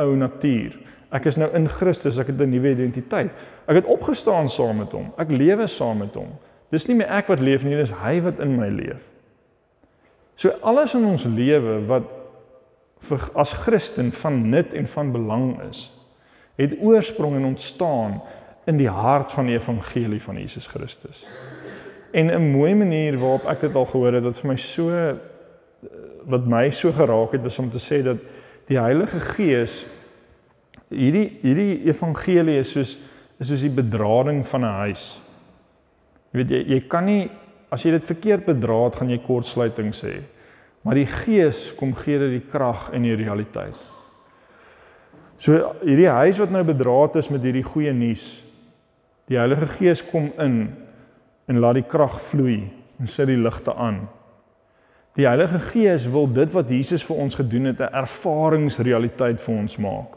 ou 0.00 0.14
natuur. 0.18 0.74
Ek 1.12 1.28
is 1.28 1.36
nou 1.38 1.50
in 1.54 1.68
Christus, 1.70 2.18
ek 2.18 2.32
het 2.32 2.40
'n 2.40 2.50
nuwe 2.50 2.72
identiteit. 2.72 3.30
Ek 3.68 3.76
het 3.76 3.86
opgestaan 3.86 4.48
saam 4.48 4.78
met 4.78 4.92
hom. 4.92 5.12
Ek 5.18 5.28
lewe 5.30 5.66
saam 5.66 5.98
met 5.98 6.14
hom. 6.14 6.38
Dis 6.70 6.88
nie 6.88 6.96
meer 6.96 7.10
ek 7.10 7.28
wat 7.28 7.40
leef 7.40 7.64
nie, 7.64 7.76
dis 7.76 7.92
hy 7.92 8.20
wat 8.20 8.40
in 8.40 8.56
my 8.56 8.68
leef. 8.68 9.10
So 10.34 10.50
alles 10.62 10.94
in 10.94 11.04
ons 11.04 11.24
lewe 11.24 11.86
wat 11.86 12.02
vir 13.00 13.20
as 13.34 13.52
Christen 13.52 14.12
van 14.12 14.50
nut 14.50 14.72
en 14.74 14.88
van 14.88 15.12
belang 15.12 15.60
is, 15.70 15.90
het 16.56 16.78
oorsprong 16.80 17.36
en 17.36 17.44
ontstaan 17.44 18.22
in 18.66 18.76
die 18.76 18.88
hart 18.88 19.32
van 19.32 19.46
die 19.46 19.54
evangelie 19.54 20.22
van 20.22 20.38
Jesus 20.38 20.66
Christus. 20.66 21.26
En 22.12 22.26
'n 22.26 22.50
mooi 22.50 22.74
manier 22.74 23.18
waarop 23.18 23.44
ek 23.44 23.60
dit 23.60 23.74
al 23.74 23.86
gehoor 23.86 24.12
het 24.12 24.24
wat 24.24 24.40
vir 24.40 24.48
my 24.48 24.56
so 24.56 25.18
wat 26.30 26.46
my 26.46 26.70
so 26.70 26.92
geraak 26.92 27.32
het 27.32 27.42
was 27.42 27.58
om 27.58 27.70
te 27.70 27.80
sê 27.82 28.02
dat 28.04 28.20
die 28.70 28.78
Heilige 28.78 29.20
Gees 29.20 29.82
hierdie 30.92 31.38
hierdie 31.42 31.82
evangelie 31.88 32.58
is 32.60 32.72
soos 32.76 32.96
is 33.40 33.48
soos 33.50 33.64
die 33.64 33.74
bedrading 33.74 34.44
van 34.46 34.64
'n 34.64 34.76
huis. 34.86 35.20
Jy 36.32 36.38
weet 36.38 36.50
jy 36.50 36.62
jy 36.74 36.80
kan 36.88 37.04
nie 37.04 37.30
as 37.70 37.82
jy 37.82 37.90
dit 37.90 38.04
verkeerd 38.04 38.44
bedraad 38.46 38.96
gaan 38.96 39.10
jy 39.10 39.18
kortsluiting 39.18 39.92
sê. 39.94 40.22
Maar 40.82 40.94
die 40.94 41.06
Gees 41.06 41.74
kom 41.74 41.94
gee 41.94 42.18
dit 42.18 42.30
die 42.30 42.50
krag 42.50 42.90
en 42.92 43.02
die 43.02 43.16
realiteit. 43.16 43.78
So 45.38 45.74
hierdie 45.82 46.08
huis 46.08 46.38
wat 46.38 46.50
nou 46.50 46.62
bedraad 46.64 47.16
is 47.16 47.28
met 47.28 47.42
hierdie 47.42 47.66
goeie 47.66 47.92
nuus. 47.92 48.44
Die 49.26 49.38
Heilige 49.38 49.66
Gees 49.66 50.02
kom 50.02 50.32
in 50.38 50.76
en 51.48 51.58
laat 51.58 51.74
die 51.74 51.88
krag 51.88 52.20
vloei 52.20 52.70
en 52.98 53.06
sit 53.06 53.26
die 53.26 53.40
ligte 53.40 53.74
aan. 53.74 54.08
Die 55.14 55.26
Heilige 55.28 55.58
Gees 55.58 56.06
wil 56.08 56.30
dit 56.32 56.52
wat 56.54 56.70
Jesus 56.72 57.04
vir 57.04 57.18
ons 57.20 57.34
gedoen 57.36 57.64
het 57.68 57.80
'n 57.80 57.92
ervaringsrealiteit 57.92 59.40
vir 59.40 59.54
ons 59.54 59.76
maak. 59.76 60.16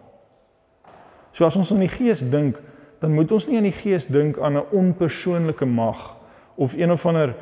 So 1.31 1.45
as 1.45 1.55
ons 1.55 1.71
aan 1.71 1.83
die 1.83 1.91
Gees 1.91 2.19
dink, 2.29 2.61
dan 2.99 3.13
moet 3.13 3.31
ons 3.31 3.47
nie 3.47 3.57
aan 3.57 3.67
die 3.67 3.75
Gees 3.75 4.05
dink 4.05 4.39
aan 4.39 4.57
'n 4.57 4.69
onpersoonlike 4.71 5.65
mag 5.65 6.15
of 6.55 6.73
een 6.73 6.91
of 6.91 7.05
ander 7.05 7.35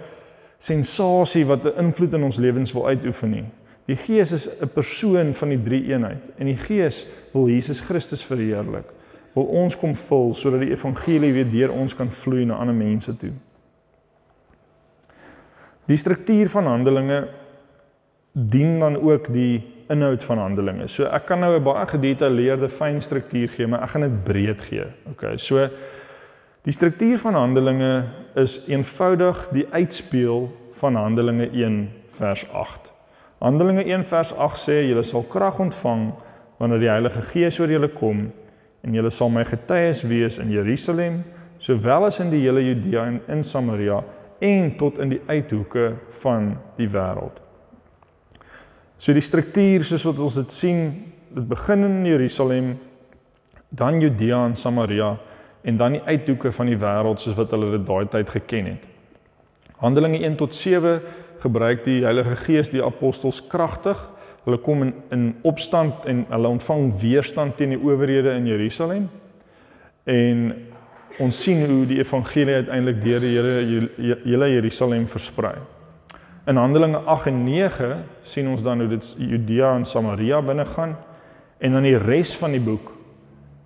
sensasie 0.57 1.45
wat 1.45 1.65
'n 1.65 1.77
invloed 1.77 2.13
in 2.13 2.23
ons 2.23 2.37
lewens 2.37 2.73
wil 2.73 2.87
uitoefen 2.87 3.29
nie. 3.29 3.45
Die 3.85 3.95
Gees 3.95 4.31
is 4.31 4.49
'n 4.61 4.69
persoon 4.73 5.33
van 5.33 5.49
die 5.49 5.63
drie 5.63 5.83
eenheid 5.83 6.31
en 6.37 6.45
die 6.45 6.57
Gees 6.57 7.07
wil 7.33 7.47
Jesus 7.47 7.79
Christus 7.79 8.25
verheerlik. 8.25 8.93
Wil 9.33 9.43
ons 9.43 9.77
kom 9.77 9.95
vul 9.95 10.33
sodat 10.33 10.59
die 10.59 10.71
evangelie 10.71 11.33
weer 11.33 11.49
deur 11.49 11.71
ons 11.71 11.95
kan 11.95 12.11
vloei 12.11 12.45
na 12.45 12.55
ander 12.55 12.75
mense 12.75 13.17
toe. 13.17 13.31
Die 15.85 15.97
struktuur 15.97 16.49
van 16.49 16.65
Handelinge 16.65 17.27
dien 18.33 18.79
dan 18.79 18.97
ook 18.97 19.29
die 19.33 19.63
inhoud 19.89 20.23
van 20.23 20.37
handelinge. 20.37 20.87
So 20.87 21.05
ek 21.05 21.25
kan 21.25 21.39
nou 21.39 21.55
'n 21.55 21.63
baie 21.63 21.85
gedetailleerde 21.87 22.69
fyn 22.69 23.01
struktuur 23.01 23.49
gee, 23.49 23.67
maar 23.67 23.83
ek 23.83 23.89
gaan 23.89 24.01
dit 24.01 24.23
breed 24.23 24.61
gee. 24.61 24.85
Okay. 25.11 25.37
So 25.37 25.67
die 26.61 26.73
struktuur 26.73 27.17
van 27.17 27.33
handelinge 27.33 28.03
is 28.35 28.63
eenvoudig 28.67 29.49
die 29.51 29.67
uitspeel 29.71 30.51
van 30.73 30.95
Handelinge 30.95 31.49
1 31.51 31.89
vers 32.09 32.49
8. 32.51 32.91
Handelinge 33.37 33.83
1 33.83 34.05
vers 34.05 34.33
8 34.33 34.59
sê 34.59 34.87
julle 34.87 35.03
sal 35.03 35.23
krag 35.23 35.59
ontvang 35.59 36.13
wanneer 36.57 36.79
die 36.79 36.89
Heilige 36.89 37.21
Gees 37.21 37.59
oor 37.59 37.71
julle 37.71 37.87
kom 37.87 38.31
en 38.83 38.93
julle 38.93 39.11
sal 39.11 39.29
my 39.29 39.45
getuies 39.47 40.01
wees 40.01 40.37
in 40.37 40.51
Jerusalem, 40.51 41.23
sowel 41.57 42.05
as 42.05 42.19
in 42.19 42.29
die 42.29 42.41
hele 42.43 42.63
Judea 42.65 43.05
en 43.05 43.21
in 43.27 43.43
Samaria 43.43 44.01
en 44.39 44.75
tot 44.77 44.99
in 44.99 45.09
die 45.09 45.21
uithoeke 45.27 45.93
van 46.23 46.57
die 46.77 46.89
wêreld. 46.91 47.39
So 49.03 49.11
die 49.11 49.19
struktuur 49.19 49.83
soos 49.83 50.05
wat 50.07 50.19
ons 50.23 50.37
dit 50.39 50.53
sien, 50.55 50.83
dit 51.35 51.47
begin 51.49 51.81
in 51.83 52.05
Jerusalem, 52.07 52.69
dan 53.67 53.99
Judea 53.99 54.45
en 54.47 54.55
Samaria 54.55 55.17
en 55.67 55.79
dan 55.79 55.97
die 55.97 56.03
uithoeke 56.05 56.53
van 56.55 56.71
die 56.71 56.77
wêreld 56.79 57.19
soos 57.19 57.35
wat 57.35 57.51
hulle 57.51 57.73
dit 57.73 57.83
daai 57.83 58.07
tyd 58.13 58.31
geken 58.31 58.69
het. 58.71 58.85
Handelinge 59.83 60.21
1 60.23 60.39
tot 60.39 60.55
7 60.55 61.01
gebruik 61.43 61.83
die 61.83 61.97
Heilige 62.05 62.37
Gees 62.45 62.71
die 62.71 62.83
apostels 62.83 63.41
kragtig. 63.51 63.99
Hulle 64.45 64.61
kom 64.63 64.87
in 64.87 64.95
in 65.11 65.27
opstand 65.43 66.07
en 66.07 66.23
hulle 66.31 66.55
ontvang 66.55 66.87
weerstand 67.03 67.59
teen 67.59 67.75
die 67.75 67.83
owerhede 67.83 68.37
in 68.39 68.47
Jerusalem. 68.47 69.11
En 70.07 70.47
ons 71.19 71.43
sien 71.43 71.67
hoe 71.67 71.83
die 71.91 71.99
evangelie 71.99 72.61
uiteindelik 72.63 73.03
deur 73.03 73.19
die 73.27 73.35
Here 73.35 74.19
hele 74.23 74.53
Jerusalem 74.55 75.11
versprei. 75.11 75.57
In 76.45 76.55
Handelinge 76.59 76.97
8 76.97 77.25
en 77.25 77.43
9 77.43 78.03
sien 78.21 78.49
ons 78.51 78.61
dan 78.61 78.79
hoe 78.79 78.89
dit 78.91 79.15
Judea 79.17 79.75
en 79.75 79.85
Samaria 79.85 80.41
binne 80.43 80.65
gaan 80.65 80.97
en 81.57 81.71
dan 81.71 81.85
die 81.87 81.97
res 81.97 82.33
van 82.35 82.51
die 82.51 82.61
boek 82.63 82.91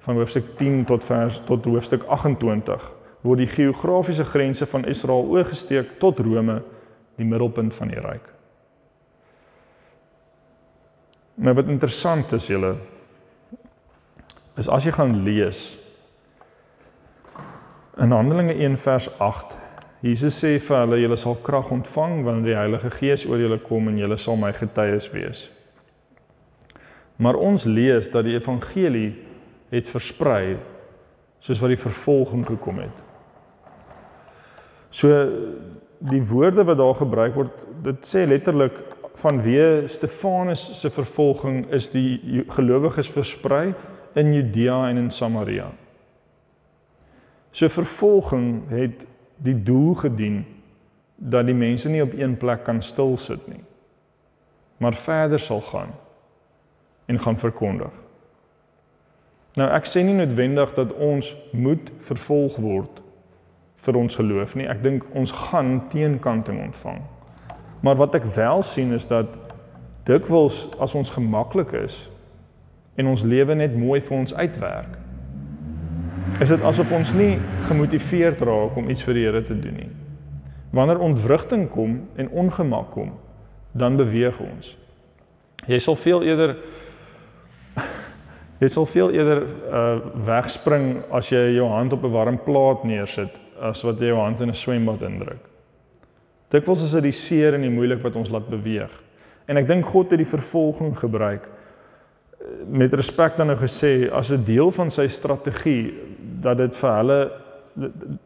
van 0.05 0.19
hoofstuk 0.19 0.53
10 0.59 0.83
tot 0.85 1.05
vers 1.05 1.41
tot 1.45 1.65
hoofstuk 1.65 2.05
28 2.05 2.85
word 3.25 3.41
die 3.41 3.49
geografiese 3.49 4.23
grense 4.29 4.65
van 4.69 4.85
Israel 4.85 5.25
oorgesteek 5.33 5.97
tot 5.99 6.19
Rome, 6.21 6.61
die 7.17 7.25
middelpunt 7.25 7.73
van 7.73 7.89
die 7.89 7.99
ryk. 7.99 8.29
Nou 11.41 11.53
wat 11.57 11.69
interessant 11.69 12.31
is 12.37 12.47
julle 12.49 12.75
is 14.57 14.69
as 14.69 14.85
jy 14.85 14.93
gaan 14.93 15.23
lees 15.25 15.79
in 17.97 18.13
Handelinge 18.13 18.53
1 18.53 18.77
vers 18.85 19.09
8 19.17 19.57
Jesus 20.07 20.37
sê 20.39 20.53
vir 20.63 20.77
hulle 20.85 21.01
julle 21.01 21.17
sal 21.19 21.35
krag 21.43 21.71
ontvang 21.73 22.21
wanneer 22.23 22.45
die 22.47 22.55
Heilige 22.55 22.91
Gees 22.95 23.25
oor 23.27 23.41
julle 23.41 23.59
kom 23.59 23.89
en 23.91 23.97
julle 23.99 24.17
sal 24.21 24.37
my 24.39 24.53
getuies 24.55 25.09
wees. 25.11 25.47
Maar 27.17 27.35
ons 27.35 27.65
lees 27.65 28.07
dat 28.13 28.27
die 28.27 28.37
evangelie 28.37 29.09
het 29.73 29.89
versprei 29.89 30.55
soos 31.43 31.59
wat 31.59 31.73
die 31.73 31.81
vervolging 31.81 32.45
gekom 32.47 32.79
het. 32.85 33.01
So 34.93 35.11
die 35.97 36.21
woorde 36.29 36.63
wat 36.67 36.79
daar 36.79 36.95
gebruik 37.01 37.35
word, 37.35 37.65
dit 37.83 38.07
sê 38.07 38.23
letterlik 38.29 38.77
vanweë 39.17 39.89
Stefanus 39.89 40.63
se 40.77 40.93
vervolging 40.93 41.65
is 41.73 41.89
die 41.89 42.45
gelowiges 42.53 43.09
versprei 43.11 43.73
in 44.17 44.31
Judea 44.33 44.83
en 44.91 45.03
in 45.03 45.11
Samaria. 45.11 45.71
So 47.51 47.67
vervolging 47.73 48.67
het 48.69 49.07
die 49.43 49.55
doel 49.63 49.93
gedien 49.95 50.45
dat 51.15 51.45
die 51.45 51.55
mense 51.57 51.89
nie 51.89 52.03
op 52.03 52.13
een 52.13 52.37
plek 52.37 52.63
kan 52.63 52.81
stil 52.81 53.17
sit 53.17 53.47
nie, 53.47 53.63
maar 54.77 54.93
verder 54.93 55.39
sal 55.39 55.61
gaan 55.61 55.93
en 57.05 57.19
gaan 57.19 57.39
verkondig. 57.39 57.93
Nou 59.57 59.69
ek 59.73 59.87
sê 59.89 60.03
nie 60.05 60.13
noodwendig 60.13 60.73
dat 60.77 60.93
ons 60.93 61.31
moet 61.51 61.89
vervolg 62.05 62.59
word 62.61 63.01
vir 63.87 63.97
ons 63.97 64.17
geloof 64.19 64.53
nie. 64.57 64.67
Ek 64.69 64.83
dink 64.83 65.05
ons 65.17 65.31
gaan 65.31 65.79
teenkanting 65.89 66.59
ontvang. 66.67 67.01
Maar 67.81 67.97
wat 67.97 68.17
ek 68.19 68.27
wel 68.35 68.61
sien 68.65 68.93
is 68.93 69.07
dat 69.09 69.33
dikwels 70.07 70.65
as 70.81 70.95
ons 70.97 71.09
gemaklik 71.13 71.73
is 71.77 72.05
en 72.97 73.09
ons 73.09 73.25
lewe 73.25 73.55
net 73.57 73.75
mooi 73.77 73.99
vir 74.01 74.17
ons 74.17 74.33
uitwerk, 74.33 74.97
is 76.37 76.51
dit 76.53 76.63
asof 76.69 76.91
ons 76.93 77.13
nie 77.17 77.39
gemotiveerd 77.65 78.41
raak 78.45 78.75
om 78.77 78.89
iets 78.93 79.01
vir 79.07 79.17
die 79.17 79.23
Here 79.25 79.41
te 79.41 79.55
doen 79.57 79.79
nie. 79.81 79.89
Wanneer 80.75 80.99
ontwrigting 81.01 81.65
kom 81.73 82.03
en 82.15 82.29
ongemak 82.29 82.91
kom, 82.93 83.15
dan 83.73 83.97
beweeg 83.97 84.37
ons. 84.43 84.75
Jy 85.65 85.79
sal 85.81 85.97
veel 85.97 86.27
eerder 86.27 86.55
jy 88.61 88.69
sal 88.69 88.85
veel 88.89 89.15
eerder 89.17 89.43
uh 89.47 89.97
wegspring 90.27 91.03
as 91.13 91.31
jy 91.33 91.57
jou 91.57 91.67
hand 91.73 91.93
op 91.93 92.05
'n 92.05 92.13
warm 92.13 92.37
plaat 92.37 92.85
neersit 92.85 93.33
as 93.59 93.81
wat 93.81 93.99
jy 93.99 94.13
jou 94.13 94.21
hand 94.21 94.41
in 94.41 94.49
'n 94.49 94.53
swembad 94.53 95.01
indruk. 95.01 95.41
Dikwels 96.49 96.83
is 96.83 96.91
dit 96.91 97.03
die 97.03 97.11
seer 97.11 97.53
en 97.53 97.61
die 97.61 97.73
moeilik 97.73 98.03
wat 98.03 98.15
ons 98.15 98.29
laat 98.29 98.47
beweeg. 98.47 98.91
En 99.47 99.57
ek 99.57 99.67
dink 99.67 99.85
God 99.85 100.11
het 100.11 100.19
die 100.19 100.33
vervolging 100.37 100.93
gebruik 100.97 101.47
uh, 101.47 102.45
met 102.67 102.93
respek 102.93 103.37
dan 103.37 103.47
nou 103.47 103.57
gesê 103.57 104.11
as 104.11 104.29
'n 104.31 104.43
deel 104.43 104.71
van 104.71 104.91
sy 104.91 105.07
strategie 105.07 106.06
dat 106.17 106.57
dit 106.57 106.75
vir 106.75 106.95
hulle 106.97 107.19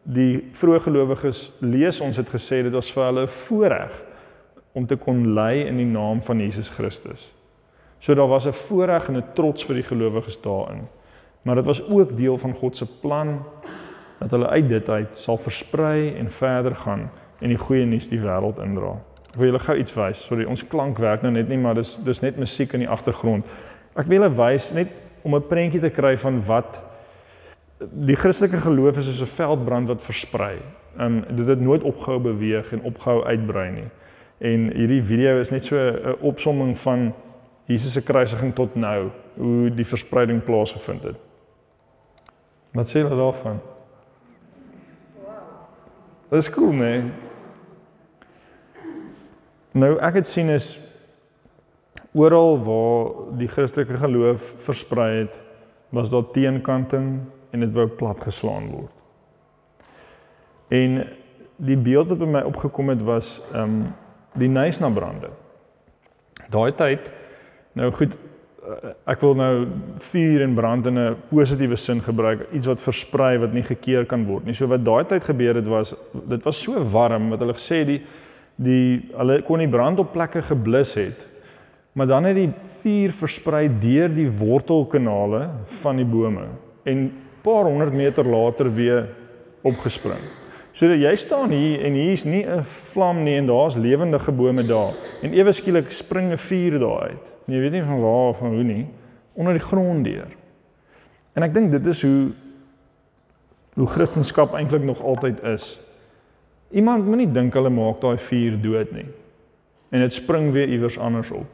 die 0.02 0.48
vroeë 0.56 0.80
gelowiges 0.86 1.52
lees 1.60 2.00
ons 2.00 2.16
het 2.16 2.30
gesê 2.32 2.62
dit 2.64 2.72
was 2.72 2.88
vir 2.92 3.04
hulle 3.04 3.26
voorreg 3.26 3.92
om 4.72 4.86
te 4.88 4.96
kon 4.96 5.34
lei 5.36 5.66
in 5.66 5.76
die 5.76 5.88
naam 5.88 6.22
van 6.24 6.40
Jesus 6.40 6.70
Christus. 6.72 7.28
So 8.00 8.14
daar 8.14 8.28
was 8.28 8.46
'n 8.46 8.52
voorreg 8.52 9.08
en 9.08 9.16
'n 9.16 9.32
trots 9.34 9.64
vir 9.64 9.74
die 9.74 9.88
gelowiges 9.88 10.40
daarin. 10.40 10.88
Maar 11.42 11.54
dit 11.54 11.64
was 11.64 11.88
ook 11.88 12.16
deel 12.16 12.38
van 12.38 12.54
God 12.54 12.76
se 12.76 12.86
plan 13.00 13.44
dat 14.18 14.30
hulle 14.30 14.48
uit 14.48 14.68
dit 14.68 14.88
uit 14.88 15.16
sal 15.16 15.36
versprei 15.36 16.14
en 16.14 16.30
verder 16.30 16.76
gaan 16.76 17.10
en 17.38 17.48
die 17.48 17.58
goeie 17.58 17.84
nuus 17.84 18.08
die 18.08 18.20
wêreld 18.20 18.58
indra. 18.62 19.00
Ek 19.32 19.38
wil 19.40 19.46
julle 19.46 19.58
gou 19.58 19.76
iets 19.78 19.94
wys. 19.94 20.26
Sorry, 20.26 20.44
ons 20.44 20.66
klank 20.66 20.98
werk 20.98 21.22
nou 21.22 21.32
net 21.32 21.48
nie, 21.48 21.58
maar 21.58 21.74
dis 21.74 21.96
dis 22.04 22.20
net 22.20 22.36
musiek 22.36 22.72
in 22.72 22.80
die 22.80 22.88
agtergrond. 22.88 23.46
Ek 23.96 24.06
wil 24.06 24.20
julle 24.20 24.34
wys 24.36 24.72
net 24.72 24.88
om 25.22 25.34
'n 25.34 25.48
prentjie 25.48 25.80
te 25.80 25.90
kry 25.90 26.16
van 26.16 26.44
wat 26.44 26.82
die 27.90 28.16
Christelike 28.16 28.56
geloof 28.56 28.96
is 28.96 29.04
soos 29.04 29.22
'n 29.22 29.34
veldbrand 29.34 29.88
wat 29.88 30.02
versprei. 30.02 30.58
Um 30.98 31.24
dit 31.36 31.46
het 31.46 31.60
nooit 31.60 31.82
opgehou 31.82 32.20
beweeg 32.20 32.72
en 32.72 32.82
opgehou 32.82 33.24
uitbrei 33.24 33.70
nie. 33.70 33.90
En 34.38 34.72
hierdie 34.76 35.02
video 35.02 35.38
is 35.40 35.50
net 35.50 35.64
so 35.64 35.76
'n 35.76 36.16
opsomming 36.20 36.78
van 36.78 37.14
Jesus 37.64 37.92
se 37.92 38.02
kruisiging 38.02 38.54
tot 38.54 38.74
nou, 38.74 39.10
hoe 39.34 39.74
die 39.74 39.86
verspreiding 39.86 40.42
plaasgevind 40.42 41.02
het. 41.02 41.16
Wat 42.72 42.88
sê 42.88 43.02
hulle 43.02 43.16
daarvan? 43.16 43.60
Wow. 45.24 45.34
Dis 46.30 46.50
cool, 46.50 46.72
nee. 46.72 47.02
Nou 49.72 49.98
ek 49.98 50.14
het 50.14 50.26
sien 50.26 50.48
is 50.48 50.80
oral 52.12 52.58
waar 52.64 53.36
die 53.38 53.48
Christelike 53.48 53.96
geloof 53.96 54.54
versprei 54.56 55.18
het, 55.18 55.38
was 55.88 56.10
daar 56.10 56.30
teenkanting 56.30 57.20
en 57.52 57.60
dit 57.60 57.72
wou 57.76 57.86
platgeslaan 57.86 58.70
word. 58.72 58.92
En 60.72 61.02
die 61.56 61.76
beeld 61.76 62.08
wat 62.08 62.18
by 62.18 62.30
my 62.38 62.46
opgekom 62.48 62.88
het 62.88 63.02
was 63.06 63.40
ehm 63.52 63.62
um, 63.62 63.82
die 64.32 64.48
Nysna 64.48 64.88
brande. 64.88 65.28
Daai 66.48 66.72
tyd 66.72 67.10
Nou 67.72 67.88
goed, 67.96 68.12
eh, 68.12 68.90
ek 69.08 69.22
wil 69.24 69.34
nou 69.36 69.52
vuur 70.10 70.42
en 70.44 70.54
brand 70.54 70.86
in 70.86 70.98
'n 70.98 71.16
positiewe 71.28 71.76
sin 71.76 72.02
gebruik, 72.02 72.46
iets 72.52 72.66
wat 72.66 72.82
versprei 72.82 73.38
wat 73.38 73.52
nie 73.52 73.62
gekeer 73.62 74.04
kan 74.06 74.24
word 74.24 74.44
nie. 74.44 74.54
So 74.54 74.66
wat 74.66 74.84
daai 74.84 75.04
tyd 75.04 75.24
gebeur 75.24 75.54
het 75.54 75.66
was 75.66 75.94
dit 76.28 76.44
was 76.44 76.62
so 76.62 76.84
warm 76.84 77.30
wat 77.30 77.38
hulle 77.38 77.54
gesê 77.54 77.84
die 77.84 78.02
die 78.56 79.08
hulle 79.16 79.42
kon 79.42 79.58
nie 79.58 79.68
brand 79.68 79.98
op 79.98 80.12
plekke 80.12 80.42
geblus 80.42 80.94
het. 80.94 81.26
Maar 81.92 82.06
dan 82.06 82.24
het 82.24 82.36
die 82.36 82.52
vuur 82.82 83.10
versprei 83.12 83.68
deur 83.68 84.08
die 84.14 84.30
wortelkanale 84.30 85.50
van 85.64 85.96
die 85.96 86.04
bome 86.04 86.46
en 86.84 87.12
paar 87.42 87.64
honderd 87.64 87.92
meter 87.92 88.26
later 88.26 88.74
weer 88.74 89.08
opgespring. 89.62 90.22
So 90.72 90.88
jy 90.88 91.12
staan 91.16 91.50
hier 91.52 91.84
en 91.84 91.92
hier's 91.92 92.24
nie 92.24 92.44
'n 92.46 92.62
vlam 92.62 93.24
nie 93.24 93.36
en 93.36 93.46
daar's 93.46 93.76
lewendige 93.76 94.32
bome 94.32 94.62
daar 94.66 94.94
en 95.22 95.32
ewe 95.32 95.52
skielik 95.52 95.90
spring 95.90 96.32
'n 96.32 96.38
vuur 96.38 96.78
daar 96.78 97.00
uit. 97.00 97.32
En 97.46 97.54
jy 97.54 97.60
weet 97.60 97.72
nie 97.72 97.82
van 97.82 98.00
waar 98.00 98.28
of 98.28 98.38
van 98.38 98.54
hoe 98.54 98.62
nie, 98.62 98.86
onder 99.34 99.52
die 99.52 99.62
grond 99.62 100.04
deur. 100.04 100.28
En 101.34 101.42
ek 101.42 101.54
dink 101.54 101.70
dit 101.70 101.86
is 101.86 102.02
hoe 102.02 102.32
hoe 103.74 103.86
Christendom 103.86 104.56
eintlik 104.56 104.82
nog 104.82 105.02
altyd 105.02 105.42
is. 105.42 105.80
Iemand 106.70 107.06
moenie 107.06 107.32
dink 107.32 107.54
hulle 107.54 107.70
maak 107.70 108.00
daai 108.00 108.18
vuur 108.18 108.60
dood 108.60 108.92
nie. 108.92 109.08
En 109.90 110.00
dit 110.00 110.12
spring 110.12 110.52
weer 110.52 110.68
iewers 110.68 110.98
anders 110.98 111.30
op. 111.30 111.46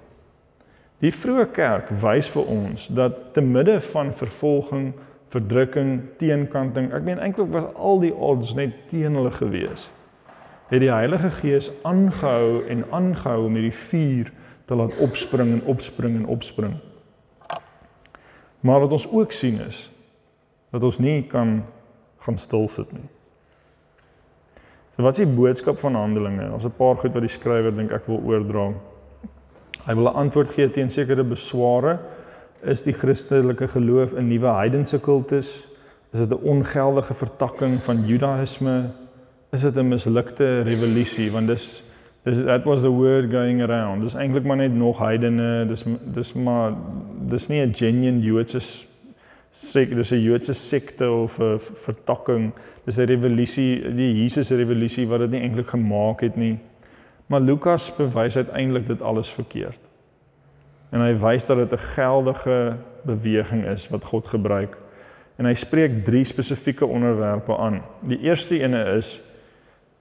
Die 0.99 1.13
vroeë 1.15 1.47
kerk 1.55 1.91
wys 2.03 2.31
vir 2.35 2.47
ons 2.51 2.89
dat 2.91 3.33
te 3.35 3.41
midde 3.41 3.81
van 3.93 4.11
vervolging, 4.13 4.93
verdrukking, 5.29 6.01
teenkanting, 6.21 6.93
ek 6.97 7.05
meen 7.05 7.21
eintlik 7.21 7.51
was 7.53 7.69
al 7.77 8.01
die 8.01 8.15
odds 8.15 8.55
net 8.57 8.89
teen 8.89 9.17
hulle 9.19 9.33
gewees. 9.35 9.89
Het 10.69 10.81
die 10.85 10.93
Heilige 10.93 11.31
Gees 11.31 11.71
aangehou 11.89 12.65
en 12.69 12.85
aangehou 12.93 13.47
om 13.47 13.57
hierdie 13.57 13.77
vuur 13.77 14.33
te 14.69 14.77
laat 14.77 14.97
opspring 15.05 15.53
en 15.57 15.63
opspring 15.65 16.17
en 16.17 16.27
opspring. 16.27 16.77
Maar 18.61 18.81
wat 18.85 18.93
ons 18.93 19.09
ook 19.09 19.33
sien 19.33 19.61
is 19.65 19.87
dat 20.73 20.85
ons 20.85 20.99
nie 21.01 21.23
kan 21.29 21.63
gaan 22.25 22.37
stil 22.37 22.69
sit 22.69 22.93
nie. 22.93 23.07
So 24.97 25.07
wat 25.07 25.17
is 25.17 25.25
die 25.25 25.37
boodskap 25.37 25.79
van 25.81 25.95
Handelinge? 25.95 26.51
Ons 26.53 26.65
'n 26.65 26.75
paar 26.77 26.97
goed 26.97 27.15
wat 27.15 27.23
die 27.23 27.33
skrywer 27.33 27.73
dink 27.75 27.93
ek 27.93 28.07
wil 28.07 28.21
oordra. 28.25 28.73
Hy 29.87 29.95
wil 29.95 30.09
'n 30.09 30.15
antwoord 30.15 30.51
gee 30.51 30.69
teen 30.71 30.91
sekere 30.91 31.25
besware 31.25 31.99
Is 32.63 32.83
die 32.83 32.93
Christelike 32.93 33.69
geloof 33.69 34.13
'n 34.13 34.29
nuwe 34.29 34.51
heidense 34.51 35.01
kultus? 35.01 35.69
Is 36.13 36.19
dit 36.19 36.31
'n 36.31 36.43
ongeldige 36.43 37.15
vertakking 37.15 37.85
van 37.85 38.07
Judaïsme? 38.07 38.91
Is 39.51 39.61
dit 39.61 39.77
'n 39.77 39.89
mislukte 39.89 40.61
revolusie? 40.63 41.31
Want 41.31 41.47
dis 41.47 41.85
dis 42.25 42.45
that 42.45 42.65
was 42.65 42.81
the 42.81 42.91
word 42.91 43.31
going 43.31 43.63
around. 43.63 44.03
Dis 44.03 44.15
eintlik 44.15 44.45
maar 44.45 44.57
net 44.57 44.75
nog 44.75 44.99
heidene. 44.99 45.67
Dis 45.67 45.85
dis 46.13 46.33
maar 46.33 46.73
dis 47.29 47.49
nie 47.49 47.67
'n 47.67 47.75
genuine 47.75 48.21
Joodse 48.21 48.61
sek 49.51 49.95
dis 49.95 50.11
'n 50.13 50.23
Joodse 50.23 50.53
sekte 50.53 51.11
of 51.11 51.39
'n 51.39 51.59
vertakking. 51.59 52.53
Dis 52.85 52.97
'n 52.99 53.07
revolusie, 53.07 53.95
die 53.95 54.23
Jesus 54.23 54.51
revolusie 54.51 55.07
wat 55.07 55.19
dit 55.19 55.31
nie 55.31 55.41
eintlik 55.41 55.69
gemaak 55.69 56.21
het 56.21 56.37
nie. 56.37 56.59
Maar 57.27 57.41
Lukas 57.41 57.95
bewys 57.97 58.37
uiteindelik 58.37 58.87
dit 58.87 59.03
alles 59.03 59.29
verkeerd. 59.29 59.88
En 60.91 61.01
hy 61.01 61.15
wys 61.21 61.45
dat 61.45 61.57
dit 61.57 61.73
'n 61.73 61.85
geldige 61.95 62.77
beweging 63.03 63.67
is 63.67 63.89
wat 63.89 64.05
God 64.05 64.29
gebruik. 64.29 64.79
En 65.37 65.45
hy 65.45 65.55
spreek 65.55 66.05
drie 66.05 66.25
spesifieke 66.25 66.87
onderwerpe 66.87 67.57
aan. 67.57 67.83
Die 68.01 68.19
eerste 68.21 68.61
ene 68.61 68.85
is 68.97 69.21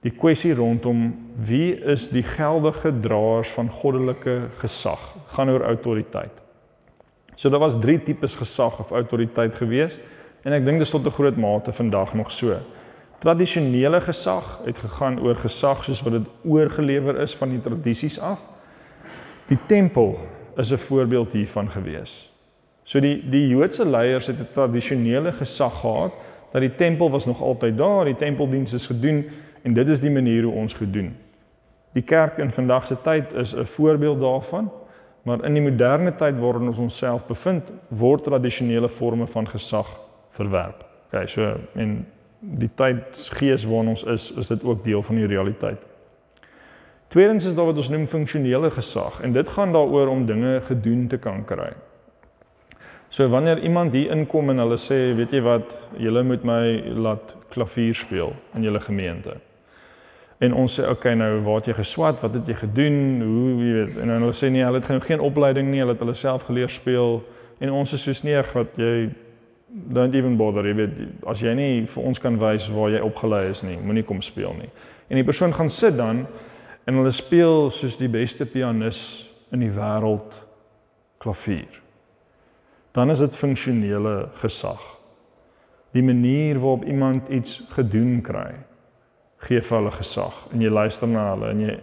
die 0.00 0.10
kwessie 0.10 0.54
rondom 0.54 1.14
wie 1.34 1.74
is 1.74 2.08
die 2.08 2.22
geldige 2.22 2.92
draers 3.00 3.48
van 3.48 3.70
goddelike 3.70 4.40
gesag? 4.58 5.16
Gaan 5.26 5.50
oor 5.50 5.62
autoriteit. 5.62 6.42
So 7.34 7.50
daar 7.50 7.62
was 7.62 7.78
drie 7.78 8.02
tipes 8.02 8.34
gesag 8.34 8.80
of 8.80 8.90
autoriteit 8.90 9.54
gewees 9.54 9.98
en 10.42 10.52
ek 10.52 10.64
dink 10.64 10.78
dis 10.78 10.90
tot 10.90 11.06
'n 11.06 11.10
groot 11.10 11.36
mate 11.36 11.72
vandag 11.72 12.14
nog 12.14 12.30
so. 12.30 12.56
Tradisionele 13.18 14.00
gesag 14.00 14.60
het 14.64 14.78
gegaan 14.78 15.20
oor 15.20 15.36
gesag 15.36 15.84
soos 15.84 16.02
wat 16.02 16.12
dit 16.12 16.26
oorgelewer 16.44 17.20
is 17.20 17.34
van 17.36 17.50
die 17.50 17.60
tradisies 17.60 18.18
af. 18.18 18.40
Die 19.46 19.58
tempel 19.66 20.18
is 20.58 20.72
'n 20.72 20.76
voorbeeld 20.76 21.32
hiervan 21.32 21.70
gewees. 21.70 22.32
So 22.82 23.00
die 23.00 23.28
die 23.28 23.48
Joodse 23.48 23.86
leiers 23.86 24.26
het 24.26 24.38
'n 24.38 24.52
tradisionele 24.52 25.32
gesag 25.32 25.80
gehad 25.80 26.12
dat 26.52 26.60
die 26.60 26.74
tempel 26.74 27.10
was 27.10 27.26
nog 27.26 27.42
altyd 27.42 27.76
daar, 27.76 28.04
die 28.04 28.16
tempeldiens 28.16 28.72
is 28.72 28.86
gedoen 28.86 29.26
en 29.62 29.74
dit 29.74 29.88
is 29.88 30.00
die 30.00 30.10
manier 30.10 30.42
hoe 30.42 30.52
ons 30.52 30.74
gedoen. 30.74 31.16
Die 31.92 32.02
kerk 32.02 32.38
in 32.38 32.50
vandag 32.50 32.86
se 32.86 32.96
tyd 33.02 33.32
is 33.32 33.54
'n 33.54 33.64
voorbeeld 33.64 34.20
daarvan, 34.20 34.70
maar 35.22 35.44
in 35.44 35.52
die 35.52 35.62
moderne 35.62 36.14
tyd 36.14 36.38
waarin 36.38 36.66
ons 36.66 36.78
onsself 36.78 37.26
bevind, 37.26 37.72
word 37.88 38.24
tradisionele 38.24 38.88
forme 38.88 39.26
van 39.26 39.48
gesag 39.48 40.00
verwerp. 40.30 40.84
Okay, 41.06 41.26
so 41.26 41.56
en 41.74 42.06
die 42.40 42.70
tydsgees 42.74 43.64
waarin 43.64 43.88
ons 43.88 44.04
is, 44.04 44.32
is 44.32 44.46
dit 44.46 44.64
ook 44.64 44.84
deel 44.84 45.02
van 45.02 45.14
die 45.14 45.26
realiteit. 45.26 45.82
Tweedens 47.08 47.44
is 47.44 47.54
daar 47.54 47.70
wat 47.70 47.76
ons 47.80 47.88
noem 47.88 48.06
funksionele 48.06 48.68
gesag 48.70 49.22
en 49.24 49.32
dit 49.32 49.48
gaan 49.48 49.72
daaroor 49.72 50.08
om 50.12 50.26
dinge 50.26 50.60
gedoen 50.60 51.06
te 51.08 51.16
kan 51.16 51.44
kry. 51.44 51.70
So 53.08 53.28
wanneer 53.28 53.62
iemand 53.64 53.92
hier 53.92 54.10
inkom 54.12 54.50
en 54.52 54.58
hulle 54.60 54.76
sê, 54.76 55.14
weet 55.16 55.32
jy 55.32 55.40
wat, 55.40 55.72
julle 55.96 56.20
moet 56.28 56.42
my 56.44 56.64
laat 56.92 57.32
klavier 57.48 57.96
speel 57.96 58.34
in 58.52 58.66
julle 58.68 58.80
gemeente. 58.84 59.38
En 60.44 60.52
ons 60.52 60.74
sê, 60.76 60.84
okay, 60.84 61.14
nou 61.16 61.40
waar 61.46 61.62
het 61.62 61.70
jy 61.70 61.78
geswat? 61.78 62.20
Wat 62.20 62.36
het 62.36 62.50
jy 62.52 62.58
gedoen? 62.60 62.98
Hoe, 63.24 63.46
jy 63.56 63.70
weet, 63.78 63.96
en 64.04 64.12
hulle 64.12 64.34
sê 64.36 64.50
nee, 64.52 64.66
hulle 64.66 64.82
het 64.84 65.06
geen 65.08 65.24
opleiding 65.24 65.70
nie, 65.72 65.80
hulle 65.80 65.96
het 65.96 66.04
hulle 66.04 66.14
self 66.14 66.44
geleer 66.50 66.68
speel 66.70 67.22
en 67.58 67.72
ons 67.74 67.92
is 67.96 68.04
soos 68.04 68.20
nee, 68.22 68.42
wat 68.52 68.76
jy 68.76 69.08
don't 69.96 70.14
even 70.14 70.36
bother, 70.36 70.68
jy 70.68 70.76
weet, 70.76 71.00
as 71.28 71.40
jy 71.40 71.56
nie 71.56 71.72
vir 71.88 72.04
ons 72.12 72.20
kan 72.20 72.36
wys 72.40 72.68
waar 72.76 72.92
jy 72.92 73.00
opgelei 73.04 73.48
is 73.48 73.64
nie, 73.64 73.78
moenie 73.80 74.04
kom 74.04 74.20
speel 74.22 74.52
nie. 74.60 74.68
En 75.08 75.16
die 75.16 75.24
persoon 75.24 75.56
gaan 75.56 75.72
sit 75.72 75.96
dan 75.96 76.26
en 76.88 76.96
hulle 76.96 77.12
speel 77.12 77.68
soos 77.70 77.98
die 78.00 78.08
beste 78.08 78.46
pianis 78.48 79.02
in 79.52 79.60
die 79.60 79.74
wêreld 79.74 80.40
klavier 81.20 81.84
dan 82.98 83.10
is 83.10 83.18
dit 83.22 83.36
funksionele 83.36 84.28
gesag. 84.42 84.80
Die 85.94 86.02
manier 86.02 86.58
waarop 86.58 86.84
iemand 86.84 87.28
iets 87.28 87.62
gedoen 87.70 88.20
kry, 88.26 88.50
gee 89.46 89.62
vir 89.62 89.76
hulle 89.78 89.92
gesag 89.94 90.34
en 90.52 90.64
jy 90.64 90.70
luister 90.72 91.06
na 91.10 91.28
hulle 91.30 91.52
en 91.54 91.60
jy 91.62 91.76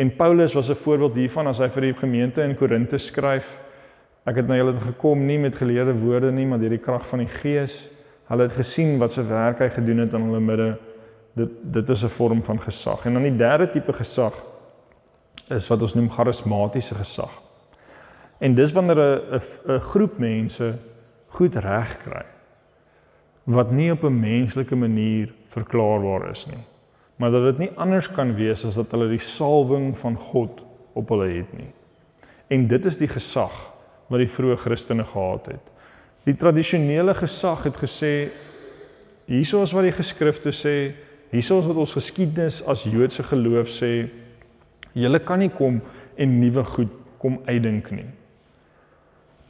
en 0.00 0.12
Paulus 0.16 0.54
was 0.54 0.70
'n 0.70 0.78
voorbeeld 0.78 1.18
hiervan 1.18 1.46
as 1.46 1.58
hy 1.58 1.68
vir 1.68 1.82
die 1.82 1.94
gemeente 1.94 2.42
in 2.42 2.54
Korinte 2.54 2.98
skryf. 2.98 3.58
Ek 4.24 4.36
het 4.36 4.46
na 4.46 4.56
julle 4.56 4.74
gekom 4.74 5.26
nie 5.26 5.38
met 5.38 5.56
geleerde 5.56 5.92
woorde 5.92 6.30
nie, 6.32 6.46
maar 6.46 6.58
deur 6.58 6.70
die 6.70 6.78
krag 6.78 7.06
van 7.06 7.18
die 7.18 7.28
Gees. 7.28 7.90
Hulle 8.28 8.42
het 8.42 8.52
gesien 8.52 8.98
wat 8.98 9.12
se 9.12 9.22
werk 9.22 9.58
hy 9.58 9.68
gedoen 9.68 9.98
het 9.98 10.12
in 10.12 10.22
hulle 10.22 10.40
midde. 10.40 10.78
Dit 11.34 11.50
dit 11.62 11.90
is 11.90 12.04
'n 12.04 12.08
vorm 12.08 12.44
van 12.44 12.60
gesag. 12.60 13.06
En 13.06 13.12
dan 13.12 13.22
die 13.22 13.36
derde 13.36 13.68
tipe 13.68 13.92
gesag 13.92 14.44
is 15.50 15.68
wat 15.68 15.82
ons 15.82 15.94
noem 15.94 16.10
charismatiese 16.10 16.94
gesag. 16.94 17.32
En 18.38 18.54
dis 18.54 18.72
wanneer 18.72 18.98
'n 18.98 19.40
'n 19.66 19.80
groep 19.80 20.18
mense 20.18 20.78
goed 21.28 21.54
reg 21.54 21.96
kry 22.02 22.26
wat 23.44 23.70
nie 23.70 23.90
op 23.90 24.04
'n 24.04 24.20
menslike 24.20 24.76
manier 24.76 25.32
verklaarbaar 25.46 26.30
is 26.30 26.46
nie. 26.46 26.64
Maar 27.16 27.30
dat 27.30 27.44
dit 27.44 27.58
nie 27.58 27.70
anders 27.76 28.10
kan 28.10 28.34
wees 28.34 28.64
as 28.64 28.74
dat 28.74 28.90
hulle 28.90 29.08
die 29.08 29.18
salwing 29.18 29.98
van 29.98 30.16
God 30.16 30.62
op 30.92 31.08
hulle 31.08 31.28
het 31.28 31.52
nie. 31.52 31.72
En 32.48 32.66
dit 32.66 32.84
is 32.84 32.96
die 32.96 33.08
gesag 33.08 33.72
wat 34.06 34.18
die 34.18 34.28
vroeë 34.28 34.56
Christene 34.56 35.04
gehad 35.04 35.46
het. 35.46 35.66
Die 36.24 36.36
tradisionele 36.36 37.14
gesag 37.14 37.62
het 37.62 37.76
gesê 37.76 38.30
hierso 39.26 39.62
is 39.62 39.72
wat 39.72 39.86
die 39.86 39.94
geskrifte 39.94 40.50
sê, 40.50 40.94
hierso 41.30 41.58
is 41.58 41.66
wat 41.66 41.76
ons 41.76 41.92
geskiedenis 41.92 42.64
as 42.66 42.82
Joodse 42.82 43.22
geloof 43.22 43.68
sê. 43.68 44.08
Julle 44.92 45.20
kan 45.22 45.38
nie 45.38 45.50
kom 45.50 45.80
en 46.16 46.38
nuwe 46.38 46.64
goed 46.64 46.92
kom 47.20 47.38
uitdink 47.46 47.90
nie. 47.90 48.08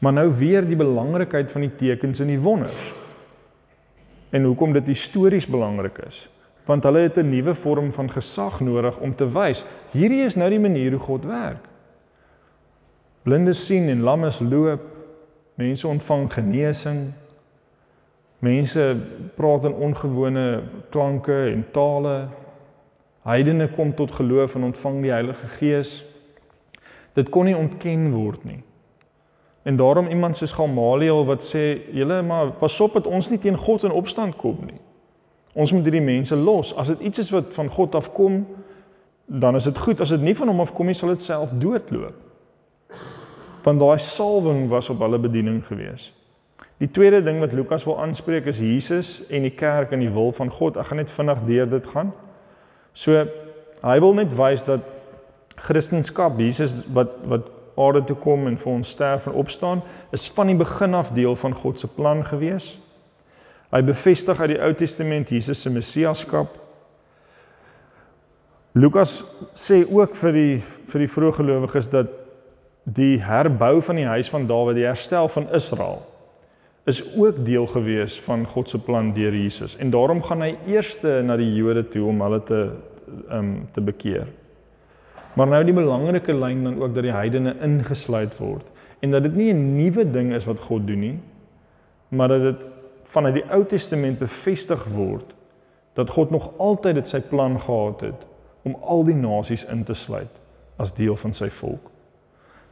Maar 0.01 0.13
nou 0.13 0.29
weer 0.39 0.65
die 0.67 0.77
belangrikheid 0.77 1.53
van 1.53 1.67
die 1.67 1.75
tekens 1.77 2.21
en 2.21 2.31
die 2.33 2.41
wonders. 2.41 2.93
En 4.31 4.45
hoekom 4.45 4.73
dit 4.73 4.87
histories 4.87 5.47
belangrik 5.47 5.99
is. 6.07 6.29
Want 6.65 6.85
hulle 6.85 6.99
het 7.09 7.19
'n 7.19 7.31
nuwe 7.31 7.55
vorm 7.55 7.93
van 7.93 8.11
gesag 8.11 8.61
nodig 8.61 8.99
om 8.99 9.15
te 9.15 9.29
wys 9.33 9.65
hierdie 9.93 10.25
is 10.25 10.37
nou 10.37 10.51
die 10.51 10.61
manier 10.61 10.91
hoe 10.91 11.01
God 11.01 11.25
werk. 11.25 11.65
Blindes 13.23 13.67
sien 13.67 13.89
en 13.89 14.01
lammes 14.01 14.39
loop, 14.41 14.81
mense 15.55 15.89
ontvang 15.89 16.33
genesing. 16.33 17.13
Mense 18.39 18.97
praat 19.37 19.65
in 19.65 19.73
ongewone 19.73 20.63
klanke 20.91 21.51
en 21.53 21.67
tale. 21.71 22.29
Heidene 23.23 23.69
kom 23.69 23.95
tot 23.95 24.11
geloof 24.17 24.55
en 24.55 24.63
ontvang 24.63 25.03
die 25.03 25.13
Heilige 25.13 25.47
Gees. 25.47 26.05
Dit 27.13 27.29
kon 27.29 27.45
nie 27.45 27.57
ontken 27.57 28.11
word 28.15 28.45
nie. 28.45 28.63
En 29.63 29.77
daarom 29.77 30.09
iemand 30.09 30.37
soos 30.37 30.53
Gamaliel 30.57 31.25
wat 31.29 31.45
sê, 31.45 31.93
"Julle 31.93 32.23
maar 32.23 32.53
pas 32.53 32.81
op 32.81 32.93
dat 32.93 33.07
ons 33.07 33.31
nie 33.31 33.39
teen 33.39 33.57
God 33.57 33.85
in 33.85 33.91
opstand 33.91 34.37
kom 34.37 34.59
nie. 34.67 34.81
Ons 35.53 35.73
moet 35.73 35.83
hierdie 35.83 36.01
mense 36.01 36.37
los. 36.37 36.77
As 36.77 36.87
dit 36.87 37.01
iets 37.01 37.19
is 37.19 37.31
wat 37.31 37.55
van 37.55 37.69
God 37.69 37.95
afkom, 37.95 38.47
dan 39.27 39.55
is 39.55 39.65
dit 39.65 39.79
goed. 39.79 40.01
As 40.01 40.09
dit 40.09 40.21
nie 40.21 40.37
van 40.37 40.49
hom 40.49 40.61
afkom 40.61 40.87
nie, 40.87 40.95
sal 40.95 41.09
dit 41.09 41.23
self 41.23 41.51
doodloop." 41.51 42.15
Want 43.63 43.81
daai 43.81 43.99
salwing 43.99 44.69
was 44.69 44.91
op 44.91 44.99
hulle 44.99 45.19
bediening 45.19 45.67
gewees. 45.67 46.15
Die 46.79 46.91
tweede 46.91 47.23
ding 47.23 47.39
wat 47.39 47.53
Lukas 47.53 47.85
wil 47.85 48.01
aanspreek 48.01 48.47
is 48.47 48.59
Jesus 48.59 49.27
en 49.29 49.43
die 49.43 49.55
kerk 49.55 49.93
en 49.93 49.99
die 49.99 50.11
wil 50.11 50.33
van 50.33 50.51
God. 50.51 50.77
Ek 50.77 50.87
gaan 50.87 50.97
net 50.97 51.11
vinnig 51.11 51.45
deur 51.45 51.69
dit 51.69 51.87
gaan. 51.87 52.13
So 52.93 53.25
hy 53.81 53.97
wil 54.03 54.15
net 54.19 54.35
wys 54.37 54.65
dat 54.67 54.85
Christendom, 55.61 56.39
Jesus 56.41 56.75
wat 56.95 57.17
wat 57.29 57.49
aarde 57.81 58.03
toe 58.05 58.17
kom 58.21 58.47
en 58.49 58.59
vir 58.61 58.73
ons 58.73 58.91
sterf 58.93 59.27
en 59.27 59.37
opstaan, 59.41 59.81
is 60.13 60.29
van 60.35 60.51
die 60.51 60.59
begin 60.59 60.95
af 60.99 61.13
deel 61.17 61.37
van 61.37 61.55
God 61.57 61.81
se 61.81 61.89
plan 61.89 62.21
gewees. 62.27 62.75
Hy 63.71 63.81
bevestig 63.87 64.41
uit 64.41 64.53
die 64.53 64.61
Ou 64.61 64.73
Testament 64.77 65.31
Jesus 65.31 65.63
se 65.63 65.71
messiaskap. 65.73 66.59
Lukas 68.75 69.21
sê 69.57 69.81
ook 69.87 70.17
vir 70.19 70.37
die 70.37 70.59
vir 70.61 71.07
die 71.07 71.11
vroeë 71.11 71.39
gelowiges 71.41 71.89
dat 71.91 72.13
die 72.85 73.17
herbou 73.23 73.79
van 73.87 73.97
die 73.97 74.09
huis 74.09 74.31
van 74.31 74.47
Dawid, 74.51 74.77
die 74.77 74.89
herstel 74.89 75.29
van 75.31 75.49
Israel 75.55 76.10
is 76.85 77.17
ook 77.17 77.45
deel 77.45 77.67
gewees 77.67 78.21
van 78.21 78.47
God 78.47 78.69
se 78.69 78.79
plan 78.79 79.13
deur 79.13 79.35
Jesus. 79.37 79.77
En 79.77 79.91
daarom 79.91 80.23
gaan 80.23 80.41
hy 80.41 80.55
eers 80.67 81.01
na 81.03 81.37
die 81.37 81.55
Jode 81.55 81.89
toe 81.89 82.07
om 82.09 82.21
hulle 82.21 82.43
te 82.43 82.61
um 83.31 83.69
te 83.73 83.81
bekeer. 83.81 84.29
Maar 85.35 85.47
nou 85.47 85.65
die 85.65 85.75
belangrike 85.75 86.35
lyn 86.35 86.65
dan 86.65 86.83
ook 86.83 86.95
dat 86.95 87.07
die 87.07 87.15
heidene 87.15 87.55
ingesluit 87.63 88.37
word 88.39 88.67
en 89.01 89.11
dat 89.11 89.23
dit 89.23 89.35
nie 89.35 89.53
'n 89.53 89.77
nuwe 89.77 90.05
ding 90.11 90.33
is 90.35 90.45
wat 90.45 90.61
God 90.61 90.87
doen 90.87 91.01
nie, 91.01 91.19
maar 92.09 92.29
dat 92.29 92.43
dit 92.43 92.67
vanuit 93.03 93.35
die 93.35 93.51
Ou 93.51 93.65
Testament 93.65 94.19
bevestig 94.19 94.85
word 94.85 95.35
dat 95.95 96.11
God 96.11 96.31
nog 96.31 96.51
altyd 96.59 96.95
dit 96.95 97.09
sy 97.09 97.21
plan 97.21 97.61
gehad 97.61 98.01
het 98.01 98.27
om 98.63 98.77
al 98.81 99.05
die 99.05 99.15
nasies 99.15 99.65
in 99.65 99.85
te 99.85 99.95
sluit 99.95 100.41
as 100.77 100.95
deel 100.95 101.17
van 101.17 101.33
sy 101.33 101.49
volk. 101.49 101.91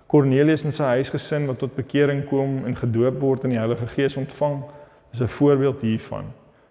Kornelius 0.08 0.62
en 0.64 0.72
sy 0.72 0.94
huisgesin 0.96 1.46
wat 1.50 1.58
tot 1.60 1.74
bekering 1.76 2.22
kom 2.30 2.62
en 2.64 2.76
gedoop 2.76 3.18
word 3.20 3.42
en 3.44 3.52
die 3.52 3.60
Heilige 3.60 3.86
Gees 3.92 4.16
ontvang, 4.16 4.62
is 5.12 5.20
'n 5.20 5.28
voorbeeld 5.28 5.80
hiervan. 5.80 6.24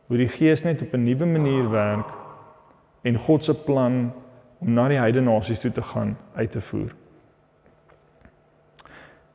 Hoe 0.07 0.17
die 0.17 0.27
Gees 0.27 0.63
net 0.63 0.81
op 0.81 0.93
'n 0.93 1.03
nuwe 1.03 1.25
manier 1.25 1.69
werk 1.69 2.09
en 3.03 3.17
God 3.17 3.43
se 3.43 3.53
plan 3.53 4.13
om 4.59 4.73
na 4.73 4.87
die 4.87 4.97
heidene 4.97 5.31
nasies 5.31 5.59
toe 5.59 5.71
te 5.71 5.81
gaan 5.81 6.17
uit 6.35 6.51
te 6.51 6.61
voer. 6.61 6.95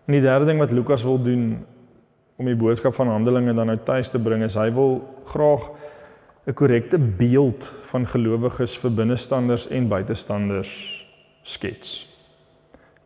En 0.06 0.12
die 0.12 0.20
derde 0.20 0.44
ding 0.44 0.58
wat 0.58 0.70
Lukas 0.70 1.02
wil 1.02 1.22
doen 1.22 1.64
om 2.36 2.46
die 2.46 2.56
boodskap 2.56 2.94
van 2.94 3.08
Handelinge 3.08 3.54
dan 3.54 3.66
nou 3.66 3.78
tuis 3.84 4.08
te 4.08 4.18
bring 4.18 4.42
is 4.42 4.54
hy 4.54 4.72
wil 4.72 5.22
graag 5.24 5.70
'n 6.46 6.54
korrekte 6.54 6.98
beeld 6.98 7.72
van 7.80 8.06
gelowiges 8.06 8.78
vir 8.78 8.90
binnestanders 8.90 9.68
en 9.68 9.88
buitestanders 9.88 11.06
skets. 11.42 12.11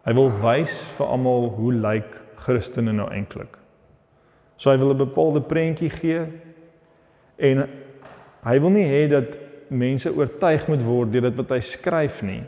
Hy 0.06 0.14
wil 0.14 0.30
wys 0.38 0.78
vir 0.96 1.08
almal 1.10 1.48
hoe 1.56 1.72
lyk 1.74 2.12
Christene 2.44 2.92
nou 2.94 3.08
eintlik. 3.10 3.56
So 4.56 4.70
hy 4.70 4.78
wil 4.78 4.94
'n 4.94 5.02
bepaalde 5.02 5.40
prentjie 5.42 5.90
gee 5.90 6.26
en 7.38 7.68
hy 8.44 8.58
wil 8.60 8.70
nie 8.70 8.86
hê 8.86 9.08
dat 9.10 9.36
mense 9.68 10.08
oortuig 10.08 10.68
moet 10.68 10.82
word 10.82 11.12
deur 11.12 11.22
dit 11.22 11.36
wat 11.36 11.50
hy 11.50 11.60
skryf 11.60 12.22
nie, 12.22 12.44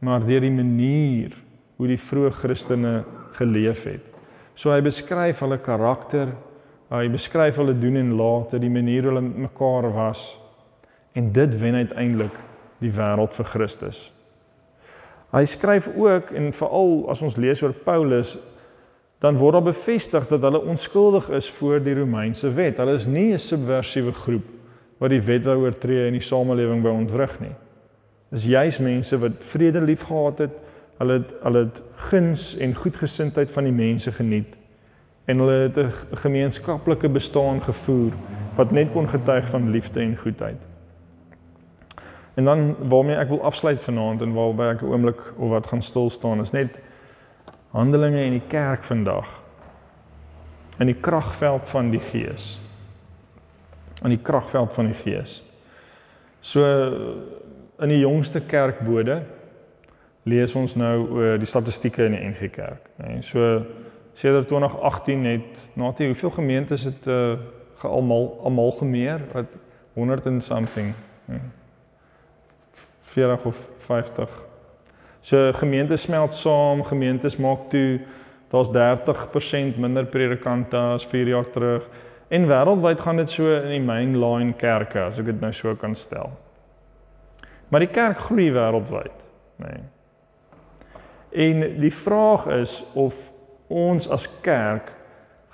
maar 0.00 0.20
deur 0.20 0.40
die 0.40 0.50
manier 0.50 1.36
hoe 1.76 1.86
die 1.86 2.00
vroeë 2.00 2.32
Christene 2.32 3.04
geleef 3.32 3.84
het. 3.84 4.04
So 4.54 4.72
hy 4.72 4.80
beskryf 4.80 5.40
hulle 5.40 5.58
karakter, 5.58 6.32
hy 6.90 7.08
beskryf 7.08 7.56
hulle 7.56 7.74
doen 7.74 7.96
en 7.96 8.16
late, 8.16 8.58
die 8.58 8.72
manier 8.72 9.02
hoe 9.02 9.12
hulle 9.12 9.28
mekaar 9.46 9.92
was 9.92 10.38
en 11.14 11.32
dit 11.32 11.60
wen 11.60 11.74
uiteindelik 11.74 12.34
die 12.80 12.90
wêreld 12.90 13.34
vir 13.34 13.44
Christus. 13.44 14.19
Hy 15.30 15.44
skryf 15.46 15.88
ook 15.96 16.30
en 16.34 16.52
veral 16.52 17.04
as 17.10 17.22
ons 17.22 17.36
lees 17.36 17.62
oor 17.62 17.72
Paulus 17.72 18.38
dan 19.20 19.36
word 19.36 19.52
daar 19.52 19.68
bevestig 19.68 20.28
dat 20.28 20.42
hulle 20.42 20.62
onskuldig 20.64 21.28
is 21.36 21.50
voor 21.50 21.82
die 21.84 21.94
Romeinse 21.94 22.52
wet. 22.56 22.78
Hulle 22.80 22.94
is 22.96 23.06
nie 23.06 23.32
'n 23.32 23.38
subversiewe 23.38 24.12
groep 24.12 24.46
wat 24.98 25.10
die 25.10 25.22
wet 25.22 25.44
wou 25.44 25.56
oortree 25.64 26.06
en 26.06 26.12
die 26.12 26.24
samelewing 26.24 26.82
by 26.82 26.88
ontwrig 26.88 27.40
nie. 27.40 27.54
Dis 28.30 28.44
juis 28.44 28.78
mense 28.78 29.18
wat 29.18 29.44
vrede 29.44 29.80
liefgehad 29.80 30.38
het, 30.38 30.56
hulle 30.98 31.12
het 31.12 31.34
hulle 31.42 31.58
het 31.58 31.82
guns 31.94 32.56
en 32.56 32.74
goedgesindheid 32.74 33.50
van 33.50 33.64
die 33.64 33.72
mense 33.72 34.12
geniet 34.12 34.56
en 35.26 35.38
hulle 35.38 35.68
het 35.68 35.78
'n 35.78 36.16
gemeenskaplike 36.16 37.08
bestaan 37.08 37.62
gevoer 37.62 38.12
wat 38.56 38.70
net 38.70 38.92
kon 38.92 39.08
getuig 39.08 39.48
van 39.48 39.70
liefde 39.70 40.00
en 40.00 40.16
goedheid. 40.16 40.66
En 42.40 42.46
dan 42.46 42.76
waarmee 42.88 43.16
ek 43.20 43.28
wil 43.28 43.42
afsluit 43.42 43.80
vanaand 43.80 44.22
en 44.24 44.32
waarby 44.32 44.70
ek 44.72 44.82
'n 44.82 44.92
oomblik 44.94 45.20
of 45.36 45.50
wat 45.50 45.66
gaan 45.66 45.82
stil 45.82 46.10
staan 46.10 46.40
is 46.40 46.50
net 46.50 46.78
Handelinge 47.70 48.24
in 48.24 48.32
die 48.32 48.46
kerk 48.48 48.84
vandag. 48.84 49.42
In 50.78 50.86
die 50.86 51.00
kragveld 51.00 51.68
van 51.68 51.90
die 51.90 52.00
Gees. 52.00 52.60
In 54.02 54.08
die 54.08 54.22
kragveld 54.22 54.72
van 54.72 54.86
die 54.86 54.94
Gees. 54.94 55.42
So 56.40 56.64
in 57.78 57.88
die 57.88 57.98
jongste 57.98 58.40
kerkbode 58.40 59.22
lees 60.22 60.54
ons 60.54 60.74
nou 60.74 61.08
oor 61.10 61.38
die 61.38 61.46
statistieke 61.46 62.04
in 62.04 62.12
die 62.12 62.24
NG 62.24 62.50
Kerk, 62.50 62.90
nê. 62.96 63.20
So 63.20 63.64
sedert 64.12 64.48
2018 64.48 65.24
het 65.24 65.62
natie 65.74 66.06
hoeveel 66.06 66.30
gemeentes 66.30 66.82
het 66.82 67.06
uh 67.06 67.36
gealmal 67.80 68.40
almal 68.44 68.72
gemeer 68.72 69.20
wat 69.32 69.56
100 69.92 70.26
en 70.26 70.42
something. 70.42 70.94
Nee. 71.24 71.59
40 73.14 73.50
of 73.50 73.66
50 73.86 74.48
So 75.20 75.52
gemeentes 75.52 76.00
smelt 76.00 76.34
saam, 76.34 76.80
gemeentes 76.84 77.36
maak 77.36 77.68
toe 77.68 78.00
daar's 78.50 78.70
30% 78.72 79.76
minder 79.78 80.06
predikante 80.08 80.76
as 80.76 81.04
4 81.06 81.28
jaar 81.28 81.50
terug. 81.52 81.88
En 82.28 82.46
wêreldwyd 82.48 83.00
gaan 83.00 83.20
dit 83.20 83.30
so 83.30 83.50
in 83.52 83.74
die 83.74 83.84
mainline 83.84 84.54
kerke 84.56 85.02
as 85.02 85.18
ek 85.20 85.28
dit 85.28 85.42
nou 85.42 85.52
so 85.52 85.74
kan 85.76 85.94
stel. 85.94 86.32
Maar 87.70 87.84
die 87.84 87.92
kerk 87.92 88.22
groei 88.26 88.48
wêreldwyd, 88.54 89.26
nê. 89.62 89.74
Nee. 89.74 89.88
En 91.30 91.60
die 91.78 91.92
vraag 91.94 92.48
is 92.56 92.80
of 92.98 93.18
ons 93.70 94.08
as 94.10 94.26
kerk 94.42 94.88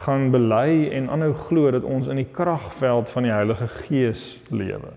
gaan 0.06 0.30
bely 0.32 0.86
en 0.96 1.10
aanhou 1.12 1.34
glo 1.48 1.72
dat 1.74 1.84
ons 1.84 2.08
in 2.08 2.22
die 2.22 2.30
kragveld 2.32 3.10
van 3.12 3.26
die 3.26 3.34
Heilige 3.34 3.68
Gees 3.82 4.24
lewe. 4.48 4.94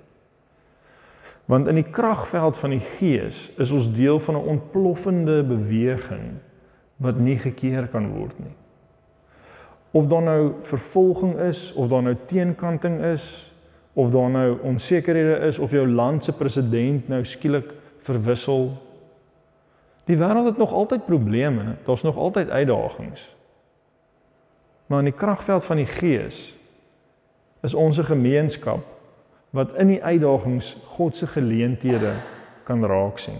Want 1.50 1.68
in 1.68 1.80
die 1.80 1.90
kragveld 1.90 2.58
van 2.58 2.70
die 2.70 2.84
Gees 2.84 3.48
is 3.58 3.72
ons 3.74 3.88
deel 3.94 4.20
van 4.20 4.36
'n 4.36 4.48
ontploffende 4.54 5.44
beweging 5.44 6.38
wat 6.96 7.18
nie 7.18 7.38
gekeer 7.38 7.88
kan 7.88 8.12
word 8.14 8.40
nie. 8.40 8.54
Of 9.92 10.06
daar 10.06 10.22
nou 10.22 10.52
vervolging 10.62 11.40
is, 11.40 11.74
of 11.74 11.88
daar 11.88 12.04
nou 12.04 12.16
teenkanting 12.26 13.02
is, 13.02 13.54
of 13.94 14.10
daar 14.10 14.30
nou 14.30 14.60
onsekerhede 14.62 15.38
is 15.48 15.60
of 15.60 15.72
jou 15.72 15.88
land 15.88 16.24
se 16.24 16.34
president 16.34 17.08
nou 17.08 17.26
skielik 17.26 17.74
verwissel. 17.98 18.72
Die 20.06 20.18
wêreld 20.18 20.46
het 20.46 20.58
nog 20.58 20.74
altyd 20.74 21.06
probleme, 21.06 21.76
daar's 21.86 22.02
nog 22.02 22.18
altyd 22.18 22.50
uitdagings. 22.50 23.36
Maar 24.86 25.00
in 25.00 25.06
die 25.06 25.14
kragveld 25.14 25.66
van 25.66 25.76
die 25.76 25.86
Gees 25.86 26.58
is 27.62 27.74
ons 27.74 27.98
'n 27.98 28.04
gemeenskap 28.04 28.99
wat 29.56 29.74
in 29.82 29.88
die 29.88 30.04
uitdagings 30.04 30.76
God 30.96 31.18
se 31.18 31.28
geleenthede 31.28 32.14
kan 32.64 32.86
raak 32.86 33.18
sien. 33.20 33.40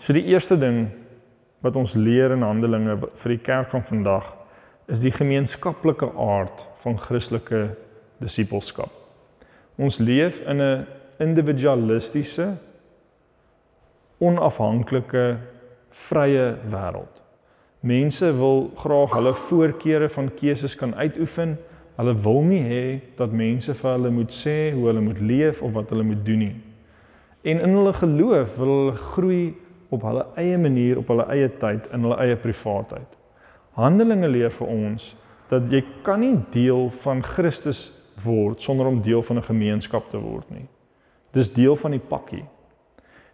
So 0.00 0.16
die 0.16 0.24
eerste 0.32 0.56
ding 0.58 0.86
wat 1.60 1.76
ons 1.76 1.94
leer 1.94 2.32
in 2.32 2.44
Handelinge 2.46 2.96
vir 2.96 3.34
die 3.34 3.42
kerk 3.44 3.68
van 3.74 3.84
vandag 3.84 4.32
is 4.90 5.02
die 5.04 5.12
gemeenskaplike 5.12 6.08
aard 6.16 6.64
van 6.80 6.96
Christelike 6.98 7.76
disippelskap. 8.20 8.90
Ons 9.76 9.98
leef 9.98 10.40
in 10.48 10.60
'n 10.60 10.86
individualistiese 11.18 12.58
onafhanklike 14.18 15.38
vrye 15.90 16.56
wêreld. 16.64 17.22
Mense 17.80 18.32
wil 18.36 18.70
graag 18.76 19.12
hulle 19.12 19.34
voorkeure 19.34 20.08
van 20.08 20.34
keuses 20.34 20.74
kan 20.74 20.94
uitoefen 20.94 21.58
Hulle 22.00 22.14
wil 22.24 22.46
nie 22.48 22.62
hê 22.64 22.84
dat 23.18 23.32
mense 23.36 23.74
vir 23.76 23.90
hulle 23.92 24.10
moet 24.16 24.32
sê 24.32 24.70
hoe 24.72 24.86
hulle 24.88 25.02
moet 25.04 25.18
leef 25.20 25.58
of 25.60 25.74
wat 25.74 25.90
hulle 25.92 26.06
moet 26.08 26.22
doen 26.24 26.38
nie. 26.46 26.54
En 27.44 27.58
in 27.60 27.74
hulle 27.76 27.92
geloof 27.92 28.54
wil 28.56 28.70
hulle 28.72 28.94
groei 28.96 29.42
op 29.92 30.06
hulle 30.08 30.22
eie 30.40 30.56
manier, 30.56 30.96
op 30.96 31.10
hulle 31.12 31.26
eie 31.34 31.50
tyd, 31.60 31.90
in 31.92 32.06
hulle 32.06 32.16
eie 32.24 32.38
privaatheid. 32.40 33.18
Handelinge 33.76 34.30
leer 34.32 34.54
vir 34.54 34.72
ons 34.72 35.10
dat 35.50 35.66
jy 35.68 35.82
kan 36.06 36.22
nie 36.24 36.38
deel 36.54 36.88
van 37.02 37.20
Christus 37.26 37.82
word 38.24 38.64
sonder 38.64 38.88
om 38.88 39.02
deel 39.04 39.20
van 39.20 39.36
'n 39.36 39.50
gemeenskap 39.50 40.08
te 40.10 40.16
word 40.18 40.48
nie. 40.50 40.68
Dis 41.32 41.52
deel 41.52 41.76
van 41.76 41.90
die 41.90 42.06
pakkie. 42.08 42.44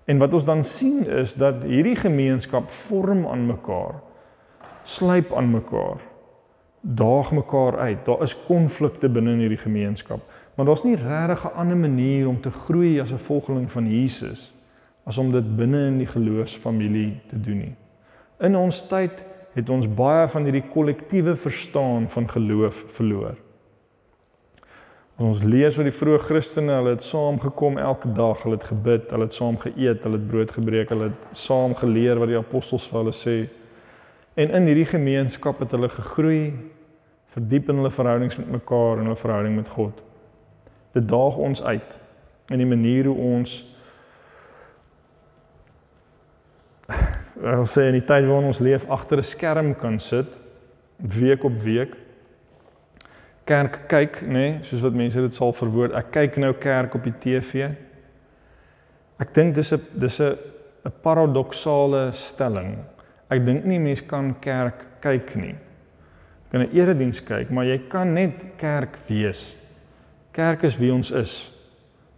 En 0.07 0.19
wat 0.19 0.35
ons 0.35 0.45
dan 0.45 0.63
sien 0.63 1.07
is 1.07 1.35
dat 1.35 1.63
hierdie 1.63 1.97
gemeenskap 1.97 2.71
vorm 2.71 3.27
aan 3.27 3.47
mekaar, 3.47 4.03
slyp 4.83 5.33
aan 5.33 5.51
mekaar 5.51 6.03
daag 6.95 7.33
mekaar 7.33 7.79
uit. 7.79 8.05
Daar 8.05 8.23
is 8.23 8.37
konflikte 8.47 9.09
binne 9.09 9.33
in 9.35 9.39
hierdie 9.39 9.63
gemeenskap, 9.63 10.23
maar 10.55 10.67
daar's 10.67 10.85
nie 10.85 10.97
regtig 10.97 11.45
'n 11.45 11.57
ander 11.59 11.77
manier 11.77 12.29
om 12.29 12.41
te 12.41 12.51
groei 12.51 13.01
as 13.01 13.13
'n 13.13 13.19
volgeling 13.19 13.73
van 13.73 13.91
Jesus 13.91 14.55
as 15.05 15.19
om 15.19 15.33
dit 15.33 15.57
binne 15.57 15.87
in 15.87 15.99
die 15.99 16.07
geloofsfamilie 16.07 17.21
te 17.29 17.41
doen 17.41 17.59
nie. 17.59 17.75
In 18.39 18.57
ons 18.57 18.89
tyd 18.89 19.25
het 19.55 19.71
ons 19.71 19.87
baie 19.89 20.29
van 20.29 20.45
hierdie 20.45 20.69
kollektiewe 20.73 21.37
verstaan 21.37 22.11
van 22.11 22.29
geloof 22.29 22.85
verloor. 22.89 23.37
As 25.17 25.25
ons 25.25 25.43
lees 25.43 25.79
oor 25.79 25.85
die 25.85 25.95
vroeë 25.97 26.19
Christene, 26.19 26.75
hulle 26.77 26.91
het 26.91 27.03
saam 27.03 27.39
gekom 27.41 27.79
elke 27.79 28.11
dag, 28.13 28.43
hulle 28.43 28.59
het 28.59 28.67
gebid, 28.69 29.07
hulle 29.11 29.25
het 29.25 29.35
saam 29.35 29.57
geëet, 29.57 30.03
hulle 30.05 30.19
het 30.19 30.27
brood 30.29 30.53
gebreek, 30.53 30.89
hulle 30.93 31.05
het 31.05 31.39
saam 31.41 31.75
geleer 31.75 32.21
wat 32.21 32.29
die 32.29 32.37
apostels 32.37 32.89
vir 32.91 32.99
hulle 32.99 33.15
sê. 33.17 33.37
En 34.37 34.51
in 34.51 34.69
hierdie 34.69 34.91
gemeenskap 34.91 35.63
het 35.65 35.73
hulle 35.73 35.89
gegroei, 35.89 36.53
verdiep 37.37 37.69
in 37.69 37.83
hulle 37.83 37.93
verhoudings 37.93 38.39
met 38.41 38.51
mekaar 38.51 38.97
en 38.97 39.11
hulle 39.11 39.21
verhouding 39.21 39.57
met 39.59 39.69
God. 39.69 39.99
Dit 40.97 41.09
daag 41.09 41.37
ons 41.37 41.63
uit 41.63 41.97
in 42.55 42.63
die 42.63 42.69
manier 42.69 43.11
hoe 43.11 43.17
ons 43.37 43.63
Ek 47.37 47.67
sê 47.69 47.91
in 47.91 47.99
die 47.99 48.07
tyd 48.07 48.25
waarin 48.25 48.49
ons 48.49 48.63
leef 48.65 48.87
agter 48.91 49.21
'n 49.21 49.27
skerm 49.29 49.75
kan 49.77 49.99
sit 50.01 50.31
week 50.97 51.45
op 51.45 51.53
week. 51.61 51.93
Kerk 53.45 53.89
kyk 53.89 54.23
nê 54.23 54.33
nee, 54.33 54.59
soos 54.63 54.81
wat 54.81 54.97
mense 54.97 55.21
dit 55.21 55.35
sal 55.35 55.53
verwoord. 55.53 55.93
Ek 55.93 56.11
kyk 56.11 56.37
nou 56.37 56.55
kerk 56.55 56.95
op 56.95 57.05
die 57.05 57.19
TV 57.21 57.77
ek 59.19 59.35
dink 59.35 59.55
dis 59.55 59.73
'n 59.73 59.81
dis 60.01 60.21
'n 60.21 60.39
'n 60.87 60.93
paradoksale 61.03 62.13
stelling. 62.13 62.79
Ek 63.29 63.45
dink 63.45 63.65
nie 63.65 63.79
mense 63.79 64.07
kan 64.07 64.35
kerk 64.41 64.87
kyk 65.01 65.37
nie 65.37 65.57
kan 66.57 66.67
'n 66.67 66.77
erediens 66.77 67.23
kyk, 67.23 67.51
maar 67.51 67.65
jy 67.65 67.79
kan 67.89 68.13
net 68.13 68.45
kerk 68.57 68.97
wees. 69.07 69.57
Kerk 70.31 70.63
is 70.63 70.77
wie 70.77 70.93
ons 70.93 71.11
is. 71.11 71.53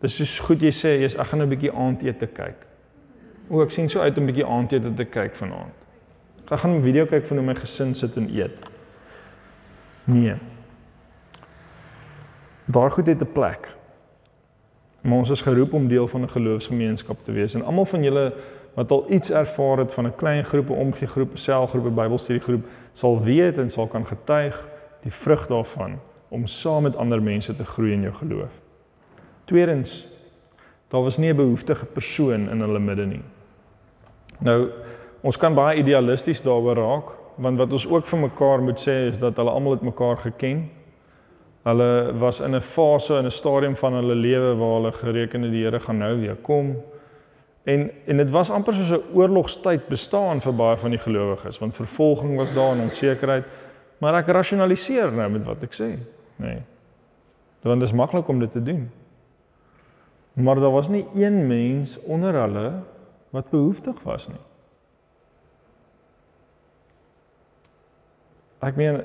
Dis 0.01 0.17
soos 0.17 0.39
goed 0.39 0.61
jy 0.61 0.71
sê, 0.71 1.01
jy's 1.01 1.17
ek 1.17 1.27
gaan 1.27 1.43
'n 1.43 1.49
bietjie 1.49 1.73
aandete 1.73 2.27
kyk. 2.27 2.67
O, 3.51 3.63
ek 3.63 3.71
sien 3.71 3.89
so 3.89 4.01
uit 4.01 4.17
om 4.17 4.23
'n 4.23 4.27
bietjie 4.27 4.47
aandete 4.47 4.95
te 4.95 5.05
kyk 5.05 5.35
vanaand. 5.35 5.75
Ek 6.51 6.59
gaan 6.59 6.77
'n 6.77 6.83
video 6.83 7.07
kyk 7.07 7.27
van 7.27 7.37
hoe 7.37 7.47
my 7.47 7.55
gesin 7.55 7.95
sit 7.95 8.17
en 8.17 8.29
eet. 8.31 8.71
Nee. 10.05 10.35
Daar 12.67 12.91
goed 12.91 13.07
het 13.07 13.23
'n 13.23 13.33
plek. 13.33 13.77
Maar 15.03 15.19
ons 15.19 15.31
is 15.31 15.43
geroep 15.43 15.73
om 15.73 15.89
deel 15.89 16.09
van 16.09 16.23
'n 16.23 16.31
geloofsgemeenskap 16.31 17.17
te 17.25 17.33
wees 17.33 17.55
en 17.55 17.65
almal 17.65 17.85
van 17.85 18.03
julle 18.03 18.33
wat 18.75 18.91
al 18.91 19.07
iets 19.09 19.31
ervaar 19.31 19.79
het 19.79 19.93
van 19.93 20.07
'n 20.07 20.17
klein 20.17 20.45
groep, 20.45 20.69
'n 20.69 20.73
omgee 20.73 21.09
groep, 21.09 21.33
'n 21.33 21.37
selgroep, 21.37 21.85
'n 21.85 21.95
Bybelstudiegroep, 21.95 22.67
sal 22.99 23.21
weet 23.23 23.59
en 23.59 23.71
sal 23.71 23.87
kan 23.87 24.07
getuig 24.07 24.57
die 25.05 25.13
vrug 25.15 25.47
daarvan 25.47 25.99
om 26.35 26.47
saam 26.51 26.83
met 26.89 26.97
ander 26.97 27.23
mense 27.23 27.55
te 27.57 27.65
groei 27.65 27.93
in 27.95 28.03
jou 28.09 28.15
geloof. 28.15 28.61
Tweedens, 29.49 30.07
daar 30.91 31.03
was 31.03 31.17
nie 31.17 31.31
'n 31.33 31.37
behoeftige 31.37 31.87
persoon 31.87 32.51
in 32.51 32.61
hulle 32.61 32.79
midde 32.79 33.07
nie. 33.07 33.23
Nou, 34.39 34.71
ons 35.21 35.37
kan 35.37 35.55
baie 35.55 35.79
idealisties 35.79 36.43
daaroor 36.43 36.77
raak, 36.77 37.09
want 37.37 37.59
wat 37.59 37.73
ons 37.73 37.89
ook 37.89 38.07
vir 38.07 38.19
mekaar 38.19 38.63
moet 38.63 38.81
sê 38.81 39.09
is 39.09 39.19
dat 39.19 39.37
hulle 39.37 39.51
almal 39.51 39.73
het 39.73 39.83
mekaar 39.83 40.17
geken. 40.17 40.71
Hulle 41.63 42.19
was 42.19 42.41
in 42.41 42.55
'n 42.55 42.61
fase 42.61 43.19
in 43.19 43.27
'n 43.27 43.31
stadium 43.31 43.77
van 43.77 43.93
hulle 43.95 44.15
lewe 44.15 44.57
waar 44.57 44.75
hulle 44.75 44.93
gereken 44.93 45.43
het 45.43 45.53
die 45.53 45.65
Here 45.65 45.81
gaan 45.81 45.99
nou 45.99 46.21
weer 46.21 46.37
kom. 46.37 46.77
En 47.69 47.91
en 48.05 48.17
dit 48.17 48.31
was 48.31 48.51
amper 48.51 48.75
soos 48.75 48.91
'n 48.91 49.13
oorlogstyd 49.13 49.89
bestaan 49.89 50.41
vir 50.41 50.55
baie 50.55 50.77
van 50.77 50.91
die 50.91 50.99
gelowiges, 50.99 51.59
want 51.59 51.75
vervolging 51.75 52.37
was 52.37 52.53
daar 52.55 52.73
en 52.73 52.81
onsekerheid. 52.81 53.45
Maar 53.99 54.15
ek 54.15 54.27
rasionaliseer 54.27 55.13
nou 55.13 55.31
met 55.31 55.45
wat 55.45 55.63
ek 55.63 55.75
sê, 55.75 55.89
nê. 56.37 56.47
Nee. 56.47 56.63
Want 57.61 57.81
dit 57.81 57.89
is 57.89 57.95
maklik 57.95 58.29
om 58.29 58.39
dit 58.39 58.53
te 58.53 58.63
doen. 58.63 58.91
Maar 60.33 60.61
daar 60.61 60.73
was 60.73 60.89
nie 60.89 61.07
een 61.15 61.47
mens 61.47 62.01
onder 62.03 62.35
hulle 62.35 62.73
wat 63.31 63.51
behoeftig 63.51 64.03
was 64.03 64.29
nie. 64.29 64.41
Ek 68.59 68.77
meen 68.77 69.03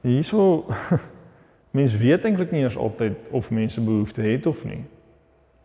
hierso 0.00 0.66
mense 1.78 1.96
weet 1.96 2.24
eintlik 2.24 2.50
nie 2.50 2.62
eers 2.62 2.76
altyd 2.76 3.28
of 3.30 3.50
mense 3.50 3.80
behoefte 3.80 4.22
het 4.22 4.46
of 4.46 4.64
nie. 4.64 4.84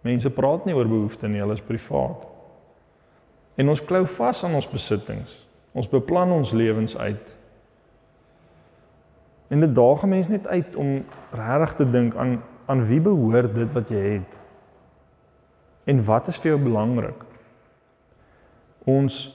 Mense 0.04 0.30
praat 0.30 0.66
nie 0.68 0.76
oor 0.76 0.90
behoeftes 0.90 1.32
nie, 1.32 1.42
hulle 1.42 1.56
is 1.56 1.64
privaat. 1.64 2.26
En 3.56 3.70
ons 3.72 3.84
klou 3.86 4.04
vas 4.18 4.44
aan 4.44 4.58
ons 4.58 4.70
besittings. 4.70 5.38
Ons 5.74 5.90
beplan 5.90 6.32
ons 6.36 6.52
lewens 6.52 6.98
uit. 6.98 7.30
En 9.54 9.62
dit 9.62 9.76
daag 9.76 10.04
mense 10.10 10.32
net 10.32 10.48
uit 10.48 10.76
om 10.76 10.98
regtig 11.32 11.78
te 11.80 11.88
dink 11.90 12.18
aan 12.20 12.42
aan 12.66 12.86
wie 12.88 13.02
behoort 13.04 13.56
dit 13.56 13.72
wat 13.76 13.90
jy 13.92 14.02
het? 14.18 14.36
En 15.84 16.00
wat 16.06 16.30
is 16.32 16.40
vir 16.40 16.54
jou 16.54 16.60
belangrik? 16.64 17.26
Ons 18.88 19.26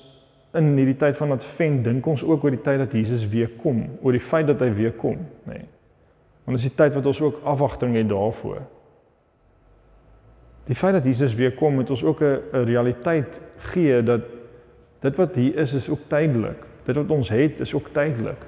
in 0.57 0.71
hierdie 0.79 0.97
tyd 0.97 1.16
van 1.19 1.35
Advent 1.37 1.83
dink 1.85 2.07
ons 2.09 2.25
ook 2.25 2.45
oor 2.45 2.57
die 2.57 2.64
tyd 2.64 2.81
dat 2.81 2.95
Jesus 2.97 3.27
weer 3.29 3.51
kom, 3.61 3.85
oor 4.01 4.16
die 4.16 4.25
feit 4.25 4.49
dat 4.49 4.64
hy 4.64 4.71
weer 4.73 4.95
kom, 4.97 5.21
nê. 5.45 5.59
Nee. 5.59 5.66
Want 6.49 6.57
dis 6.57 6.71
die 6.71 6.79
tyd 6.79 6.95
wat 6.97 7.07
ons 7.11 7.21
ook 7.21 7.43
afwagting 7.45 7.99
het 7.99 8.09
daarvoor. 8.09 8.62
Die 10.69 10.77
feit 10.77 10.93
dat 10.99 11.05
Jesus 11.05 11.35
weer 11.35 11.55
kom, 11.57 11.75
moet 11.75 11.91
ons 11.91 12.05
ook 12.05 12.21
'n 12.21 12.64
realiteit 12.64 13.41
gee 13.73 14.03
dat 14.03 14.21
dit 15.01 15.16
wat 15.16 15.35
hier 15.35 15.57
is 15.57 15.73
is 15.75 15.89
ook 15.91 16.01
tydelik. 16.07 16.66
Dit 16.85 16.97
wat 16.97 17.11
ons 17.11 17.29
het 17.29 17.61
is 17.61 17.75
ook 17.75 17.89
tydelik. 17.93 18.47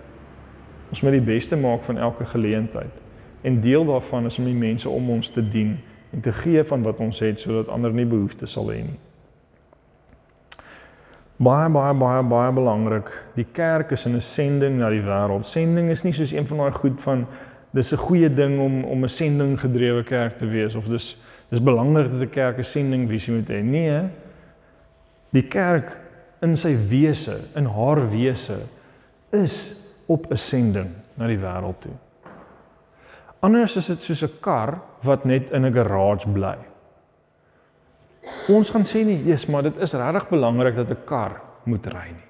Ons 0.89 1.01
moet 1.01 1.13
die 1.13 1.21
beste 1.21 1.57
maak 1.57 1.83
van 1.83 1.99
elke 1.99 2.25
geleentheid. 2.25 3.03
En 3.41 3.61
deel 3.61 3.85
daarvan 3.85 4.25
is 4.25 4.39
om 4.39 4.45
die 4.45 4.55
mense 4.55 4.89
om 4.89 5.11
ons 5.11 5.29
te 5.29 5.49
dien 5.49 5.79
en 6.11 6.21
te 6.21 6.33
gee 6.33 6.65
van 6.65 6.83
wat 6.83 6.99
ons 6.99 7.19
het 7.19 7.41
sodat 7.41 7.69
ander 7.69 7.93
nie 7.93 8.07
behoeftes 8.07 8.53
sal 8.53 8.71
hê 8.71 8.83
nie 8.83 8.99
baie 11.41 11.71
baie 11.73 11.95
baie 11.97 12.23
baie 12.23 12.53
belangrik. 12.53 13.09
Die 13.35 13.47
kerk 13.53 13.95
is 13.97 14.05
in 14.07 14.15
'n 14.15 14.21
sending 14.21 14.79
na 14.79 14.91
die 14.91 15.03
wêreld. 15.03 15.45
Sending 15.45 15.91
is 15.91 16.03
nie 16.03 16.13
soos 16.13 16.33
een 16.33 16.47
van 16.47 16.57
daai 16.57 16.73
goed 16.73 17.01
van 17.01 17.27
dis 17.73 17.93
'n 17.93 17.97
goeie 17.97 18.35
ding 18.35 18.61
om 18.61 18.85
om 18.85 19.05
'n 19.05 19.09
sending 19.09 19.61
gedrewe 19.61 20.05
kerk 20.05 20.37
te 20.37 20.47
wees 20.47 20.75
of 20.75 20.87
dis 20.87 21.17
dis 21.51 21.63
belangrik 21.63 22.11
dat 22.13 22.21
'n 22.21 22.31
kerk 22.31 22.59
'n 22.59 22.65
sending 22.65 23.09
visie 23.09 23.35
moet 23.35 23.49
hê. 23.49 23.63
Nee. 23.63 24.09
Die 25.31 25.49
kerk 25.49 25.97
in 26.43 26.57
sy 26.57 26.77
wese, 26.89 27.41
in 27.55 27.67
haar 27.67 28.11
wese 28.11 28.59
is 29.31 29.77
op 30.07 30.31
'n 30.31 30.37
sending 30.37 30.91
na 31.15 31.27
die 31.27 31.39
wêreld 31.39 31.81
toe. 31.81 31.97
Anders 33.41 33.77
is 33.77 33.87
dit 33.87 34.03
soos 34.03 34.23
'n 34.23 34.41
kar 34.41 34.81
wat 35.03 35.25
net 35.25 35.51
in 35.51 35.67
'n 35.67 35.73
garage 35.73 36.29
bly. 36.29 36.57
Ons 38.49 38.71
gaan 38.71 38.85
sê 38.85 39.05
nie, 39.05 39.25
"Jesus, 39.25 39.47
maar 39.47 39.63
dit 39.63 39.77
is 39.77 39.93
regtig 39.93 40.29
belangrik 40.29 40.75
dat 40.75 40.91
'n 40.91 41.05
kar 41.05 41.41
moet 41.65 41.87
ry 41.87 42.09
nie." 42.09 42.29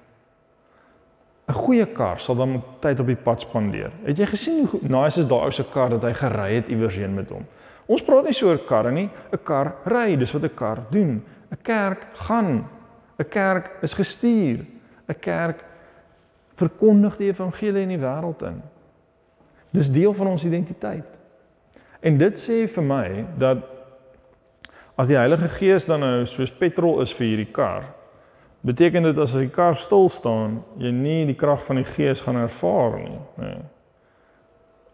'n 1.47 1.53
Goeie 1.53 1.85
kar 1.85 2.19
sal 2.19 2.35
dan 2.35 2.63
tyd 2.79 2.99
op 2.99 3.07
die 3.07 3.15
pad 3.15 3.41
spandeer. 3.41 3.91
Het 4.03 4.17
jy 4.17 4.25
gesien 4.25 4.65
hoe 4.65 4.79
nice 4.81 5.19
is 5.19 5.27
daai 5.27 5.41
ou 5.41 5.51
se 5.51 5.63
kar 5.63 5.89
dat 5.89 6.01
hy 6.01 6.13
gery 6.13 6.55
het 6.55 6.67
iewers 6.67 6.95
heen 6.95 7.15
met 7.15 7.29
hom? 7.29 7.45
Ons 7.87 8.03
praat 8.03 8.25
nie 8.25 8.33
so 8.33 8.47
oor 8.47 8.57
karre 8.57 8.91
nie. 8.91 9.09
'n 9.31 9.43
Kar 9.43 9.75
ry, 9.85 10.15
dis 10.15 10.33
wat 10.33 10.43
'n 10.43 10.55
kar 10.55 10.79
doen. 10.91 11.23
'n 11.51 11.57
Kerk 11.63 12.07
gaan. 12.13 12.67
'n 13.19 13.29
Kerk 13.29 13.71
is 13.81 13.93
gestuur. 13.93 14.65
'n 15.07 15.19
Kerk 15.19 15.63
verkondig 16.55 17.17
die 17.17 17.29
evangelie 17.29 17.83
in 17.83 17.89
die 17.89 18.05
wêreld 18.05 18.41
in. 18.41 18.61
Dis 19.71 19.89
deel 19.89 20.13
van 20.13 20.27
ons 20.27 20.43
identiteit. 20.43 21.19
En 22.01 22.17
dit 22.17 22.33
sê 22.33 22.67
vir 22.67 22.83
my 22.83 23.25
dat 23.37 23.57
As 25.01 25.09
die 25.09 25.17
Heilige 25.17 25.47
Gees 25.49 25.87
dan 25.89 26.03
nou 26.03 26.25
soos 26.29 26.51
petrol 26.53 26.99
is 27.01 27.13
vir 27.17 27.25
hierdie 27.29 27.51
kar, 27.55 27.87
beteken 28.67 29.07
dit 29.07 29.17
as 29.17 29.33
as 29.33 29.45
die 29.45 29.53
kar 29.53 29.77
stil 29.79 30.09
staan, 30.13 30.59
jy 30.77 30.91
nie 30.93 31.23
die 31.25 31.37
krag 31.39 31.63
van 31.65 31.79
die 31.79 31.87
Gees 31.87 32.21
gaan 32.21 32.37
ervaar 32.37 32.99
nie, 32.99 33.21
nê. 33.39 33.47
Nee. 33.47 33.61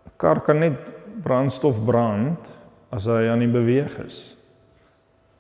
'n 0.07 0.13
Kar 0.17 0.39
kan 0.41 0.59
net 0.59 0.77
brandstof 1.23 1.77
brand 1.85 2.47
as 2.89 3.05
hy 3.05 3.27
aan 3.27 3.43
die 3.43 3.51
beweeg 3.51 3.97
is. 4.05 4.37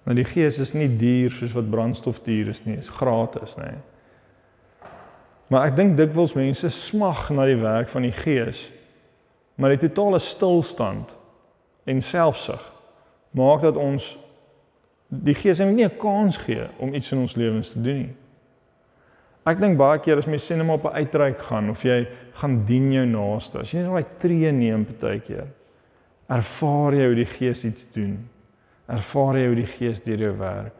Maar 0.03 0.15
die 0.15 0.27
Gees 0.27 0.59
is 0.59 0.73
nie 0.73 0.87
duur 0.87 1.31
soos 1.31 1.55
wat 1.55 1.69
brandstof 1.69 2.21
duur 2.23 2.53
is 2.53 2.63
nie, 2.65 2.77
is 2.77 2.89
gratis, 2.89 3.57
nê. 3.59 3.71
Nee. 3.71 3.83
Maar 5.47 5.69
ek 5.69 5.77
dink 5.77 5.95
dikwels 5.95 6.35
mense 6.35 6.69
smag 6.75 7.29
na 7.31 7.45
die 7.47 7.59
werk 7.59 7.91
van 7.91 8.03
die 8.03 8.15
Gees, 8.15 8.65
maar 9.55 9.71
die 9.73 9.81
totale 9.87 10.19
stilstand 10.19 11.13
en 11.87 12.01
selfsug 12.03 12.63
maak 13.37 13.63
dat 13.63 13.79
ons 13.79 14.15
die 15.07 15.35
Gees 15.37 15.61
het 15.63 15.71
nie 15.71 15.85
'n 15.85 15.97
kans 15.97 16.37
gee 16.37 16.67
om 16.79 16.93
iets 16.93 17.11
in 17.11 17.19
ons 17.19 17.35
lewens 17.35 17.69
te 17.71 17.81
doen 17.81 17.97
nie. 17.97 18.15
Ek 19.47 19.59
dink 19.59 19.77
baie 19.77 19.99
keer 19.99 20.17
as 20.17 20.27
mens 20.27 20.45
sien 20.45 20.59
hom 20.59 20.69
op 20.69 20.85
'n 20.85 20.95
uitreik 20.95 21.39
gaan 21.39 21.69
of 21.69 21.83
jy 21.83 22.07
gaan 22.33 22.65
dien 22.65 22.91
jou 22.91 23.05
naaste, 23.05 23.59
as 23.59 23.71
jy 23.71 23.79
net 23.79 23.91
daai 23.91 24.19
tree 24.19 24.51
neem 24.51 24.85
baie 24.99 25.19
keer, 25.19 25.47
ervaar 26.27 26.95
jy 26.95 27.05
hoe 27.07 27.15
die 27.15 27.29
Gees 27.29 27.63
iets 27.67 27.85
doen. 27.95 28.17
Ervaar 28.87 29.39
jy 29.39 29.45
hoe 29.47 29.59
die 29.59 29.69
Gees 29.69 30.03
deur 30.03 30.23
jou 30.27 30.33
werk. 30.39 30.75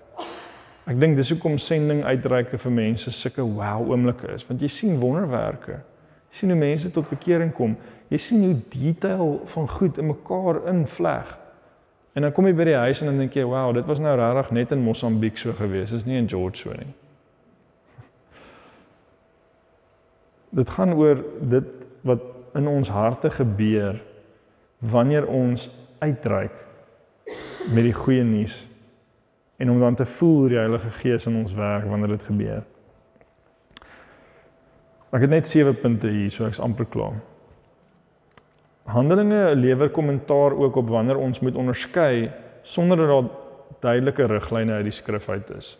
Ek 0.87 0.99
dink 0.99 1.17
dis 1.19 1.33
hoekom 1.33 1.57
sending 1.59 2.03
uitreike 2.07 2.59
vir 2.61 2.71
mense 2.71 3.11
sulke 3.11 3.43
wow 3.43 3.89
oomblikke 3.91 4.29
is, 4.35 4.45
want 4.47 4.61
jy 4.63 4.69
sien 4.71 4.99
wonderwerke. 5.01 5.81
Jy 6.31 6.39
sien 6.41 6.53
hoe 6.53 6.59
mense 6.59 6.91
tot 6.95 7.09
bekering 7.11 7.51
kom. 7.55 7.75
Jy 8.11 8.19
sien 8.23 8.45
hoe 8.45 8.55
detail 8.71 9.41
van 9.51 9.67
goed 9.71 9.99
in 9.99 10.07
mekaar 10.13 10.61
invleg. 10.71 11.33
En 12.15 12.23
dan 12.23 12.31
kom 12.33 12.47
jy 12.47 12.55
by 12.55 12.69
die 12.69 12.79
huis 12.79 13.01
en 13.03 13.11
dan 13.11 13.19
dink 13.19 13.35
jy, 13.35 13.43
"Wow, 13.43 13.73
dit 13.75 13.85
was 13.85 13.99
nou 13.99 14.15
regtig 14.15 14.51
net 14.51 14.71
in 14.71 14.83
Mosambiek 14.83 15.37
so 15.37 15.53
gewees. 15.53 15.91
Dit 15.91 15.99
is 15.99 16.05
nie 16.05 16.17
in 16.17 16.29
George 16.29 16.57
so 16.57 16.71
nie." 16.71 16.93
Dit 20.49 20.69
gaan 20.69 20.93
oor 20.93 21.23
dit 21.41 21.87
wat 22.01 22.21
in 22.55 22.67
ons 22.67 22.89
harte 22.89 23.29
gebeur 23.29 23.99
wanneer 24.79 25.27
ons 25.27 25.69
uitreik 25.99 26.65
met 27.73 27.83
die 27.83 27.95
goeie 27.95 28.23
nuus 28.23 28.67
en 29.57 29.71
om 29.73 29.79
dan 29.79 29.95
te 29.95 30.05
voel 30.05 30.51
die 30.51 30.59
Heilige 30.59 30.91
Gees 30.99 31.25
in 31.25 31.39
ons 31.39 31.53
werk 31.57 31.87
wanneer 31.89 32.13
dit 32.13 32.27
gebeur. 32.29 32.61
Ek 35.15 35.23
het 35.23 35.31
net 35.31 35.49
7 35.49 35.73
punte 35.81 36.11
hier, 36.11 36.29
so 36.31 36.45
ek's 36.45 36.61
amper 36.61 36.85
klaar. 36.93 37.17
Handelinge 38.87 39.55
lewer 39.55 39.89
kommentaar 39.91 40.53
ook 40.55 40.77
op 40.79 40.91
wanneer 40.93 41.17
ons 41.19 41.41
moet 41.43 41.57
onderskei 41.57 42.29
sonder 42.63 43.01
dat 43.01 43.09
daar 43.09 43.29
duidelike 43.79 44.27
riglyne 44.29 44.77
uit 44.79 44.87
die 44.87 44.95
skrif 44.95 45.29
uit 45.29 45.49
is. 45.57 45.73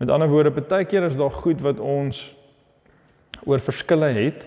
Met 0.00 0.10
ander 0.10 0.28
woorde, 0.28 0.52
baie 0.52 0.84
keer 0.84 1.04
is 1.08 1.16
daar 1.16 1.32
goed 1.32 1.60
wat 1.60 1.80
ons 1.80 2.20
oor 3.44 3.60
verskille 3.60 4.12
het 4.16 4.46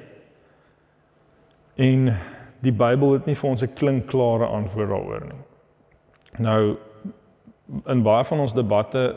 en 1.76 2.14
die 2.64 2.72
Bybel 2.72 3.18
het 3.18 3.26
nie 3.28 3.36
vir 3.36 3.50
ons 3.50 3.64
'n 3.64 3.74
klinkklare 3.76 4.46
antwoord 4.46 4.90
daaroor 4.90 5.26
nie. 5.28 5.44
Nou 6.40 6.78
in 7.88 8.04
baie 8.04 8.24
van 8.26 8.40
ons 8.40 8.54
debatte 8.54 9.16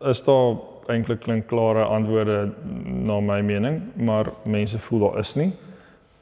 is 0.00 0.22
daar 0.24 0.56
eintlik 0.88 1.20
klinkklare 1.20 1.84
antwoorde 1.84 2.52
na 2.84 3.20
my 3.20 3.40
mening, 3.40 3.82
maar 3.96 4.32
mense 4.44 4.78
voel 4.78 5.00
daar 5.00 5.18
is 5.18 5.34
nie 5.34 5.52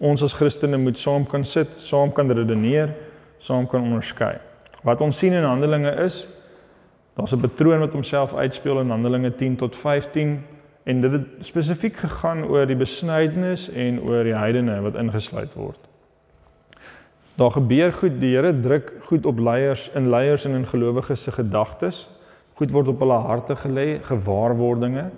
ons 0.03 0.23
as 0.27 0.35
Christene 0.35 0.79
moet 0.83 0.99
saam 0.99 1.25
kan 1.31 1.45
sit, 1.47 1.77
saam 1.79 2.11
kan 2.14 2.31
redeneer, 2.35 2.91
saam 3.39 3.68
kan 3.70 3.85
onderskei. 3.87 4.35
Wat 4.83 5.03
ons 5.05 5.18
sien 5.23 5.35
in 5.39 5.47
Handelinge 5.47 5.93
is 6.05 6.27
daar's 7.14 7.33
'n 7.33 7.41
patroon 7.41 7.79
wat 7.79 7.93
homself 7.93 8.35
uitspeel 8.35 8.81
in 8.81 8.91
Handelinge 8.91 9.31
10 9.31 9.57
tot 9.57 9.77
15 9.77 10.43
en 10.85 11.01
dit 11.01 11.12
het 11.12 11.27
spesifiek 11.41 11.97
gegaan 11.97 12.45
oor 12.45 12.66
die 12.66 12.77
besnydenis 12.77 13.68
en 13.68 14.01
oor 14.01 14.25
die 14.25 14.35
heidene 14.35 14.81
wat 14.81 14.95
ingesluit 14.95 15.55
word. 15.55 15.79
Daar 17.35 17.51
gebeur 17.51 17.93
goed, 17.93 18.20
die 18.20 18.35
Here 18.37 18.53
druk 18.61 18.93
goed 19.09 19.26
op 19.26 19.39
leiers, 19.39 19.91
in 19.95 20.11
leiers 20.11 20.45
en 20.45 20.55
in 20.55 20.66
gelowiges 20.66 21.22
se 21.22 21.33
gedagtes. 21.33 22.09
Goed 22.55 22.70
word 22.70 22.89
op 22.89 23.01
hulle 23.01 23.18
harte 23.24 23.57
gelê, 23.57 24.01
gewaarwordinge. 24.03 25.11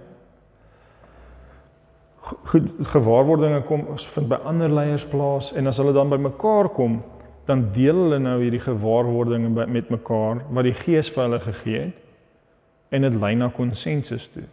goed 2.25 2.71
gewaarwordinge 2.89 3.61
kom 3.69 3.83
vind 3.97 4.29
by 4.29 4.39
ander 4.49 4.73
leiers 4.73 5.05
plaas 5.05 5.51
en 5.53 5.67
as 5.69 5.77
hulle 5.77 5.93
dan 5.93 6.09
by 6.09 6.17
mekaar 6.17 6.71
kom, 6.73 7.03
dan 7.45 7.67
deel 7.73 7.99
hulle 8.07 8.19
nou 8.19 8.39
hierdie 8.41 8.63
gewaarwordinge 8.65 9.67
met 9.69 9.91
mekaar 9.93 10.41
wat 10.49 10.65
die 10.65 10.73
Gees 10.73 11.11
vir 11.13 11.27
hulle 11.27 11.41
gegee 11.45 11.81
het 11.83 12.01
en 12.95 13.05
dit 13.05 13.19
lei 13.21 13.35
na 13.37 13.51
konsensus 13.53 14.29
toe. 14.33 14.47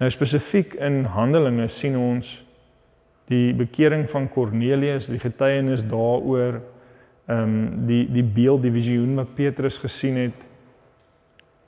Nou 0.00 0.10
spesifiek 0.10 0.74
in 0.74 1.04
Handelinge 1.14 1.68
sien 1.68 1.96
ons 2.00 2.43
die 3.30 3.54
bekering 3.56 4.08
van 4.10 4.28
Kornelius, 4.28 5.06
die 5.06 5.22
getuienis 5.22 5.84
daaroor, 5.88 6.60
ehm 7.26 7.42
um, 7.42 7.86
die 7.88 8.04
die 8.12 8.24
beeld, 8.24 8.62
die 8.62 8.72
visioen 8.72 9.14
wat 9.16 9.34
Petrus 9.34 9.78
gesien 9.80 10.16
het. 10.16 10.42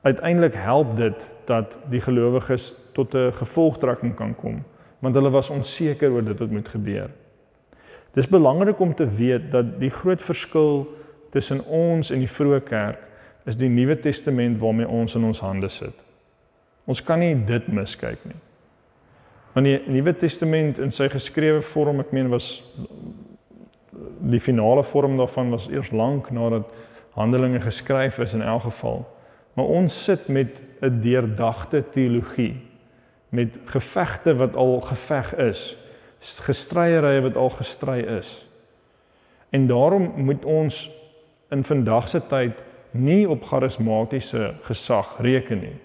Uiteindelik 0.03 0.55
help 0.55 0.97
dit 0.97 1.29
dat 1.49 1.79
die 1.91 2.01
gelowiges 2.01 2.75
tot 2.93 3.15
'n 3.15 3.33
gevolgtrekking 3.33 4.15
kan 4.15 4.35
kom, 4.35 4.65
want 4.99 5.15
hulle 5.15 5.31
was 5.31 5.51
onseker 5.51 6.11
oor 6.11 6.25
dit 6.25 6.39
wat 6.39 6.51
moet 6.51 6.69
gebeur. 6.69 7.11
Dis 8.13 8.29
belangrik 8.29 8.81
om 8.81 8.95
te 8.95 9.09
weet 9.09 9.51
dat 9.51 9.81
die 9.81 9.91
groot 9.91 10.23
verskil 10.23 10.87
tussen 11.31 11.65
ons 11.65 12.11
en 12.11 12.19
die 12.19 12.31
vroeë 12.31 12.61
kerk 12.65 12.99
is 13.45 13.57
die 13.57 13.69
Nuwe 13.69 13.99
Testament 14.01 14.59
waarmee 14.61 14.89
ons 14.89 15.15
in 15.15 15.25
ons 15.25 15.41
hande 15.41 15.69
sit. 15.69 15.95
Ons 16.85 17.03
kan 17.03 17.19
nie 17.19 17.35
dit 17.47 17.69
miskyk 17.69 18.25
nie. 18.25 18.39
Want 19.57 19.67
die 19.67 19.79
Nuwe 19.89 20.13
Testament 20.17 20.77
in 20.85 20.91
sy 20.93 21.07
geskrewe 21.09 21.63
vorm, 21.65 22.03
ek 22.03 22.11
meen 22.13 22.27
was 22.29 22.59
die 24.29 24.41
finale 24.45 24.83
vorm 24.85 25.15
daarvan 25.17 25.49
was 25.55 25.71
eers 25.73 25.89
lank 25.97 26.29
nadat 26.29 26.69
Handelinge 27.17 27.63
geskryf 27.65 28.19
is 28.21 28.35
in 28.37 28.45
elk 28.45 28.67
geval. 28.67 29.07
Maar 29.57 29.71
ons 29.79 29.97
sit 30.05 30.29
met 30.29 30.61
'n 30.85 31.01
deurdagte 31.01 31.81
teologie 31.91 32.61
met 33.33 33.57
gevegte 33.65 34.37
wat 34.37 34.57
al 34.57 34.81
geveg 34.81 35.33
is 35.37 35.79
gestryery 36.21 37.23
wat 37.23 37.37
al 37.37 37.51
gestry 37.51 38.01
is. 38.01 38.49
En 39.51 39.67
daarom 39.67 40.13
moet 40.17 40.45
ons 40.45 40.91
in 41.49 41.65
vandag 41.65 42.09
se 42.09 42.21
tyd 42.27 42.63
nie 42.91 43.29
op 43.29 43.45
charismatiese 43.45 44.55
gesag 44.63 45.17
reken 45.21 45.59
nie. 45.59 45.77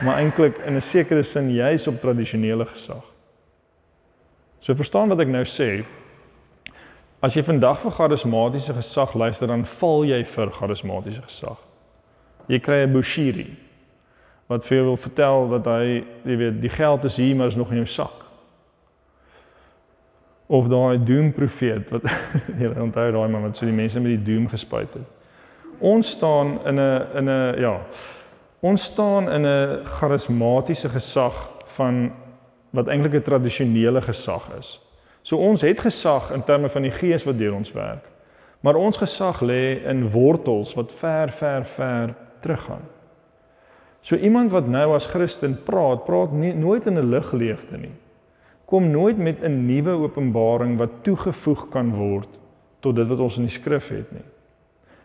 Maar 0.00 0.16
eintlik 0.16 0.56
in 0.66 0.76
'n 0.76 0.80
sekere 0.80 1.22
sin 1.22 1.50
juis 1.50 1.86
op 1.86 2.00
tradisionele 2.00 2.66
gesag. 2.66 3.04
So 4.58 4.74
verstaan 4.74 5.08
wat 5.08 5.20
ek 5.20 5.28
nou 5.28 5.44
sê. 5.44 5.84
As 7.20 7.34
jy 7.34 7.42
vandag 7.42 7.80
vir 7.80 7.90
charismatiese 7.90 8.72
gesag 8.72 9.14
luister, 9.14 9.46
dan 9.46 9.66
val 9.66 10.04
jy 10.04 10.24
vir 10.24 10.50
charismatiese 10.50 11.22
gesag. 11.22 11.58
Jy 12.46 12.58
kry 12.58 12.82
'n 12.82 12.92
bushiri 12.92 13.56
wat 14.46 14.64
vir 14.64 14.76
jou 14.76 14.84
wil 14.86 14.96
vertel 14.96 15.48
dat 15.48 15.64
hy, 15.64 16.04
jy 16.24 16.36
weet, 16.36 16.60
die 16.60 16.70
geld 16.70 17.04
is 17.04 17.16
hier 17.16 17.36
maar 17.36 17.46
is 17.46 17.56
nog 17.56 17.70
in 17.70 17.76
jou 17.76 17.86
sak 17.86 18.22
of 20.52 20.68
daai 20.68 20.98
doom 21.04 21.32
profeet 21.32 21.90
wat 21.94 22.04
julle 22.60 22.82
onthou 22.82 23.08
daai 23.14 23.28
man 23.32 23.46
wat 23.46 23.56
so 23.56 23.66
die 23.68 23.76
mense 23.76 24.00
met 24.00 24.18
die 24.18 24.34
doom 24.34 24.48
gespuit 24.52 24.90
het. 24.92 25.06
Ons 25.80 26.12
staan 26.16 26.58
in 26.68 26.80
'n 26.80 27.16
in 27.18 27.28
'n 27.28 27.60
ja, 27.60 27.80
ons 28.62 28.84
staan 28.84 29.30
in 29.30 29.46
'n 29.46 29.84
charismatiese 29.84 30.88
gesag 30.88 31.50
van 31.76 32.12
wat 32.70 32.88
eintlik 32.88 33.14
'n 33.14 33.22
tradisionele 33.22 34.02
gesag 34.02 34.48
is. 34.58 34.80
So 35.22 35.36
ons 35.36 35.60
het 35.60 35.80
gesag 35.80 36.30
in 36.30 36.44
terme 36.44 36.68
van 36.68 36.82
die 36.82 36.90
gees 36.90 37.24
wat 37.24 37.38
deur 37.38 37.54
ons 37.54 37.72
werk. 37.72 38.10
Maar 38.60 38.74
ons 38.74 38.96
gesag 38.96 39.40
lê 39.40 39.84
in 39.84 40.10
wortels 40.10 40.74
wat 40.74 40.92
ver 40.92 41.30
ver 41.30 41.64
ver 41.64 42.14
teruggaan. 42.40 42.86
So 44.00 44.16
iemand 44.16 44.50
wat 44.50 44.66
nou 44.66 44.94
as 44.94 45.06
Christen 45.06 45.62
praat, 45.64 46.04
praat 46.04 46.32
nie 46.32 46.54
nooit 46.54 46.86
in 46.86 46.98
'n 46.98 47.10
ligleegte 47.10 47.76
nie 47.76 47.94
kom 48.72 48.90
nooit 48.90 49.18
met 49.18 49.42
'n 49.42 49.66
nuwe 49.66 49.90
openbaring 49.90 50.78
wat 50.78 50.90
toegevoeg 51.02 51.68
kan 51.68 51.94
word 51.94 52.28
tot 52.80 52.96
dit 52.96 53.06
wat 53.06 53.18
ons 53.18 53.36
in 53.36 53.42
die 53.42 53.52
skrif 53.52 53.88
het 53.88 54.12
nie. 54.12 54.24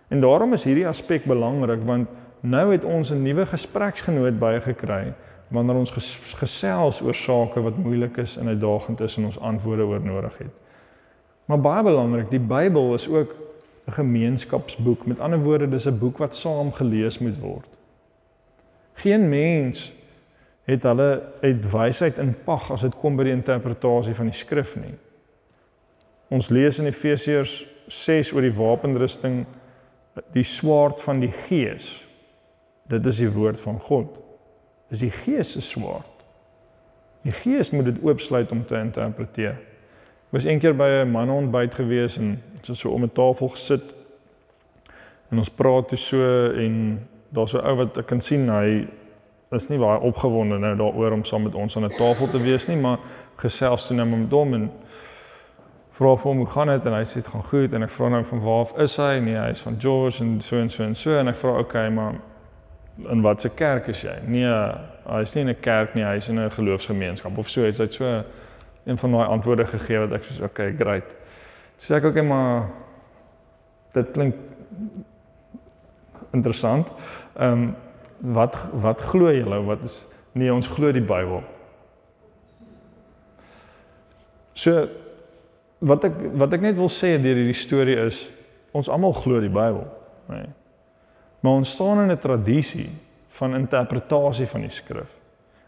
En 0.07 0.19
daarom 0.19 0.53
is 0.53 0.63
hierdie 0.63 0.87
aspek 0.87 1.25
belangrik 1.25 1.83
want 1.83 2.07
nou 2.49 2.71
het 2.71 2.83
ons 2.83 3.09
'n 3.11 3.21
nuwe 3.21 3.45
gespreksgenoot 3.45 4.39
bygekry 4.39 5.13
wanneer 5.47 5.75
ons 5.75 6.19
gesels 6.35 7.01
oor 7.01 7.15
sake 7.15 7.61
wat 7.61 7.77
moeilik 7.77 8.17
is 8.17 8.37
en 8.37 8.47
uitdagend 8.47 8.99
is 8.99 9.17
en 9.17 9.25
ons 9.25 9.39
antwoorde 9.39 9.83
oor 9.83 10.01
nodig 10.01 10.37
het. 10.37 10.53
Maar 11.45 11.59
baie 11.59 11.83
belangrik, 11.83 12.29
die 12.29 12.39
Bybel 12.39 12.93
is 12.93 13.07
ook 13.07 13.35
'n 13.87 13.91
gemeenskapsboek. 13.91 15.05
Met 15.05 15.19
ander 15.19 15.39
woorde, 15.39 15.69
dis 15.69 15.87
'n 15.87 15.97
boek 15.99 16.17
wat 16.17 16.35
saam 16.35 16.73
gelees 16.73 17.19
moet 17.19 17.39
word. 17.39 17.67
Geen 18.93 19.29
mens 19.29 19.93
het 20.63 20.83
hulle 20.83 21.21
uit 21.41 21.71
wysheid 21.71 22.17
in 22.17 22.35
pag 22.43 22.71
as 22.71 22.81
dit 22.81 22.95
kom 22.99 23.15
by 23.15 23.23
die 23.23 23.31
interpretasie 23.31 24.15
van 24.15 24.25
die 24.25 24.35
skrif 24.35 24.75
nie. 24.75 24.95
Ons 26.27 26.49
lees 26.49 26.79
in 26.79 26.85
Efesiërs 26.85 27.67
6 27.87 28.33
oor 28.33 28.41
die 28.41 28.53
wapenrusting 28.53 29.45
die 30.33 30.43
swaard 30.43 31.01
van 31.01 31.19
die 31.19 31.31
gees. 31.31 32.06
Dit 32.87 33.05
is 33.05 33.17
die 33.17 33.31
woord 33.31 33.59
van 33.59 33.79
God. 33.79 34.19
Dis 34.89 34.99
die 34.99 35.11
gees 35.11 35.51
se 35.51 35.61
swaard. 35.61 36.13
Die 37.21 37.31
gees 37.31 37.71
moet 37.71 37.85
dit 37.85 38.03
oopsluit 38.03 38.51
om 38.51 38.65
te 38.65 38.77
interpreteer. 38.79 39.57
Ek 40.27 40.35
was 40.35 40.45
eendag 40.45 40.75
by 40.75 40.87
'n 41.03 41.11
manontbyt 41.11 41.75
gewees 41.75 42.17
en 42.17 42.41
ons 42.59 42.67
het 42.67 42.77
so 42.77 42.89
om 42.91 43.03
'n 43.03 43.11
tafel 43.11 43.47
gesit 43.47 43.93
en 45.31 45.37
ons 45.37 45.49
praat 45.49 45.87
toe 45.87 45.97
so 45.97 46.51
en 46.51 47.07
daar's 47.29 47.53
'n 47.53 47.65
ou 47.65 47.75
wat 47.75 47.97
ek 47.97 48.05
kan 48.05 48.21
sien 48.21 48.49
hy 48.49 48.87
is 49.51 49.69
nie 49.69 49.77
baie 49.79 49.99
opgewonde 49.99 50.57
nou 50.57 50.75
daaroor 50.75 51.11
om 51.11 51.23
saam 51.23 51.43
met 51.43 51.55
ons 51.55 51.75
aan 51.77 51.85
'n 51.85 51.97
tafel 51.97 52.29
te 52.29 52.41
wees 52.41 52.67
nie, 52.67 52.77
maar 52.77 52.99
gesels 53.35 53.87
toe 53.87 53.95
nou 53.95 54.07
met 54.07 54.31
hom 54.31 54.53
en 54.53 54.71
vra 55.91 56.15
vir 56.15 56.31
hom 56.31 56.37
hoe 56.37 56.47
gaan 56.47 56.67
dit 56.67 56.85
en 56.85 56.93
hy 56.93 57.03
sê 57.03 57.13
dit 57.13 57.27
gaan 57.27 57.43
goed 57.43 57.73
en 57.73 57.83
ek 57.83 57.89
vra 57.89 58.09
nou 58.09 58.23
van 58.23 58.39
waar 58.39 58.59
af 58.59 58.77
is 58.77 58.97
hy? 58.97 59.19
Nee, 59.19 59.35
hy 59.35 59.49
is 59.49 59.61
van 59.61 59.75
George 59.79 60.23
en 60.23 60.41
so 60.41 60.57
en 60.57 60.69
so 60.69 60.83
en 60.83 60.95
so 60.95 61.17
en 61.17 61.27
ek 61.27 61.35
vra 61.35 61.59
okay, 61.59 61.89
maar 61.89 62.13
in 63.05 63.21
watter 63.21 63.49
kerk 63.49 63.87
is 63.87 64.01
jy? 64.01 64.15
Nee, 64.25 64.49
hy 65.07 65.21
is 65.21 65.33
nie 65.35 65.41
in 65.41 65.49
'n 65.49 65.59
kerk 65.61 65.95
nie, 65.95 66.03
hy 66.03 66.15
is 66.15 66.29
in 66.29 66.39
'n 66.39 66.51
geloofsgemeenskap 66.51 67.37
of 67.37 67.49
so. 67.49 67.61
Hy 67.61 67.71
het 67.71 67.93
so 67.93 68.23
een 68.85 68.97
van 68.97 69.11
daai 69.11 69.27
antwoorde 69.27 69.65
gegee 69.65 69.99
wat 69.99 70.11
ek 70.11 70.23
soos 70.23 70.39
okay, 70.41 70.73
great. 70.73 71.15
Sê 71.77 71.95
ek 71.95 72.03
okay, 72.03 72.23
maar 72.23 72.69
dit 73.93 74.11
klink 74.11 74.35
interessant. 76.31 76.91
Ehm 77.37 77.51
um, 77.51 77.75
wat 78.17 78.57
wat 78.73 79.01
glo 79.01 79.31
julle? 79.31 79.63
Wat 79.63 79.83
is 79.83 80.07
nee, 80.31 80.53
ons 80.53 80.67
glo 80.67 80.91
die 80.91 81.01
Bybel. 81.01 81.43
So 84.53 84.87
wat 85.79 86.03
ek 86.03 86.13
wat 86.33 86.53
ek 86.53 86.61
net 86.61 86.77
wil 86.79 86.89
sê 86.89 87.17
deur 87.21 87.37
hierdie 87.37 87.57
storie 87.57 87.97
is 88.07 88.29
ons 88.71 88.89
almal 88.89 89.13
glo 89.13 89.39
die 89.39 89.53
Bybel, 89.53 89.85
nê. 90.29 90.41
Nee. 90.41 90.56
Maar 91.47 91.55
ons 91.55 91.71
staan 91.71 92.01
in 92.01 92.11
'n 92.11 92.19
tradisie 92.19 92.89
van 93.27 93.55
interpretasie 93.55 94.47
van 94.47 94.61
die 94.61 94.69
skrif. 94.69 95.15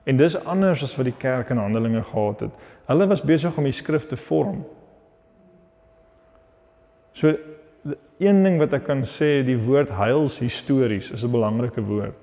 En 0.04 0.18
dis 0.18 0.44
anders 0.46 0.84
as 0.84 0.96
wat 0.96 1.06
die 1.06 1.18
kerk 1.18 1.50
in 1.50 1.58
Handelinge 1.58 2.04
gehad 2.04 2.40
het. 2.40 2.52
Hulle 2.86 3.08
was 3.08 3.22
besig 3.22 3.58
om 3.58 3.64
die 3.64 3.72
skrif 3.72 4.06
te 4.06 4.18
vorm. 4.18 4.66
So 7.12 7.36
een 8.18 8.44
ding 8.44 8.60
wat 8.60 8.74
ek 8.74 8.84
kan 8.84 9.04
sê, 9.04 9.46
die 9.46 9.60
woord 9.60 9.90
heilshistories 9.90 11.12
is 11.12 11.24
'n 11.24 11.32
belangrike 11.32 11.82
woord. 11.82 12.18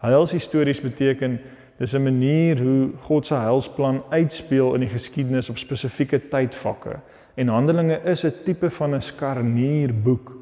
Heilshistories 0.00 0.80
beteken 0.80 1.40
dis 1.78 1.94
'n 1.94 2.02
manier 2.02 2.62
hoe 2.62 2.90
God 3.00 3.26
se 3.26 3.34
heilsplan 3.34 4.02
uitspeel 4.10 4.74
in 4.74 4.80
die 4.80 4.88
geskiedenis 4.88 5.50
op 5.50 5.58
spesifieke 5.58 6.28
tydvakke. 6.28 7.00
En 7.34 7.48
Handelinge 7.48 8.00
is 8.04 8.24
'n 8.24 8.32
tipe 8.44 8.70
van 8.70 8.94
'n 8.94 9.00
skarnierboek 9.00 10.39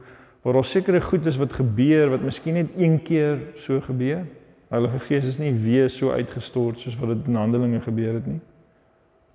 waar 0.49 0.57
daar 0.57 0.64
sekere 0.64 1.01
goed 1.01 1.26
is 1.26 1.36
wat 1.36 1.53
gebeur 1.53 2.09
wat 2.11 2.22
miskien 2.24 2.55
net 2.55 2.68
een 2.76 3.03
keer 3.03 3.38
so 3.55 3.80
gebeur. 3.80 4.22
Heilige 4.68 4.99
Gees 4.99 5.26
is 5.26 5.38
nie 5.38 5.53
weer 5.53 5.90
so 5.90 6.11
uitgestort 6.11 6.80
soos 6.80 6.96
wat 6.96 7.11
dit 7.12 7.26
in 7.28 7.36
Handelinge 7.36 7.80
gebeur 7.84 8.14
het 8.14 8.26
nie. 8.26 8.40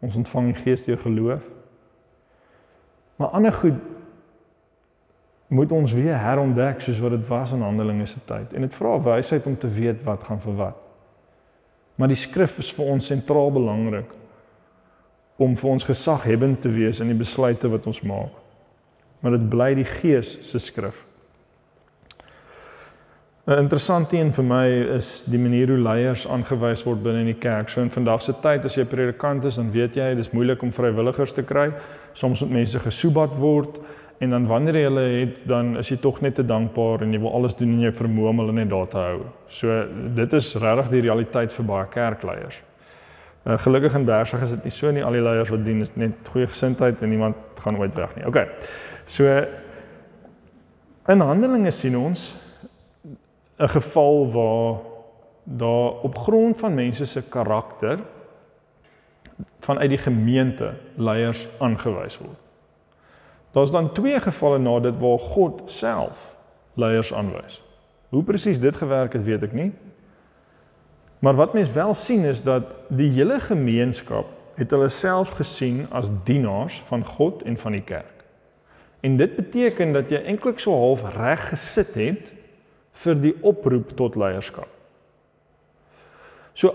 Ons 0.01 0.15
ontvang 0.15 0.49
die 0.49 0.61
Gees 0.63 0.83
deur 0.87 0.97
geloof. 0.97 1.45
Maar 3.15 3.27
ander 3.27 3.53
goed 3.53 3.77
moet 5.53 5.71
ons 5.71 5.93
weer 5.93 6.17
herontdek 6.17 6.81
soos 6.81 6.99
wat 6.99 7.13
dit 7.13 7.27
was 7.27 7.53
in 7.53 7.61
Handelinge 7.61 8.09
se 8.09 8.25
tyd. 8.25 8.53
En 8.53 8.65
dit 8.65 8.73
vra 8.73 8.97
wysheid 9.01 9.45
om 9.45 9.57
te 9.57 9.69
weet 9.69 10.01
wat 10.03 10.23
gaan 10.23 10.41
vir 10.41 10.55
wat. 10.65 10.79
Maar 11.95 12.09
die 12.09 12.17
skrif 12.17 12.57
is 12.57 12.73
vir 12.73 12.89
ons 12.89 13.05
sentraal 13.05 13.53
belangrik 13.53 14.17
om 15.37 15.53
vir 15.53 15.75
ons 15.77 15.85
gesaghebbend 15.85 16.65
te 16.65 16.73
wees 16.73 17.05
in 17.05 17.13
die 17.13 17.21
besluite 17.21 17.69
wat 17.69 17.85
ons 17.85 18.01
maak. 18.01 18.42
Maar 19.23 19.37
dit 19.37 19.49
bly 19.49 19.71
die 19.79 19.87
Gees 19.87 20.35
se 20.43 20.59
skrif. 20.59 21.05
'n 23.43 23.59
Interessante 23.59 24.17
een 24.17 24.33
vir 24.33 24.43
my 24.43 24.67
is 24.95 25.23
die 25.27 25.39
manier 25.39 25.67
hoe 25.67 25.77
leiers 25.77 26.27
aangewys 26.27 26.83
word 26.87 27.01
binne 27.03 27.19
in 27.19 27.31
die 27.33 27.39
kerk. 27.39 27.69
So 27.69 27.81
in 27.81 27.89
vandag 27.91 28.21
se 28.23 28.33
tyd 28.39 28.65
as 28.65 28.75
jy 28.75 28.85
predikant 28.87 29.43
is, 29.45 29.55
dan 29.59 29.71
weet 29.71 29.95
jy 29.95 30.13
dis 30.15 30.31
moeilik 30.31 30.61
om 30.63 30.71
vrywilligers 30.71 31.33
te 31.35 31.43
kry. 31.43 31.73
Soms 32.13 32.39
moet 32.41 32.53
mense 32.61 32.79
gesoebat 32.79 33.35
word 33.35 33.81
en 34.23 34.29
dan 34.29 34.47
wanneer 34.47 34.77
jy 34.79 34.83
hulle 34.87 35.03
het 35.19 35.41
dan 35.47 35.77
is 35.77 35.89
jy 35.91 35.97
tog 35.99 36.21
net 36.21 36.35
te 36.35 36.45
dankbaar 36.45 37.03
en 37.03 37.11
jy 37.11 37.19
wil 37.19 37.33
alles 37.35 37.55
doen 37.59 37.73
in 37.75 37.83
jou 37.83 37.91
vermoë 37.91 38.29
om 38.29 38.39
hulle 38.45 38.55
net 38.61 38.69
daar 38.71 38.87
te 38.87 38.97
hou. 38.97 39.25
So 39.47 39.75
dit 40.15 40.39
is 40.39 40.53
regtig 40.55 40.93
die 40.95 41.03
realiteit 41.09 41.51
vir 41.51 41.67
baie 41.67 41.89
kerkleiers. 41.91 42.61
Uh, 43.43 43.57
gelukkig 43.59 43.99
in 43.99 44.05
Bersig 44.07 44.41
is 44.41 44.55
dit 44.55 44.63
nie 44.63 44.71
so 44.71 44.91
nie. 44.91 45.03
Al 45.03 45.19
die 45.19 45.25
leiers 45.25 45.51
wat 45.51 45.65
dien 45.65 45.83
is 45.83 45.91
net 45.99 46.31
goeie 46.31 46.47
gesindheid 46.47 47.03
en 47.03 47.11
niemand 47.11 47.59
gaan 47.59 47.75
ooit 47.75 47.95
weg 47.99 48.15
nie. 48.15 48.23
OK. 48.29 48.39
So 49.05 49.27
in 51.07 51.19
Handelinge 51.19 51.71
sien 51.71 51.97
ons 51.97 52.35
'n 53.59 53.69
geval 53.69 54.31
waar 54.31 54.79
daar 55.43 55.89
op 56.01 56.17
grond 56.17 56.57
van 56.57 56.73
mense 56.73 57.05
se 57.05 57.29
karakter 57.29 57.99
vanuit 59.59 59.89
die 59.89 59.97
gemeente 59.97 60.73
leiers 60.95 61.47
aangewys 61.59 62.17
word. 62.17 62.39
Daar's 63.51 63.71
dan 63.71 63.93
twee 63.93 64.19
gevalle 64.19 64.59
na 64.59 64.79
dit 64.79 64.99
waar 64.99 65.19
God 65.19 65.61
self 65.71 66.35
leiers 66.73 67.13
aanwys. 67.13 67.61
Hoe 68.09 68.23
presies 68.23 68.59
dit 68.59 68.75
gewerk 68.75 69.13
het, 69.13 69.23
weet 69.23 69.43
ek 69.43 69.53
nie. 69.53 69.71
Maar 71.19 71.33
wat 71.33 71.53
mens 71.53 71.71
wel 71.73 71.93
sien 71.93 72.23
is 72.23 72.41
dat 72.43 72.75
die 72.89 73.09
hele 73.11 73.39
gemeenskap 73.39 74.25
het 74.55 74.71
hulle 74.71 74.89
self 74.89 75.29
gesien 75.37 75.85
as 75.89 76.11
dienaars 76.23 76.81
van 76.89 77.05
God 77.05 77.43
en 77.43 77.57
van 77.57 77.71
die 77.71 77.85
kerk. 77.85 78.12
En 79.03 79.17
dit 79.19 79.35
beteken 79.35 79.91
dat 79.91 80.09
jy 80.09 80.21
eintlik 80.23 80.61
so 80.63 80.71
half 80.71 81.03
reg 81.15 81.49
gesit 81.49 81.95
het 81.99 82.29
vir 83.03 83.17
die 83.19 83.33
oproep 83.43 83.91
tot 83.99 84.15
leierskap. 84.15 84.69
So 86.53 86.71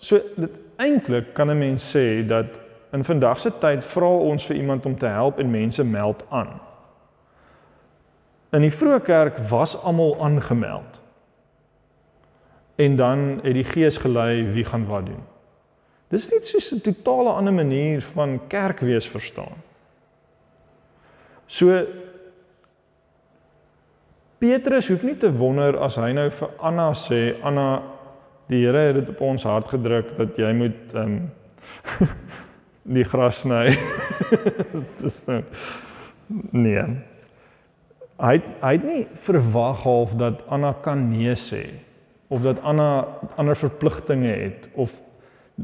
so 0.00 0.20
dit 0.36 0.58
eintlik 0.80 1.32
kan 1.34 1.50
'n 1.50 1.58
mens 1.58 1.96
sê 1.96 2.26
dat 2.26 2.46
in 2.92 3.04
vandag 3.04 3.40
se 3.40 3.50
tyd 3.58 3.84
vra 3.84 4.08
ons 4.08 4.46
vir 4.46 4.56
iemand 4.56 4.86
om 4.86 4.98
te 4.98 5.06
help 5.06 5.38
en 5.38 5.50
mense 5.50 5.84
meld 5.84 6.24
aan. 6.28 6.60
In 8.52 8.60
die 8.60 8.72
vroeë 8.74 9.00
kerk 9.00 9.38
was 9.38 9.76
almal 9.82 10.16
aangemeld. 10.24 11.00
En 12.76 12.96
dan 12.96 13.40
het 13.42 13.54
die 13.54 13.64
Gees 13.64 13.96
gelei 13.96 14.52
wie 14.52 14.64
gaan 14.64 14.86
wat 14.86 15.06
doen. 15.06 15.22
Dis 16.08 16.30
net 16.30 16.46
so 16.46 16.58
'n 16.76 16.80
totale 16.80 17.30
ander 17.30 17.52
manier 17.52 18.02
van 18.02 18.40
kerk 18.48 18.80
wees 18.80 19.08
verstaan. 19.08 19.69
So 21.50 21.74
Petrus 24.40 24.88
hoef 24.88 25.02
nie 25.04 25.16
te 25.18 25.32
wonder 25.34 25.76
as 25.82 25.98
hy 26.00 26.12
nou 26.14 26.28
vir 26.32 26.52
Anna 26.62 26.92
sê 26.96 27.20
Anna 27.44 27.66
die 28.50 28.62
Here 28.62 28.86
het 28.88 29.00
dit 29.00 29.10
op 29.12 29.20
ons 29.26 29.44
hart 29.46 29.68
gedruk 29.72 30.14
dat 30.18 30.38
jy 30.38 30.52
moet 30.56 30.94
ehm 30.94 31.18
um, 31.18 32.10
die 32.96 33.04
gras 33.04 33.42
sny. 33.44 33.74
Dis 35.02 35.20
nou 35.26 35.42
nee. 36.54 36.86
Hy 38.20 38.34
hy 38.62 38.72
het 38.78 38.86
nie 38.86 39.02
verwag 39.26 39.84
half 39.84 40.14
dat 40.18 40.46
Anna 40.48 40.72
kan 40.86 41.08
nee 41.10 41.34
sê 41.38 41.64
of 42.30 42.46
dat 42.46 42.62
Anna 42.62 43.06
ander 43.34 43.58
verpligtinge 43.58 44.30
het 44.30 44.68
of 44.78 44.94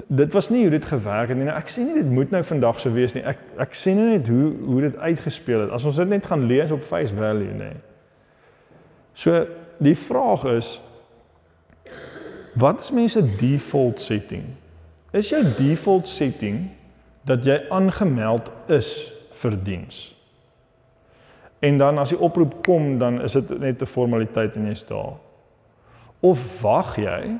dit 0.06 0.32
was 0.32 0.48
nie 0.48 0.62
hoe 0.62 0.70
dit 0.70 0.84
gewerk 0.84 1.28
het 1.28 1.38
nie. 1.38 1.46
Nou, 1.46 1.56
ek 1.56 1.70
sê 1.72 1.84
nie 1.84 1.94
dit 1.94 2.10
moet 2.10 2.30
nou 2.34 2.42
vandag 2.44 2.80
so 2.80 2.92
wees 2.92 3.14
nie. 3.16 3.22
Ek 3.24 3.40
ek 3.62 3.76
sê 3.78 3.94
net 3.96 4.28
hoe 4.28 4.50
hoe 4.66 4.80
dit 4.88 4.96
uitgespeel 4.96 5.64
het. 5.64 5.72
As 5.72 5.86
ons 5.88 5.96
dit 5.96 6.08
net 6.08 6.26
gaan 6.26 6.46
lees 6.48 6.74
op 6.74 6.84
face 6.84 7.14
value 7.16 7.54
nê. 7.56 7.72
So 9.16 9.46
die 9.82 9.96
vraag 9.96 10.44
is 10.56 10.76
wat 12.56 12.80
is 12.80 12.92
mense 12.92 13.20
default 13.36 14.00
setting? 14.00 14.44
Is 15.16 15.30
jou 15.32 15.42
default 15.58 16.08
setting 16.08 16.70
dat 17.28 17.44
jy 17.44 17.58
aangemeld 17.72 18.48
is 18.72 18.92
vir 19.40 19.56
diens? 19.64 20.16
En 21.64 21.78
dan 21.78 21.98
as 21.98 22.12
die 22.12 22.20
oproep 22.20 22.60
kom, 22.64 22.98
dan 23.00 23.20
is 23.24 23.32
dit 23.32 23.58
net 23.58 23.82
'n 23.82 23.86
formaliteit 23.86 24.56
en 24.56 24.66
jy's 24.66 24.86
daar. 24.86 25.16
Of 26.20 26.62
wag 26.62 26.96
jy 26.96 27.38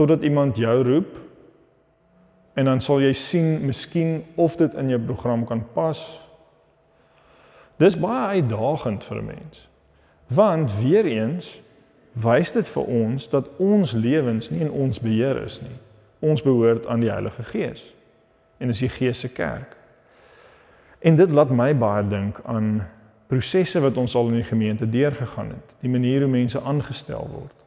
totdat 0.00 0.22
iemand 0.22 0.56
jou 0.56 0.82
roep 0.82 1.18
en 2.52 2.64
dan 2.64 2.80
sal 2.80 3.02
jy 3.04 3.12
sien 3.12 3.58
miskien 3.68 4.22
of 4.40 4.56
dit 4.56 4.74
in 4.80 4.88
jou 4.88 5.00
program 5.04 5.42
kan 5.44 5.60
pas. 5.74 6.00
Dis 7.76 7.98
baie 8.00 8.40
uitdagend 8.40 9.04
vir 9.04 9.18
'n 9.20 9.26
mens. 9.26 9.68
Want 10.26 10.72
weer 10.80 11.04
eens 11.04 11.60
wys 12.12 12.52
dit 12.52 12.68
vir 12.68 12.84
ons 12.84 13.28
dat 13.28 13.48
ons 13.58 13.92
lewens 13.92 14.50
nie 14.50 14.60
in 14.60 14.70
ons 14.70 15.00
beheer 15.00 15.44
is 15.44 15.60
nie. 15.60 15.78
Ons 16.18 16.42
behoort 16.42 16.86
aan 16.86 17.00
die 17.00 17.10
Heilige 17.10 17.42
Gees. 17.42 17.94
En 18.58 18.66
dis 18.66 18.78
die 18.78 18.88
Gees 18.88 19.20
se 19.20 19.32
kerk. 19.32 19.76
En 20.98 21.14
dit 21.16 21.30
laat 21.30 21.50
my 21.50 21.76
baie 21.76 22.06
dink 22.08 22.40
aan 22.44 22.86
prosesse 23.26 23.80
wat 23.80 23.96
ons 23.96 24.14
al 24.14 24.28
in 24.28 24.34
die 24.34 24.48
gemeente 24.48 24.90
deurgegaan 24.90 25.48
het, 25.48 25.74
die 25.80 25.90
manier 25.90 26.20
hoe 26.20 26.30
mense 26.30 26.60
aangestel 26.60 27.28
word. 27.32 27.59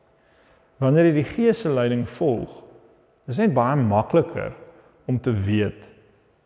Wanneer 0.82 1.12
jy 1.12 1.16
die 1.20 1.28
Gees 1.28 1.62
se 1.64 1.70
leiding 1.70 2.06
volg, 2.10 2.62
is 3.30 3.40
dit 3.40 3.54
baie 3.54 3.76
makliker 3.80 4.54
om 5.08 5.20
te 5.20 5.32
weet 5.34 5.90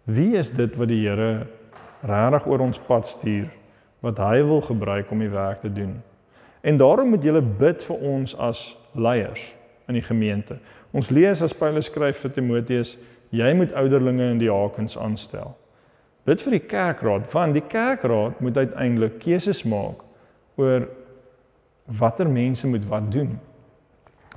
wie 0.07 0.37
is 0.39 0.53
dit 0.55 0.75
wat 0.79 0.87
die 0.87 1.01
Here 1.03 1.47
regtig 2.07 2.45
oor 2.47 2.63
ons 2.63 2.79
pad 2.79 3.07
stuur 3.07 3.49
wat 4.05 4.19
hy 4.21 4.39
wil 4.45 4.61
gebruik 4.63 5.09
om 5.11 5.19
die 5.19 5.31
werk 5.33 5.63
te 5.63 5.71
doen. 5.73 5.97
En 6.61 6.77
daarom 6.77 7.09
moet 7.11 7.23
jy 7.25 7.41
bid 7.59 7.83
vir 7.83 8.03
ons 8.11 8.35
as 8.39 8.61
leiers 8.95 9.49
in 9.87 9.97
die 9.97 10.05
gemeente. 10.05 10.59
Ons 10.95 11.09
lees 11.11 11.41
as 11.41 11.55
Paulus 11.55 11.89
skryf 11.89 12.21
vir 12.23 12.33
Timoteus, 12.35 12.95
jy 13.35 13.51
moet 13.57 13.73
ouderlinge 13.75 14.31
in 14.31 14.39
die 14.39 14.51
hakens 14.51 14.97
aanstel. 14.97 15.55
Bid 16.27 16.43
vir 16.43 16.57
die 16.57 16.65
kerkraad, 16.67 17.27
want 17.31 17.55
die 17.55 17.63
kerkraad 17.63 18.39
moet 18.43 18.57
uiteindelik 18.57 19.19
keuses 19.23 19.63
maak 19.67 20.03
oor 20.59 20.87
watter 21.99 22.27
mense 22.27 22.67
moet 22.67 22.87
wat 22.87 23.11
doen. 23.11 23.37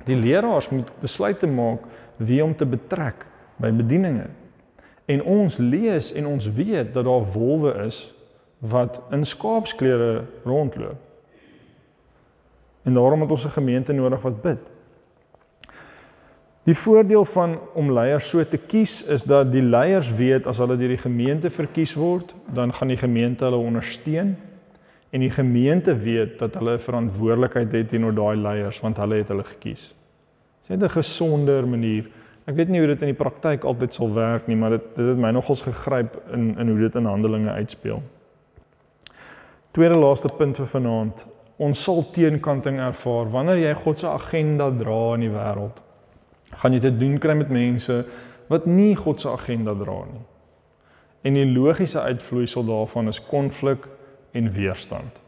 Die 0.05 0.15
leraars 0.15 0.69
moet 0.69 0.89
besluite 0.99 1.47
maak 1.47 1.85
wie 2.17 2.43
om 2.43 2.55
te 2.55 2.65
betrek 2.65 3.25
by 3.61 3.71
bedieninge. 3.71 4.27
En 5.05 5.23
ons 5.23 5.57
lees 5.57 6.11
en 6.13 6.25
ons 6.25 6.51
weet 6.55 6.93
dat 6.93 7.05
daar 7.05 7.25
wolwe 7.33 7.73
is 7.85 8.13
wat 8.59 9.01
in 9.11 9.25
skaapsklere 9.25 10.23
rondloop. 10.45 10.99
En 12.83 12.93
daarom 12.93 13.21
het 13.21 13.31
ons 13.31 13.45
'n 13.45 13.57
gemeente 13.57 13.93
nodig 13.93 14.21
wat 14.21 14.41
bid. 14.41 14.71
Die 16.63 16.77
voordeel 16.77 17.25
van 17.25 17.59
om 17.73 17.91
leiers 17.91 18.29
so 18.29 18.43
te 18.43 18.57
kies 18.57 19.05
is 19.05 19.23
dat 19.23 19.51
die 19.51 19.61
leiers 19.61 20.11
weet 20.13 20.47
as 20.47 20.57
hulle 20.57 20.77
deur 20.77 20.87
die 20.87 20.97
gemeente 20.97 21.49
verkies 21.49 21.93
word, 21.93 22.35
dan 22.53 22.73
gaan 22.73 22.87
die 22.87 22.97
gemeente 22.97 23.43
hulle 23.43 23.57
ondersteun 23.57 24.37
en 25.11 25.19
die 25.19 25.31
gemeente 25.31 25.95
weet 25.97 26.39
dat 26.39 26.55
hulle 26.55 26.73
'n 26.73 26.79
verantwoordelikheid 26.79 27.71
het 27.71 27.89
teenoor 27.89 28.13
daai 28.15 28.37
leiers 28.37 28.79
want 28.79 28.97
hulle 28.97 29.15
het 29.15 29.27
hulle 29.27 29.43
gekies. 29.43 29.95
Dit 30.67 30.81
is 30.81 30.87
'n 30.87 30.89
gesonder 30.89 31.67
manier. 31.67 32.09
Ek 32.45 32.55
weet 32.55 32.69
nie 32.69 32.79
hoe 32.79 32.87
dit 32.87 33.01
in 33.01 33.07
die 33.07 33.23
praktyk 33.23 33.63
altyd 33.63 33.93
sal 33.93 34.13
werk 34.13 34.47
nie, 34.47 34.55
maar 34.55 34.69
dit 34.69 34.95
dit 34.95 35.05
het 35.05 35.17
my 35.17 35.31
nogals 35.31 35.61
gegryp 35.61 36.21
in 36.33 36.57
in 36.59 36.69
hoe 36.69 36.79
dit 36.79 36.95
in 36.95 37.05
Handelinge 37.05 37.51
uitspeel. 37.51 38.01
Tweede 39.71 39.97
laaste 39.97 40.29
punt 40.37 40.57
vir 40.57 40.65
vanaand. 40.65 41.27
Ons 41.57 41.83
sal 41.83 42.11
teenkanting 42.11 42.79
ervaar 42.79 43.29
wanneer 43.29 43.57
jy 43.57 43.73
God 43.73 43.99
se 43.99 44.07
agenda 44.07 44.71
dra 44.71 45.13
in 45.13 45.19
die 45.19 45.29
wêreld 45.29 45.81
gaan 46.61 46.75
jy 46.75 46.81
te 46.83 46.91
doen 46.97 47.17
kry 47.21 47.35
met 47.37 47.49
mense 47.53 48.01
wat 48.51 48.67
nie 48.67 48.93
God 48.99 49.21
se 49.21 49.29
agenda 49.31 49.73
dra 49.77 50.01
nie. 50.09 50.23
En 51.23 51.37
die 51.37 51.47
logiese 51.47 52.01
uitvloeisel 52.01 52.65
daarvan 52.67 53.07
is 53.11 53.21
konflik 53.23 53.87
en 54.31 54.51
weerstand. 54.51 55.19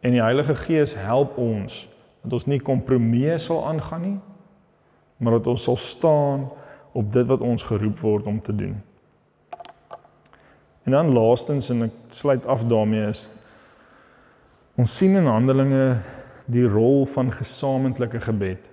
En 0.00 0.10
die 0.10 0.22
Heilige 0.22 0.54
Gees 0.54 0.94
help 0.94 1.36
ons 1.36 1.88
dat 2.22 2.32
ons 2.32 2.46
nie 2.50 2.60
kompromieë 2.60 3.38
sal 3.38 3.62
aangaan 3.66 4.02
nie, 4.02 4.18
maar 5.16 5.38
dat 5.38 5.46
ons 5.46 5.62
sal 5.62 5.76
staan 5.76 6.48
op 6.96 7.12
dit 7.12 7.26
wat 7.26 7.40
ons 7.40 7.62
geroep 7.62 8.00
word 8.00 8.26
om 8.26 8.40
te 8.42 8.54
doen. 8.54 8.76
En 10.86 10.92
dan 10.92 11.12
laastens 11.12 11.70
en 11.70 11.88
ek 11.88 11.94
sluit 12.14 12.46
af 12.46 12.64
daarmee 12.70 13.08
is 13.10 13.28
ons 14.76 14.92
sien 14.96 15.16
in 15.16 15.26
Handelinge 15.26 15.96
die 16.52 16.66
rol 16.68 17.06
van 17.10 17.32
gesamentlike 17.32 18.20
gebed. 18.20 18.68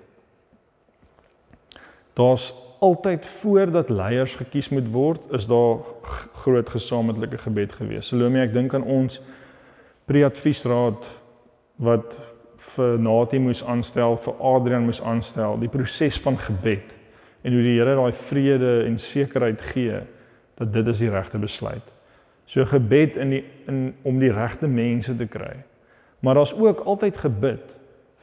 Daar's 2.14 2.52
altyd 2.84 3.26
voordat 3.26 3.90
leiers 3.90 4.36
gekies 4.36 4.70
moet 4.70 4.90
word, 4.92 5.22
is 5.32 5.48
daar 5.48 5.80
groot 6.44 6.70
gesamentlike 6.70 7.38
gebed 7.38 7.72
gewees. 7.72 8.12
Salome, 8.12 8.44
ek 8.44 8.54
dink 8.54 8.76
aan 8.76 8.84
ons 8.84 9.22
pre-adviesraad 10.10 11.08
wat 11.84 12.18
vir 12.74 13.00
Natie 13.00 13.40
moes 13.44 13.64
aanstel, 13.68 14.18
vir 14.24 14.40
Adrian 14.40 14.88
moes 14.88 15.02
aanstel, 15.02 15.58
die 15.60 15.72
proses 15.72 16.20
van 16.24 16.38
gebed 16.40 16.94
en 17.44 17.56
hoe 17.56 17.64
die 17.64 17.76
Here 17.78 17.96
daai 17.98 18.14
vrede 18.16 18.74
en 18.88 18.98
sekerheid 19.00 19.62
gee 19.74 20.00
dat 20.60 20.72
dit 20.74 20.88
is 20.88 21.02
die 21.04 21.12
regte 21.12 21.40
besluit. 21.42 21.86
So 22.46 22.66
gebed 22.68 23.18
in 23.20 23.36
die 23.36 23.44
in 23.68 23.94
om 24.08 24.20
die 24.20 24.32
regte 24.32 24.68
mense 24.68 25.16
te 25.18 25.28
kry. 25.28 25.56
Maar 26.24 26.40
daar's 26.40 26.56
ook 26.56 26.86
altyd 26.88 27.18
gebid 27.18 27.72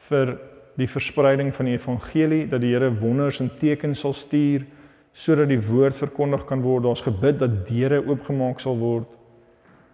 vir 0.09 0.37
die 0.81 0.89
verspreiding 0.89 1.53
van 1.55 1.69
die 1.69 1.77
evangelie 1.77 2.47
dat 2.49 2.63
die 2.63 2.73
Here 2.73 2.91
wonders 3.01 3.41
en 3.41 3.51
tekens 3.61 4.01
sal 4.01 4.17
stuur 4.17 4.65
sodat 5.13 5.51
die 5.51 5.61
woord 5.61 5.97
verkondig 5.97 6.45
kan 6.47 6.63
word. 6.63 6.85
Daar's 6.87 7.05
gebid 7.05 7.41
dat 7.41 7.67
deure 7.69 8.01
oopgemaak 8.07 8.61
sal 8.63 8.79
word. 8.79 9.11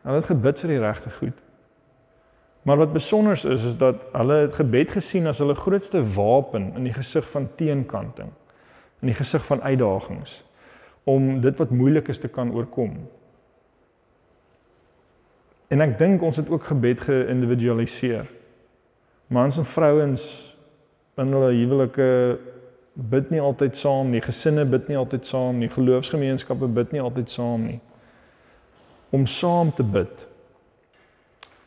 Hulle 0.05 0.20
het 0.20 0.30
gebid 0.30 0.61
vir 0.62 0.74
die 0.74 0.82
regte 0.82 1.11
goed. 1.18 1.45
Maar 2.67 2.77
wat 2.77 2.93
besonder 2.93 3.33
is 3.33 3.45
is 3.64 3.77
dat 3.79 4.09
hulle 4.12 4.35
het 4.35 4.59
gebed 4.59 4.91
gesien 4.91 5.27
as 5.27 5.39
hulle 5.39 5.55
grootste 5.55 6.01
wapen 6.14 6.73
in 6.75 6.89
die 6.89 6.93
gesig 6.93 7.29
van 7.31 7.49
teenkanting. 7.55 8.33
in 9.01 9.12
die 9.12 9.17
gesig 9.17 9.45
van 9.47 9.62
uitdagings 9.62 10.45
om 11.05 11.41
dit 11.41 11.59
wat 11.59 11.71
moeilik 11.71 12.09
is 12.09 12.19
te 12.19 12.29
kan 12.29 12.51
oorkom. 12.51 12.97
En 15.71 15.85
ek 15.85 15.93
dink 15.99 16.23
ons 16.27 16.41
het 16.41 16.49
ook 16.51 16.64
gebed 16.67 17.05
geïndividualiseer. 17.07 18.27
Mans 19.31 19.59
en 19.59 19.69
vrouens 19.69 20.25
in 21.14 21.31
hulle 21.31 21.53
huwelike 21.55 22.09
bid 22.93 23.31
nie 23.31 23.41
altyd 23.41 23.79
saam 23.79 24.11
nie, 24.11 24.23
gesinne 24.25 24.64
bid 24.67 24.89
nie 24.91 24.99
altyd 24.99 25.27
saam 25.27 25.62
nie, 25.62 25.71
geloofsgemeenskappe 25.71 26.67
bid 26.67 26.97
nie 26.97 27.03
altyd 27.03 27.31
saam 27.31 27.69
nie. 27.69 27.79
Om 29.14 29.27
saam 29.31 29.71
te 29.75 29.87
bid 29.87 30.27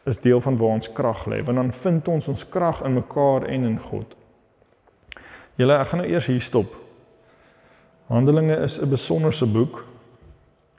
is 0.09 0.19
deel 0.19 0.41
van 0.41 0.57
waar 0.57 0.77
ons 0.79 0.91
krag 0.93 1.25
lê, 1.29 1.43
want 1.45 1.57
dan 1.57 1.71
vind 1.73 2.07
ons 2.07 2.27
ons 2.31 2.45
krag 2.49 2.81
in 2.87 2.97
mekaar 2.97 3.45
en 3.47 3.67
in 3.69 3.77
God. 3.79 4.15
Julle, 5.59 5.75
ek 5.75 5.91
gaan 5.91 6.01
nou 6.03 6.07
eers 6.09 6.29
hier 6.31 6.41
stop. 6.41 6.73
Handelinge 8.09 8.55
is 8.65 8.79
'n 8.81 8.89
besonderse 8.89 9.45
boek. 9.45 9.85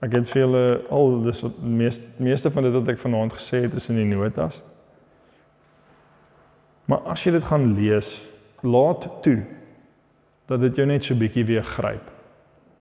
Ek 0.01 0.13
het 0.13 0.29
vir 0.29 0.43
julle 0.43 0.83
al 0.91 1.23
dis 1.23 1.45
meeste 1.61 2.23
meeste 2.23 2.51
van 2.51 2.63
dit 2.63 2.73
wat 2.73 2.89
ek 2.89 2.99
vanaand 2.99 3.33
gesê 3.33 3.63
het 3.63 3.75
is 3.75 3.89
in 3.89 3.97
die 3.97 4.17
notas. 4.17 4.63
Maar 6.85 6.99
as 6.99 7.25
jy 7.25 7.33
dit 7.33 7.45
gaan 7.45 7.75
lees, 7.75 8.29
laat 8.63 9.23
toe 9.23 9.43
dat 10.47 10.61
dit 10.61 10.77
jou 10.77 10.87
net 10.87 11.05
so 11.05 11.15
bietjie 11.15 11.45
weer 11.45 11.65
gryp. 11.65 12.10